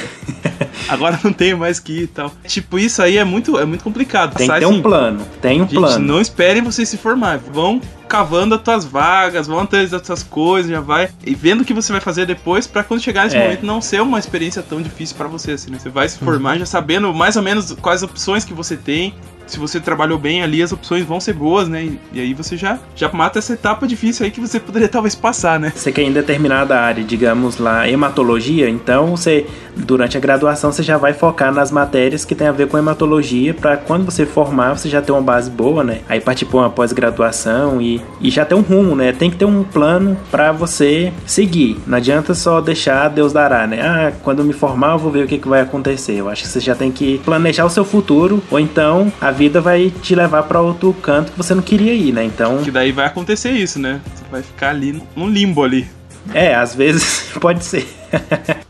Agora 0.88 1.19
não 1.23 1.34
tenho 1.34 1.57
mais 1.57 1.80
que 1.80 1.93
ir 1.93 2.03
e 2.03 2.07
tal. 2.07 2.32
Tipo, 2.45 2.80
isso 2.80 3.01
aí 3.01 3.17
é 3.17 3.23
muito, 3.23 3.57
é 3.57 3.65
muito 3.65 3.84
complicado. 3.84 4.36
Tem 4.36 4.47
que 4.47 4.59
ter 4.59 4.65
um 4.65 4.71
assim, 4.71 4.82
plano. 4.82 5.28
Tem 5.41 5.61
um 5.61 5.63
Gente, 5.65 5.75
plano. 5.75 6.05
não 6.05 6.21
esperem 6.21 6.61
vocês 6.61 6.88
se 6.88 6.97
formar. 6.97 7.38
Vão 7.38 7.82
cavando 8.08 8.55
as 8.55 8.62
tuas 8.62 8.86
vagas, 8.86 9.47
vão 9.47 9.60
atrás 9.60 9.91
das 9.91 10.01
tuas 10.01 10.24
coisas, 10.24 10.72
já 10.72 10.80
vai. 10.82 11.10
E 11.26 11.36
vendo 11.36 11.62
o 11.62 11.66
que 11.66 11.74
você 11.74 11.91
vai 11.91 12.01
fazer 12.01 12.26
depois, 12.26 12.66
pra 12.68 12.84
quando 12.84 13.01
chegar 13.01 13.26
nesse 13.26 13.36
É. 13.38 13.43
momento 13.43 13.66
não 13.66 13.82
ser 13.82 14.01
uma 14.01 14.20
experiência 14.20 14.62
tão 14.64 14.82
difícil 14.82 15.16
pra 15.16 15.28
você, 15.28 15.51
assim, 15.51 15.72
né? 15.72 15.78
Você 15.80 15.89
vai 15.89 16.08
se 16.10 16.18
formar 16.18 16.58
já 16.58 16.66
sabendo 16.66 17.14
mais 17.14 17.36
ou 17.36 17.43
menos 17.43 17.76
quais 17.82 18.03
opções 18.03 18.43
que 18.45 18.53
você 18.53 18.76
tem. 18.78 19.14
Se 19.45 19.58
você 19.58 19.80
trabalhou 19.80 20.18
bem 20.18 20.43
ali, 20.43 20.62
as 20.62 20.74
opções 20.74 21.05
vão 21.05 21.22
ser 21.22 21.32
boas, 21.32 21.70
né? 21.70 21.86
E, 21.86 21.99
e 22.12 22.20
aí 22.20 22.34
você 22.34 22.58
já, 22.58 22.80
já 22.93 23.10
mata 23.14 23.39
essa 23.39 23.53
etapa 23.53 23.88
difícil 23.88 24.26
aí 24.26 24.32
que 24.32 24.41
você 24.41 24.60
poderia 24.60 24.89
talvez 24.89 25.16
passar, 25.16 25.58
né? 25.58 25.72
Você 25.74 25.89
quer 25.89 26.01
em 26.01 26.12
determinada 26.12 26.78
área, 26.78 27.01
digamos 27.01 27.58
lá, 27.58 27.88
hematologia, 27.88 28.70
então 28.70 29.16
você, 29.16 29.45
durante 29.74 30.18
a 30.18 30.20
graduação, 30.20 30.70
você 30.70 30.84
já 30.84 30.97
vai 30.97 31.14
focar 31.14 31.53
nas 31.53 31.72
matérias 31.72 32.26
que 32.26 32.36
tem 32.36 32.45
a 32.47 32.51
ver 32.51 32.68
com 32.68 32.78
hematologia, 32.78 33.53
pra 33.53 33.78
quando 33.78 34.03
você 34.03 34.26
formar, 34.26 34.78
você 34.78 34.89
já 34.89 35.01
ter 35.01 35.14
uma 35.14 35.22
base 35.22 35.49
boa, 35.49 35.82
né? 35.82 36.01
Aí 36.10 36.20
partir 36.20 36.43
pra 36.43 36.58
uma 36.58 36.70
pós-graduação 36.70 37.82
e, 37.82 37.96
e 38.19 38.29
já 38.29 38.45
ter 38.45 38.55
um 38.55 38.61
rumo, 38.61 38.95
né? 38.95 39.11
Tem 39.11 39.29
que 39.29 39.37
ter 39.37 39.45
um 39.45 39.63
plano 39.63 40.17
pra 40.31 40.51
você 40.51 41.11
seguir. 41.25 41.77
Não 41.85 41.97
adianta 41.97 42.33
só 42.33 42.61
deixar 42.61 43.09
Deus 43.09 43.33
dará, 43.33 43.67
né? 43.67 43.81
Ah, 43.81 44.11
quando 44.23 44.39
eu 44.39 44.45
me 44.45 44.53
formar, 44.53 44.93
eu 44.93 44.99
vou 44.99 45.11
ver 45.11 45.25
o 45.25 45.27
que, 45.27 45.37
que 45.37 45.47
vai 45.47 45.61
acontecer. 45.61 46.13
Eu 46.13 46.29
acho 46.29 46.43
que 46.43 46.49
você 46.49 46.59
já 46.59 46.75
tem 46.75 46.91
que 46.91 47.19
planejar 47.19 47.65
o 47.65 47.69
seu 47.69 47.85
futuro, 47.85 48.41
ou 48.49 48.59
então 48.59 49.11
a 49.19 49.31
vida 49.31 49.61
vai 49.61 49.91
te 50.01 50.15
levar 50.15 50.43
pra 50.43 50.61
outro 50.61 50.93
canto 50.93 51.31
que 51.31 51.37
você 51.37 51.53
não 51.53 51.61
queria 51.61 51.93
ir, 51.93 52.11
né? 52.11 52.23
Então, 52.23 52.57
Que 52.63 52.71
daí 52.71 52.91
vai 52.91 53.05
acontecer 53.05 53.51
isso, 53.51 53.79
né? 53.79 54.01
Você 54.15 54.23
vai 54.31 54.41
ficar 54.41 54.69
ali 54.69 55.01
num 55.15 55.29
limbo 55.29 55.63
ali. 55.63 55.87
É, 56.34 56.55
às 56.55 56.75
vezes 56.75 57.30
pode 57.39 57.63
ser. 57.63 57.88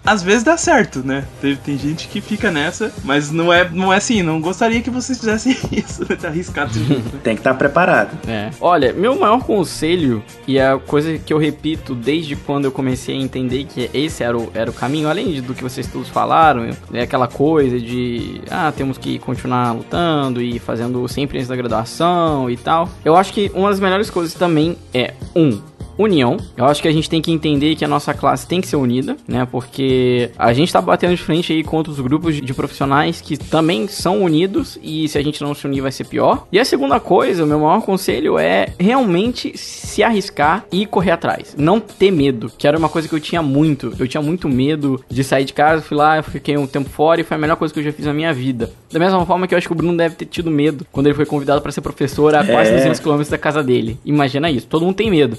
Às 0.03 0.23
vezes 0.23 0.41
dá 0.43 0.57
certo, 0.57 1.05
né? 1.05 1.23
Tem, 1.39 1.55
tem 1.57 1.77
gente 1.77 2.07
que 2.07 2.19
fica 2.21 2.49
nessa, 2.49 2.91
mas 3.03 3.29
não 3.29 3.53
é, 3.53 3.69
não 3.69 3.93
é 3.93 3.97
assim. 3.97 4.23
Não 4.23 4.41
gostaria 4.41 4.81
que 4.81 4.89
vocês 4.89 5.19
fizessem 5.19 5.55
isso. 5.71 6.03
Tá 6.17 6.29
arriscado 6.29 6.77
né? 6.79 7.01
Tem 7.23 7.35
que 7.35 7.41
estar 7.41 7.53
preparado. 7.53 8.17
É. 8.27 8.49
Olha, 8.59 8.93
meu 8.93 9.15
maior 9.19 9.43
conselho, 9.43 10.23
e 10.47 10.57
é 10.57 10.71
a 10.71 10.77
coisa 10.79 11.19
que 11.19 11.31
eu 11.31 11.37
repito 11.37 11.93
desde 11.93 12.35
quando 12.35 12.65
eu 12.65 12.71
comecei 12.71 13.15
a 13.15 13.19
entender 13.21 13.65
que 13.65 13.89
esse 13.93 14.23
era 14.23 14.35
o, 14.35 14.49
era 14.55 14.71
o 14.71 14.73
caminho, 14.73 15.07
além 15.07 15.31
de- 15.33 15.41
do 15.41 15.53
que 15.53 15.61
vocês 15.61 15.85
todos 15.85 16.09
falaram, 16.09 16.69
é 16.91 17.01
aquela 17.03 17.27
coisa 17.27 17.79
de, 17.79 18.41
ah, 18.49 18.73
temos 18.75 18.97
que 18.97 19.19
continuar 19.19 19.71
lutando 19.73 20.41
e 20.41 20.57
fazendo 20.57 21.07
sempre 21.07 21.37
antes 21.37 21.47
da 21.47 21.55
graduação 21.55 22.49
e 22.49 22.57
tal. 22.57 22.89
Eu 23.05 23.15
acho 23.15 23.31
que 23.33 23.51
uma 23.53 23.69
das 23.69 23.79
melhores 23.79 24.09
coisas 24.09 24.33
também 24.33 24.75
é, 24.93 25.13
um, 25.35 25.61
união. 25.97 26.37
Eu 26.55 26.65
acho 26.65 26.81
que 26.81 26.87
a 26.87 26.91
gente 26.91 27.09
tem 27.09 27.21
que 27.21 27.31
entender 27.31 27.75
que 27.75 27.83
a 27.85 27.87
nossa 27.87 28.13
classe 28.13 28.47
tem 28.47 28.61
que 28.61 28.67
ser 28.67 28.75
unida, 28.75 29.15
né? 29.27 29.47
Porque 29.49 30.29
a 30.37 30.53
gente 30.53 30.71
tá 30.71 30.81
batendo 30.81 31.15
de 31.15 31.21
frente 31.21 31.51
aí 31.53 31.63
com 31.63 31.77
outros 31.77 31.99
grupos 31.99 32.35
de- 32.35 32.53
profissionais 32.53 33.21
que 33.21 33.37
também 33.37 33.87
são 33.87 34.21
unidos 34.23 34.79
e 34.81 35.07
se 35.07 35.17
a 35.17 35.21
gente 35.23 35.41
não 35.43 35.53
se 35.53 35.65
unir 35.67 35.81
vai 35.81 35.91
ser 35.91 36.05
pior. 36.05 36.47
E 36.51 36.59
a 36.59 36.65
segunda 36.65 36.99
coisa, 36.99 37.43
o 37.43 37.47
meu 37.47 37.59
maior 37.59 37.81
conselho 37.81 38.37
é 38.39 38.69
realmente 38.79 39.57
se 39.57 40.01
arriscar 40.03 40.65
e 40.71 40.85
correr 40.85 41.11
atrás. 41.11 41.55
Não 41.57 41.79
ter 41.79 42.11
medo, 42.11 42.51
que 42.57 42.67
era 42.67 42.77
uma 42.77 42.89
coisa 42.89 43.07
que 43.07 43.13
eu 43.13 43.19
tinha 43.19 43.41
muito. 43.41 43.93
Eu 43.99 44.07
tinha 44.07 44.21
muito 44.21 44.49
medo 44.49 45.03
de 45.09 45.23
sair 45.23 45.45
de 45.45 45.53
casa, 45.53 45.81
fui 45.81 45.95
lá, 45.97 46.21
fiquei 46.23 46.57
um 46.57 46.65
tempo 46.67 46.89
fora 46.89 47.21
e 47.21 47.23
foi 47.23 47.37
a 47.37 47.39
melhor 47.39 47.55
coisa 47.57 47.73
que 47.73 47.79
eu 47.79 47.83
já 47.83 47.91
fiz 47.91 48.05
na 48.05 48.13
minha 48.13 48.33
vida. 48.33 48.71
Da 48.91 48.99
mesma 48.99 49.25
forma 49.25 49.47
que 49.47 49.53
eu 49.53 49.57
acho 49.57 49.67
que 49.67 49.73
o 49.73 49.75
Bruno 49.75 49.95
deve 49.95 50.15
ter 50.15 50.25
tido 50.25 50.49
medo 50.49 50.85
quando 50.91 51.07
ele 51.07 51.15
foi 51.15 51.25
convidado 51.25 51.61
para 51.61 51.71
ser 51.71 51.81
professor 51.81 52.33
a 52.33 52.43
quase 52.45 52.71
É. 52.71 52.77
200 52.77 52.99
km 52.99 53.21
da 53.29 53.37
casa 53.37 53.61
dele. 53.63 53.97
Imagina 54.05 54.49
isso, 54.49 54.65
todo 54.67 54.85
mundo 54.85 54.95
tem 54.95 55.09
medo. 55.11 55.37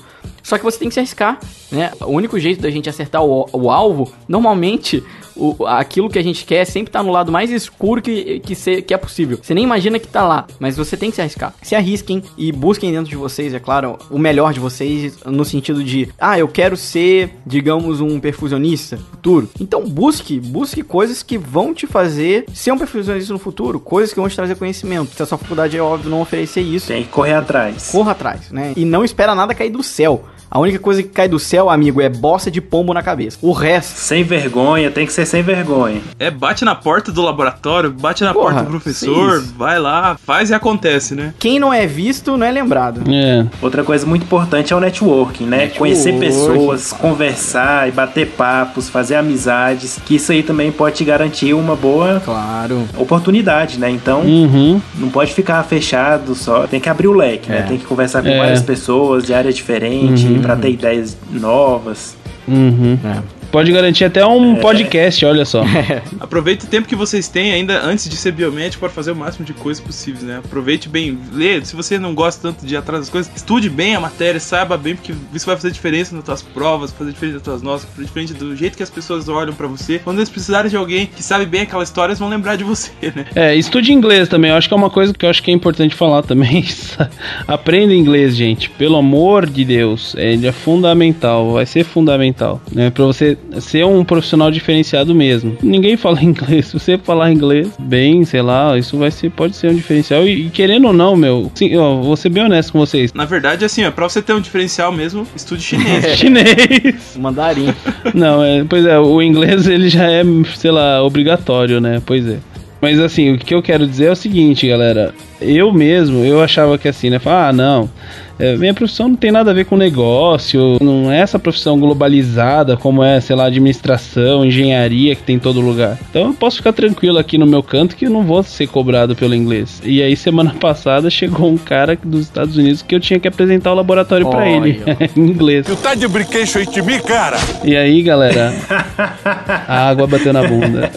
Só 0.49 0.57
que 0.57 0.65
você 0.65 0.79
tem 0.79 0.89
que 0.89 0.95
se 0.95 1.01
arriscar, 1.01 1.39
né? 1.71 1.91
O 2.01 2.07
único 2.13 2.39
jeito 2.41 2.63
da 2.63 2.71
gente 2.71 2.89
acertar 2.89 3.23
o, 3.23 3.47
o 3.53 3.71
alvo, 3.71 4.11
normalmente 4.27 5.05
o, 5.37 5.67
aquilo 5.67 6.09
que 6.09 6.19
a 6.19 6.23
gente 6.23 6.45
quer 6.47 6.65
sempre 6.65 6.91
tá 6.91 7.03
no 7.03 7.11
lado 7.13 7.31
mais 7.31 7.51
escuro 7.51 8.01
que, 8.01 8.41
que, 8.41 8.55
se- 8.55 8.81
que 8.81 8.95
é 8.95 8.97
possível. 8.97 9.39
Você 9.43 9.53
nem 9.53 9.63
imagina 9.65 9.99
que 9.99 10.07
tá 10.09 10.27
lá, 10.27 10.47
mas 10.59 10.75
você 10.77 10.97
tem 10.97 11.11
que 11.11 11.17
se 11.17 11.21
arriscar. 11.21 11.53
Se 11.63 11.75
arrisquem 11.75 12.23
e 12.37 12.51
busquem 12.51 12.91
dentro 12.91 13.11
de 13.11 13.17
vocês, 13.17 13.53
é 13.53 13.59
claro, 13.61 13.99
o 14.11 14.19
melhor 14.19 14.55
de 14.55 14.59
vocês 14.61 15.19
no 15.27 15.45
sentido 15.45 15.85
de, 15.85 16.09
ah, 16.19 16.39
eu 16.39 16.49
quero 16.49 16.77
ser, 16.79 17.31
digamos, 17.47 18.01
um 18.01 18.19
perfusionista 18.19 18.97
futuro. 18.97 19.51
Então 19.61 19.85
busque, 19.87 20.41
busque 20.41 20.83
coisas 20.83 21.23
que 21.23 21.37
vão 21.37 21.75
te 21.75 21.87
fazer 21.87 22.47
ser 22.55 22.73
um 22.73 22.79
perfusionista 22.79 23.35
no 23.35 23.39
futuro, 23.39 23.79
coisas 23.79 24.15
que 24.15 24.19
vão 24.19 24.29
te 24.31 24.35
trazer 24.37 24.55
conhecimento. 24.57 25.15
Se 25.15 25.23
a 25.23 25.27
sua 25.27 25.37
faculdade 25.37 25.77
é 25.77 25.83
óbvio 25.83 26.11
não 26.11 26.23
oferecer 26.23 26.63
isso, 26.63 26.87
Tem 26.89 27.03
que 27.05 27.11
correr 27.11 27.35
atrás. 27.35 27.91
corra 27.93 28.13
atrás, 28.13 28.51
né? 28.51 28.73
E 28.75 28.85
não 28.85 29.05
espera 29.05 29.35
nada 29.35 29.55
cair 29.55 29.71
do 29.71 29.83
céu. 29.83 30.25
A 30.51 30.59
única 30.59 30.79
coisa 30.79 31.03
que 31.03 31.09
cai 31.11 31.29
do 31.29 31.39
céu, 31.39 31.69
amigo, 31.69 32.01
é 32.01 32.09
bosta 32.09 32.51
de 32.51 32.61
pombo 32.61 32.95
na 32.95 33.03
cabeça. 33.03 33.37
O 33.43 33.53
resto, 33.53 33.99
Sem 33.99 34.23
vergonha, 34.25 34.91
tem 34.91 35.05
que 35.07 35.13
ser 35.13 35.27
sem 35.27 35.43
vergonha. 35.43 36.01
É, 36.19 36.31
bate 36.31 36.65
na 36.65 36.75
porta 36.75 37.13
do 37.13 37.21
laboratório, 37.23 37.91
bate 37.91 38.25
na 38.25 38.33
Porra, 38.33 38.47
porta 38.55 38.63
do 38.65 38.71
professor, 38.71 39.43
vai 39.57 39.79
lá, 39.79 40.17
faz 40.25 40.51
e 40.51 40.55
acontece, 40.55 41.15
né? 41.15 41.35
quem 41.39 41.59
não 41.59 41.73
é 41.73 41.87
visto 41.87 42.37
não 42.37 42.47
é 42.47 42.51
lembrado. 42.51 43.03
É. 43.13 43.45
Outra 43.61 43.85
coisa 43.85 44.07
muito 44.07 44.23
importante 44.23 44.73
é 44.73 44.77
o 44.77 44.81
networking, 44.81 45.45
né? 45.45 45.57
Networking, 45.59 45.79
Conhecer 45.79 46.19
pessoas, 46.19 46.93
conversar 46.93 47.89
e 47.89 47.93
bater 47.93 48.29
papos, 48.29 48.89
fazer 48.89 49.17
amizades, 49.17 49.99
que 50.05 50.17
isso 50.17 50.33
aí 50.33 50.43
também 50.43 50.71
pode 50.73 50.97
te 50.97 51.05
garantir 51.05 51.53
uma 51.55 51.77
boa 51.77 52.21
Claro. 52.25 52.85
oportunidade, 52.97 53.79
né? 53.79 53.91
Então, 53.91 54.21
Uhum. 54.23 54.81
não 54.95 55.09
pode 55.11 55.33
ficar 55.35 55.63
fechado 55.65 56.35
só, 56.35 56.67
tem 56.67 56.81
que 56.81 56.89
abrir 56.89 57.09
o 57.09 57.13
leque, 57.13 57.51
né? 57.51 57.59
É. 57.59 57.63
Tem 57.63 57.79
que 57.79 57.85
conversar 57.85 58.23
com 58.23 58.29
É. 58.29 58.39
várias 58.39 58.63
pessoas 58.63 59.25
de 59.25 59.35
área 59.35 59.53
diferente 59.53 60.38
pra 60.41 60.57
ter 60.57 60.71
ideias 60.71 61.17
novas. 61.31 62.17
Uhum. 62.47 62.99
É. 63.05 63.38
Pode 63.51 63.73
garantir 63.73 64.05
até 64.05 64.25
um 64.25 64.57
podcast, 64.57 65.25
olha 65.25 65.45
só. 65.45 65.63
Aproveite 66.21 66.67
o 66.67 66.69
tempo 66.69 66.89
que 66.89 66.97
vocês 66.97 67.29
têm 67.29 67.53
ainda 67.53 67.83
antes 67.83 68.09
de 68.09 68.17
ser 68.17 68.33
biomédico 68.33 68.81
para 68.81 68.91
fazer 68.91 69.13
o 69.13 69.17
máximo 69.17 69.45
de 69.45 69.53
coisas 69.53 69.83
possíveis, 69.83 70.23
né? 70.23 70.39
Aproveite 70.39 70.89
bem, 70.89 71.19
lê. 71.33 71.65
Se 71.65 71.75
você 71.75 71.99
não 71.99 72.15
gosta 72.15 72.41
tanto 72.43 72.67
de 72.67 72.75
ir 72.75 72.77
atrás 72.77 73.03
das 73.03 73.11
coisas, 73.11 73.31
estude 73.35 73.69
bem 73.71 73.95
a 73.95 74.01
matéria, 74.01 74.41
saiba 74.41 74.77
bem, 74.77 74.95
porque 74.95 75.15
isso 75.33 75.47
vai 75.47 75.57
fazer 75.57 75.71
diferença 75.71 76.15
nas 76.15 76.25
tuas 76.25 76.43
provas, 76.43 76.93
fazer 76.93 77.13
diferença 77.13 77.37
nas 77.37 77.45
tuas 77.45 77.63
notas, 77.63 77.85
fazer 77.85 78.07
diferença 78.07 78.35
do 78.35 78.57
jeito 78.57 78.77
que 78.77 78.83
as 78.83 78.91
pessoas 78.91 79.29
olham 79.29 79.55
pra 79.55 79.67
você. 79.67 79.99
Quando 79.99 80.19
eles 80.19 80.29
precisarem 80.29 80.71
de 80.71 80.77
alguém 80.77 81.07
que 81.07 81.23
sabe 81.23 81.47
bem 81.47 81.63
aquela 81.63 81.83
história, 81.83 82.13
eles 82.13 82.19
vão 82.19 82.29
lembrar 82.29 82.57
de 82.57 82.65
você, 82.65 82.93
né? 83.15 83.27
É, 83.35 83.55
estude 83.55 83.93
inglês 83.93 84.29
também. 84.29 84.51
Eu 84.51 84.57
acho 84.57 84.69
que 84.69 84.75
é 84.75 84.77
uma 84.77 84.91
coisa 84.91 85.13
que 85.15 85.25
eu 85.25 85.31
acho 85.31 85.43
que 85.43 85.51
é 85.51 85.55
importante 85.55 85.95
falar 85.95 86.23
também. 86.23 86.65
Aprenda 87.47 87.95
inglês, 87.95 88.37
gente. 88.37 88.69
Pelo 88.71 88.97
amor 88.97 89.49
de 89.49 89.65
Deus. 89.65 90.15
Ele 90.17 90.47
é 90.47 90.53
fundamental. 90.53 91.53
Vai 91.53 91.67
ser 91.67 91.85
fundamental. 91.85 92.61
Né? 92.73 92.91
Pra 92.91 93.05
você 93.05 93.38
ser 93.61 93.85
um 93.85 94.05
profissional 94.05 94.51
diferenciado 94.51 95.15
mesmo. 95.15 95.57
Ninguém 95.63 95.97
fala 95.97 96.21
inglês. 96.25 96.67
Se 96.67 96.79
você 96.79 96.99
falar 96.99 97.33
inglês 97.33 97.71
bem, 97.79 98.25
sei 98.25 98.43
lá, 98.43 98.77
isso 98.79 98.97
vai 98.97 99.11
ser, 99.11 99.31
pode 99.31 99.57
ser 99.57 99.71
um 99.71 99.75
diferencial. 99.75 100.27
E, 100.27 100.47
e 100.47 100.51
querendo 100.51 100.87
ou 100.87 100.93
não, 100.93 101.17
meu. 101.17 101.51
Sim, 101.55 101.77
ó, 101.77 101.97
vou 101.97 102.17
ser 102.17 102.29
bem 102.29 102.45
honesto 102.45 102.73
com 102.73 102.79
vocês. 102.79 103.13
Na 103.13 103.25
verdade, 103.25 103.65
assim, 103.65 103.85
ó, 103.85 103.91
pra 103.91 104.09
você 104.09 104.21
ter 104.21 104.33
um 104.33 104.41
diferencial 104.41 104.93
mesmo, 104.93 105.27
estude 105.35 105.63
chinês. 105.63 106.05
Chinês. 106.19 107.17
Mandarim. 107.19 107.75
Não, 108.15 108.43
é, 108.43 108.65
pois 108.65 108.85
é, 108.85 108.99
o 108.99 109.23
inglês 109.23 109.67
ele 109.67 109.89
já 109.89 110.11
é, 110.11 110.23
sei 110.55 110.71
lá, 110.71 111.03
obrigatório, 111.03 111.81
né? 111.81 112.03
Pois 112.05 112.27
é. 112.27 112.39
Mas 112.81 113.01
assim, 113.01 113.33
o 113.33 113.39
que 113.39 113.55
eu 113.55 113.63
quero 113.63 113.87
dizer 113.87 114.07
é 114.07 114.13
o 114.13 114.17
seguinte, 114.17 114.69
galera. 114.69 115.13
Eu 115.41 115.73
mesmo, 115.73 116.25
eu 116.25 116.43
achava 116.43 116.79
que 116.79 116.89
assim, 116.89 117.11
né? 117.11 117.19
Falar, 117.19 117.49
ah, 117.49 117.53
não. 117.53 117.91
É, 118.39 118.57
minha 118.57 118.73
profissão 118.75 119.09
não 119.09 119.17
tem 119.17 119.31
nada 119.33 119.51
a 119.51 119.55
ver 119.55 119.65
com 119.65 119.77
negócio, 119.77 120.77
não 120.81 121.11
é 121.11 121.19
essa 121.21 121.39
profissão 121.39 121.79
globalizada 121.79 122.77
como 122.77 123.03
é, 123.03 123.21
sei 123.21 123.35
lá, 123.37 123.47
administração, 123.47 124.45
engenharia 124.45 125.15
que 125.15 125.23
tem 125.23 125.37
em 125.37 125.39
todo 125.39 125.61
lugar. 125.61 125.99
Então 126.11 126.29
eu 126.29 126.35
posso 126.35 126.57
ficar 126.59 126.73
tranquilo 126.73 127.19
aqui 127.19 127.37
no 127.39 127.47
meu 127.47 127.63
canto 127.63 127.97
que 127.97 128.07
eu 128.07 128.11
não 128.11 128.23
vou 128.23 128.43
ser 128.43 128.67
cobrado 128.69 129.15
pelo 129.17 129.35
inglês. 129.35 129.81
E 129.85 130.03
aí, 130.03 130.15
semana 130.17 130.55
passada, 130.61 131.11
chegou 131.11 131.49
um 131.51 131.57
cara 131.59 131.99
dos 132.03 132.23
Estados 132.23 132.57
Unidos 132.57 132.83
que 132.83 132.95
eu 132.95 133.01
tinha 133.01 133.19
que 133.19 133.29
apresentar 133.29 133.73
o 133.73 133.75
laboratório 133.75 134.29
pra 134.29 134.41
Olha. 134.41 134.69
ele, 134.69 134.83
em 135.17 135.21
inglês. 135.21 135.67
Tu 135.67 135.77
tá 135.77 135.95
de 135.95 136.07
brinquedo 136.07 136.39
em 136.59 136.83
mim, 136.83 136.99
cara? 137.01 137.37
E 137.65 137.77
aí, 137.77 138.03
galera, 138.03 138.53
a 139.67 139.89
água 139.89 140.07
bateu 140.07 140.33
na 140.33 140.43
bunda. 140.47 140.91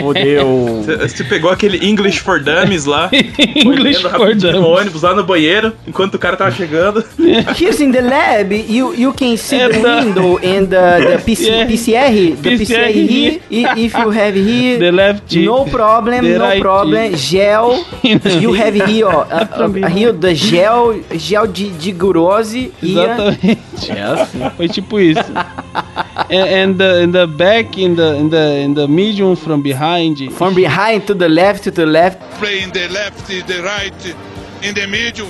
Fodeu. 0.00 0.82
Você- 0.84 1.24
pegou 1.24 1.50
aquele 1.50 1.86
English 1.86 2.20
for 2.20 2.40
Dummies 2.42 2.84
lá, 2.86 3.10
English 3.12 4.00
for 4.02 4.10
rapidinho 4.10 4.52
no 4.54 4.60
Dummies. 4.62 4.80
ônibus 4.80 5.02
lá 5.02 5.14
no 5.14 5.24
banheiro, 5.24 5.67
enquanto 5.86 6.14
o 6.14 6.18
cara 6.18 6.36
tava 6.36 6.50
chegando. 6.50 7.04
Here's 7.58 7.80
in 7.80 7.90
the 7.92 8.00
lab, 8.00 8.52
you, 8.52 8.94
you 8.94 9.12
can 9.12 9.36
see 9.36 9.58
the 9.58 9.80
da- 9.80 10.00
window 10.04 10.38
and 10.38 10.66
the, 10.68 11.16
the 11.16 11.22
PC, 11.26 11.46
Yeah. 11.48 11.66
PCR, 11.66 12.36
the 12.42 12.50
PCR 12.50 12.90
here. 12.90 13.40
If 13.50 13.94
you 13.94 14.10
have 14.10 14.34
here, 14.34 14.78
The 14.88 14.90
left. 14.92 15.34
no 15.36 15.64
problem, 15.66 16.24
the 16.24 16.38
no 16.38 16.44
right. 16.44 16.60
problem. 16.62 17.14
Gel, 17.14 17.84
you 18.02 18.52
have 18.54 18.74
here, 18.74 19.06
ó, 19.06 19.26
uh, 19.30 19.88
here 19.88 20.12
the 20.12 20.34
gel, 20.34 21.00
gel 21.16 21.46
de, 21.46 21.70
de 21.70 21.92
gurose 21.92 22.72
e 22.82 22.90
Exatamente. 22.98 23.58
Foi 24.56 24.68
tipo 24.68 24.98
isso. 25.00 25.20
and, 26.30 26.48
and 26.48 26.78
the, 26.78 27.02
in 27.02 27.12
the 27.12 27.26
back, 27.26 27.76
in 27.78 27.94
the, 27.94 28.16
in 28.16 28.28
the, 28.30 28.56
in 28.64 28.74
the 28.74 28.86
medium 28.88 29.34
from 29.36 29.62
behind. 29.62 30.18
from 30.32 30.54
behind 30.54 31.06
to 31.06 31.14
the 31.14 31.28
left 31.28 31.64
to 31.64 31.70
the 31.70 31.86
left. 31.86 32.18
Play 32.38 32.62
in 32.62 32.70
the 32.70 32.88
left, 32.88 33.26
the 33.28 33.62
right, 33.62 34.16
in 34.62 34.74
the 34.74 34.86
middle. 34.86 35.28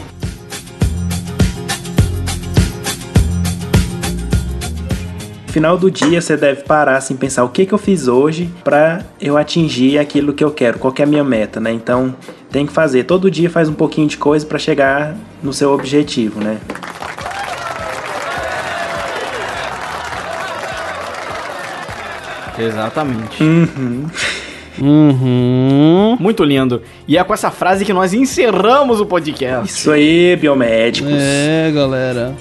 Final 5.49 5.76
do 5.76 5.90
dia 5.90 6.20
você 6.20 6.36
deve 6.36 6.62
parar 6.62 6.96
assim 6.96 7.16
pensar 7.16 7.42
o 7.44 7.49
que 7.49 7.66
que 7.66 7.72
eu 7.72 7.78
fiz 7.78 8.07
hoje 8.07 8.51
pra 8.62 9.01
eu 9.20 9.36
atingir 9.36 9.99
aquilo 9.99 10.32
que 10.32 10.44
eu 10.44 10.51
quero, 10.51 10.78
qual 10.78 10.92
que 10.92 11.03
é 11.03 11.05
a 11.05 11.09
minha 11.09 11.24
meta, 11.24 11.59
né? 11.59 11.72
Então, 11.72 12.14
tem 12.51 12.66
que 12.66 12.72
fazer 12.72 13.05
todo 13.05 13.30
dia 13.30 13.51
faz 13.51 13.68
um 13.68 13.74
pouquinho 13.74 14.07
de 14.07 14.16
coisa 14.16 14.46
pra 14.46 14.59
chegar 14.59 15.16
no 15.42 15.53
seu 15.53 15.72
objetivo, 15.72 16.40
né? 16.40 16.59
Exatamente. 22.59 23.42
Uhum. 24.80 26.16
Muito 26.18 26.44
lindo. 26.44 26.82
E 27.07 27.16
é 27.16 27.24
com 27.24 27.32
essa 27.32 27.51
frase 27.51 27.84
que 27.84 27.92
nós 27.92 28.12
encerramos 28.12 29.01
o 29.01 29.07
podcast. 29.07 29.72
Isso 29.72 29.90
aí, 29.90 30.36
biomédicos. 30.36 31.12
É, 31.14 31.70
galera. 31.72 32.34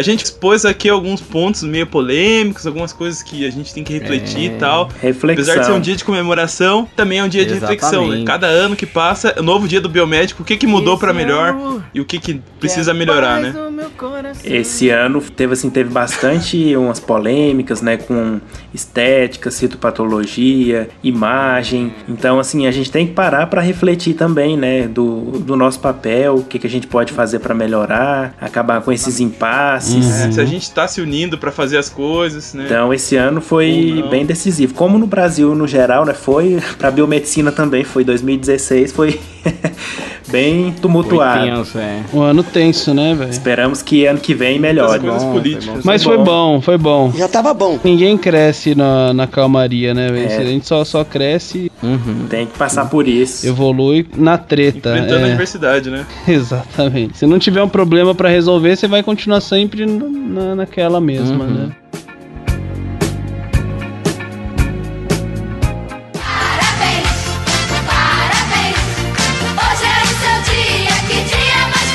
A 0.00 0.02
gente 0.02 0.24
expôs 0.24 0.64
aqui 0.64 0.88
alguns 0.88 1.20
pontos 1.20 1.62
meio 1.62 1.86
polêmicos, 1.86 2.66
algumas 2.66 2.90
coisas 2.90 3.22
que 3.22 3.46
a 3.46 3.50
gente 3.50 3.74
tem 3.74 3.84
que 3.84 3.92
refletir 3.92 4.52
e 4.52 4.56
tal. 4.56 4.88
Reflexão. 4.98 5.44
Apesar 5.44 5.58
de 5.58 5.66
ser 5.66 5.72
um 5.72 5.80
dia 5.80 5.94
de 5.94 6.02
comemoração, 6.02 6.88
também 6.96 7.18
é 7.18 7.22
um 7.22 7.28
dia 7.28 7.44
de 7.44 7.52
reflexão, 7.52 8.04
né? 8.04 8.06
Exatamente. 8.06 8.24
Cada 8.24 8.46
ano 8.46 8.74
que 8.74 8.86
passa, 8.86 9.34
é 9.36 9.40
um 9.42 9.44
novo 9.44 9.68
dia 9.68 9.78
do 9.78 9.90
biomédico, 9.90 10.42
o 10.42 10.44
que 10.46 10.56
que 10.56 10.66
mudou 10.66 10.96
pra 10.96 11.12
melhor 11.12 11.82
e 11.92 12.00
o 12.00 12.06
que 12.06 12.18
que 12.18 12.40
precisa 12.58 12.94
melhorar, 12.94 13.42
né? 13.42 13.54
Esse 14.42 14.88
ano 14.88 15.20
teve 15.20 15.52
assim, 15.52 15.68
teve 15.68 15.90
bastante 15.90 16.74
umas 16.76 16.98
polêmicas, 16.98 17.82
né, 17.82 17.98
com 17.98 18.40
estética, 18.72 19.50
citopatologia, 19.50 20.88
imagem. 21.02 21.92
Então, 22.08 22.38
assim, 22.40 22.66
a 22.66 22.70
gente 22.70 22.90
tem 22.90 23.06
que 23.06 23.12
parar 23.12 23.48
para 23.48 23.60
refletir 23.60 24.14
também, 24.14 24.56
né, 24.56 24.88
do, 24.88 25.32
do 25.40 25.56
nosso 25.56 25.78
papel, 25.80 26.36
o 26.36 26.44
que, 26.44 26.58
que 26.58 26.66
a 26.66 26.70
gente 26.70 26.86
pode 26.86 27.12
fazer 27.12 27.40
para 27.40 27.54
melhorar, 27.54 28.34
acabar 28.40 28.80
com 28.80 28.90
esses 28.90 29.20
impasses. 29.20 29.89
É, 29.98 30.30
se 30.30 30.40
a 30.40 30.44
gente 30.44 30.70
tá 30.70 30.86
se 30.86 31.00
unindo 31.00 31.38
pra 31.38 31.50
fazer 31.50 31.78
as 31.78 31.88
coisas, 31.88 32.54
né? 32.54 32.64
Então, 32.66 32.92
esse 32.92 33.16
ano 33.16 33.40
foi 33.40 34.04
bem 34.10 34.24
decisivo. 34.24 34.74
Como 34.74 34.98
no 34.98 35.06
Brasil, 35.06 35.54
no 35.54 35.66
geral, 35.66 36.04
né, 36.04 36.14
foi, 36.14 36.58
para 36.78 36.90
biomedicina 36.90 37.50
também, 37.52 37.84
foi 37.84 38.04
2016, 38.04 38.92
foi 38.92 39.20
bem 40.28 40.72
tumultuado. 40.80 41.44
tenso, 41.44 41.78
é. 41.78 42.02
Um 42.12 42.22
ano 42.22 42.42
tenso, 42.42 42.94
né, 42.94 43.14
velho? 43.14 43.30
Esperamos 43.30 43.82
que 43.82 44.06
ano 44.06 44.20
que 44.20 44.34
vem 44.34 44.58
melhore. 44.58 45.00
bom, 45.00 45.32
políticas. 45.32 45.84
Mas 45.84 46.02
foi 46.02 46.18
bom, 46.18 46.60
foi 46.60 46.78
bom. 46.78 47.12
Já 47.16 47.28
tava 47.28 47.52
bom. 47.52 47.78
Ninguém 47.82 48.16
cresce 48.16 48.74
na, 48.74 49.12
na 49.12 49.26
calmaria, 49.26 49.92
né, 49.92 50.10
velho? 50.10 50.30
É. 50.30 50.36
A 50.36 50.44
gente 50.44 50.66
só, 50.66 50.84
só 50.84 51.04
cresce, 51.04 51.70
Tem 52.28 52.46
que 52.46 52.56
passar 52.56 52.88
por 52.88 53.08
isso. 53.08 53.46
evolui 53.46 54.06
na 54.16 54.38
treta. 54.38 54.90
Enfrentando 54.90 55.24
a 55.24 55.28
é. 55.28 55.30
diversidade, 55.30 55.90
né? 55.90 56.06
Exatamente. 56.26 57.18
Se 57.18 57.26
não 57.26 57.38
tiver 57.38 57.62
um 57.62 57.68
problema 57.68 58.14
pra 58.14 58.28
resolver, 58.28 58.76
você 58.76 58.86
vai 58.86 59.02
continuar 59.02 59.40
sempre 59.40 59.79
na, 59.86 60.54
naquela 60.56 61.00
mesma, 61.00 61.44
Uhum. 61.44 61.50
né? 61.54 61.76
Parabéns, 66.12 67.08
parabéns. 67.86 68.78
Hoje 69.56 69.84
é 69.86 70.02
o 70.02 70.06
seu 70.20 70.36
dia, 70.52 70.94
que 71.08 71.18
dia 71.28 71.60
mais 71.72 71.90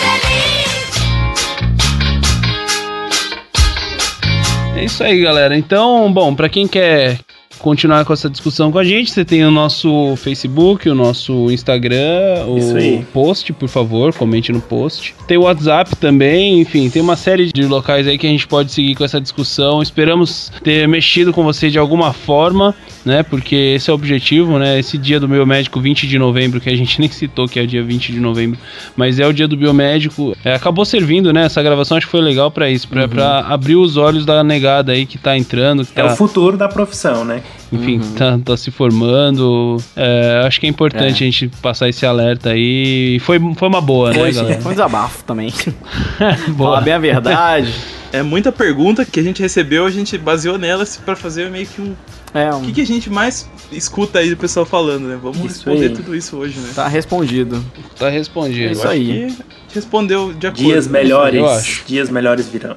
feliz. 4.76 4.86
isso 4.86 5.04
aí, 5.04 5.22
galera. 5.22 5.56
Então, 5.58 6.12
bom, 6.12 6.34
pra 6.36 6.50
quem 6.50 6.68
quer 6.68 7.20
continuar 7.66 8.06
com 8.06 8.14
essa 8.14 8.30
discussão 8.30 8.72
com 8.72 8.78
a 8.78 8.84
gente, 8.84 9.10
você 9.10 9.26
tem 9.26 9.44
o 9.44 9.50
nosso 9.50 10.16
Facebook, 10.18 10.88
o 10.88 10.94
nosso 10.94 11.50
Instagram, 11.50 12.46
o 12.46 13.04
post, 13.12 13.52
por 13.54 13.68
favor, 13.68 14.14
comente 14.14 14.52
no 14.52 14.62
post. 14.62 15.16
Tem 15.26 15.36
o 15.36 15.42
WhatsApp 15.42 15.96
também, 15.96 16.62
enfim, 16.62 16.92
tem 16.92 17.02
uma 17.02 17.16
série 17.16 17.52
de 17.52 17.66
locais 17.66 18.06
aí 18.06 18.20
que 18.20 18.28
a 18.28 18.30
gente 18.30 18.48
pode 18.48 18.72
seguir 18.72 18.94
com 18.94 19.04
essa 19.04 19.20
discussão. 19.20 19.82
Esperamos 19.82 20.52
ter 20.64 20.88
mexido 20.88 21.34
com 21.34 21.44
você 21.44 21.72
de 21.72 21.80
alguma 21.80 22.14
forma, 22.14 22.76
né? 23.04 23.24
Porque 23.24 23.56
esse 23.56 23.90
é 23.90 23.94
o 23.94 23.96
objetivo, 23.96 24.60
né? 24.60 24.78
Esse 24.78 24.96
dia 24.96 25.20
do 25.20 25.28
biomédico 25.28 25.82
20 25.82 26.06
de 26.06 26.20
novembro, 26.20 26.62
que 26.62 26.70
a 26.70 26.78
gente 26.78 27.00
nem 27.02 27.10
citou 27.10 27.48
que 27.48 27.60
é 27.60 27.64
o 27.64 27.68
dia 27.68 27.84
20 27.84 28.12
de 28.12 28.20
novembro, 28.20 28.60
mas 28.96 29.20
é 29.20 29.26
o 29.26 29.34
dia 29.34 29.48
do 29.48 29.58
biomédico. 29.58 30.38
É, 30.46 30.54
acabou 30.54 30.86
servindo, 30.86 31.34
né? 31.34 31.46
Essa 31.46 31.64
gravação 31.64 31.98
acho 31.98 32.06
que 32.06 32.12
foi 32.12 32.22
legal 32.22 32.52
pra 32.52 32.70
isso, 32.70 32.88
pra, 32.88 33.08
pra 33.08 33.40
abrir 33.40 33.76
os 33.76 33.98
olhos 33.98 34.24
da 34.24 34.44
negada 34.44 34.92
aí 34.92 35.08
que 35.08 35.18
tá 35.18 35.36
entrando, 35.36 35.84
que 35.84 36.00
É 36.00 36.04
tá 36.04 36.14
o 36.14 36.16
futuro 36.16 36.56
da 36.56 36.68
profissão, 36.68 37.26
né? 37.26 37.42
Enfim, 37.72 38.00
tá, 38.18 38.40
tá 38.44 38.56
se 38.58 38.72
formando. 38.72 39.78
É, 39.96 40.44
acho 40.46 40.60
que 40.60 40.66
é 40.66 40.70
importante 40.70 41.24
a 41.24 41.28
gente 41.28 41.48
passar 41.62 41.90
esse 41.90 42.06
alerta 42.06 42.52
aí. 42.52 43.16
E 43.16 43.20
Foi, 43.20 43.40
foi 43.56 43.68
uma 43.68 43.82
boa, 43.82 44.12
né, 44.12 44.20
Foi, 44.20 44.32
galera? 44.32 44.62
foi 44.62 44.72
um 44.72 44.76
desabafo 44.76 45.24
também. 45.24 45.52
boa. 46.50 46.70
Falar 46.72 46.82
bem 46.82 46.94
a 46.94 47.00
verdade. 47.00 47.74
É 48.14 48.22
muita 48.24 48.52
pergunta 48.52 49.04
que 49.04 49.20
a 49.20 49.24
gente 49.24 49.42
recebeu, 49.42 49.86
a 49.86 49.92
gente 49.92 50.18
baseou 50.18 50.58
nelas 50.58 50.96
pra 51.04 51.16
fazer 51.16 51.50
meio 51.50 51.66
que 51.68 51.82
um. 51.82 51.94
É, 52.34 52.50
O 52.52 52.58
um, 52.58 52.62
que, 52.62 52.74
que 52.74 52.82
a 52.82 52.86
gente 52.86 53.10
mais 53.10 53.50
escuta 53.72 54.20
aí 54.20 54.30
do 54.30 54.38
pessoal 54.38 54.66
falando, 54.66 55.08
né? 55.08 55.18
Vamos 55.22 55.38
Isso 55.40 55.48
responder 55.48 55.88
aí. 55.88 55.90
tudo 55.94 56.16
isso 56.16 56.38
hoje, 56.38 56.60
né? 56.60 56.70
tá 56.76 56.88
respondido. 56.88 57.64
Tá 57.98 58.10
respondido. 58.10 58.70
É 58.70 58.72
isso 58.72 58.88
aí. 58.88 59.36
respondeu 59.74 60.34
de 60.34 60.48
acordo. 60.48 60.64
Dias 60.64 60.88
melhores, 60.88 61.40
eu 61.40 61.50
acho. 61.50 61.84
dias 61.86 62.10
melhores 62.10 62.48
virão. 62.48 62.76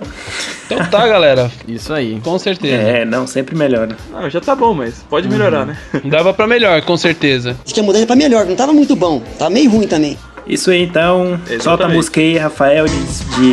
Então 0.71 0.85
tá, 0.85 1.09
galera. 1.09 1.51
Isso 1.67 1.95
aí. 1.95 2.21
Com 2.23 2.39
certeza. 2.39 2.75
É, 2.77 3.05
não, 3.05 3.27
sempre 3.27 3.57
melhora. 3.57 3.97
Não, 4.13 4.29
já 4.29 4.39
tá 4.39 4.55
bom, 4.55 4.75
mas 4.75 5.03
pode 5.09 5.27
melhorar, 5.27 5.65
né? 5.65 5.79
Dava 6.05 6.35
pra 6.35 6.47
melhor, 6.47 6.83
com 6.83 6.97
certeza. 6.97 7.57
Acho 7.65 7.73
que 7.73 7.81
a 7.81 7.83
mudança 7.83 8.07
pra 8.07 8.15
melhor, 8.15 8.45
não 8.45 8.55
tava 8.55 8.73
muito 8.75 8.95
bom. 8.95 9.23
Tava 9.39 9.51
meio 9.51 9.71
ruim 9.71 9.87
também. 9.87 10.19
Isso 10.47 10.71
aí 10.71 10.83
então, 10.83 11.33
Exatamente. 11.35 11.63
solta 11.65 11.85
a 11.85 11.89
música 11.89 12.21
aí, 12.21 12.37
Rafael, 12.39 12.87
de, 12.87 12.97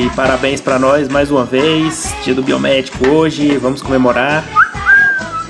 de 0.08 0.10
parabéns 0.16 0.60
pra 0.62 0.78
nós 0.78 1.08
mais 1.08 1.32
uma 1.32 1.46
vez. 1.46 2.14
Dia 2.24 2.34
do 2.34 2.44
biomédico 2.44 3.08
hoje, 3.10 3.58
vamos 3.58 3.82
comemorar. 3.82 4.44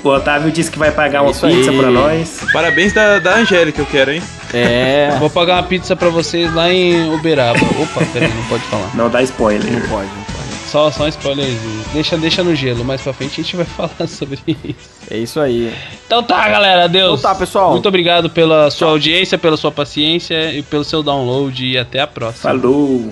O 0.04 0.08
Otávio 0.08 0.52
disse 0.52 0.70
que 0.70 0.78
vai 0.78 0.92
pagar 0.92 1.22
uma 1.22 1.32
Isso 1.32 1.46
pizza 1.46 1.70
aí. 1.70 1.78
pra 1.78 1.90
nós. 1.90 2.40
Parabéns 2.52 2.92
da, 2.92 3.18
da 3.18 3.36
Angélica, 3.36 3.80
eu 3.80 3.86
quero, 3.86 4.12
hein? 4.12 4.22
É. 4.54 5.10
Vou 5.18 5.28
pagar 5.28 5.54
uma 5.54 5.62
pizza 5.64 5.96
pra 5.96 6.08
vocês 6.10 6.52
lá 6.54 6.72
em 6.72 7.12
Uberaba. 7.12 7.58
Opa, 7.80 8.04
peraí, 8.12 8.32
não 8.32 8.44
pode 8.44 8.62
falar. 8.64 8.90
Não 8.94 9.10
dá 9.10 9.20
spoiler. 9.22 9.64
Não 9.72 9.80
pode, 9.88 10.06
não 10.08 10.24
pode. 10.24 10.35
Só, 10.66 10.90
só 10.90 11.04
um 11.04 11.08
spoilerzinho. 11.08 11.84
Deixa, 11.92 12.16
deixa 12.16 12.42
no 12.42 12.54
gelo. 12.54 12.84
Mais 12.84 13.00
pra 13.00 13.12
frente 13.12 13.40
a 13.40 13.44
gente 13.44 13.56
vai 13.56 13.64
falar 13.66 14.08
sobre 14.08 14.38
isso. 14.46 14.90
É 15.10 15.16
isso 15.16 15.40
aí. 15.40 15.72
Então 16.06 16.22
tá, 16.22 16.48
galera. 16.48 16.84
Adeus. 16.84 17.20
Então 17.20 17.32
tá, 17.32 17.38
pessoal. 17.38 17.72
Muito 17.72 17.88
obrigado 17.88 18.28
pela 18.28 18.70
sua 18.70 18.88
audiência, 18.88 19.38
pela 19.38 19.56
sua 19.56 19.70
paciência 19.70 20.52
e 20.52 20.62
pelo 20.62 20.84
seu 20.84 21.02
download. 21.02 21.64
E 21.64 21.78
até 21.78 22.00
a 22.00 22.06
próxima. 22.06 22.50
Falou! 22.52 23.10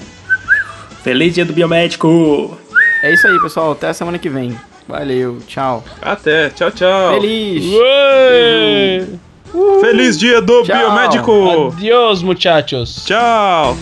Feliz 1.03 1.35
dia 1.35 1.45
do 1.45 1.53
biomédico! 1.53 2.59
É 3.03 3.13
isso 3.13 3.27
aí, 3.27 3.39
pessoal. 3.41 3.73
Até 3.73 3.89
a 3.89 3.95
semana 3.95 4.19
que 4.19 4.29
vem. 4.29 4.57
Valeu, 4.89 5.39
tchau. 5.47 5.83
Até, 6.03 6.51
tchau, 6.51 6.71
tchau. 6.71 7.15
Feliz! 7.15 7.65
Ué! 7.73 9.07
Feliz 9.81 10.19
dia 10.19 10.43
do 10.43 10.63
Tchau. 10.63 10.77
biomédico! 10.77 11.73
Adiós, 11.77 12.23
muchachos. 12.23 13.05
Tchau! 13.07 13.77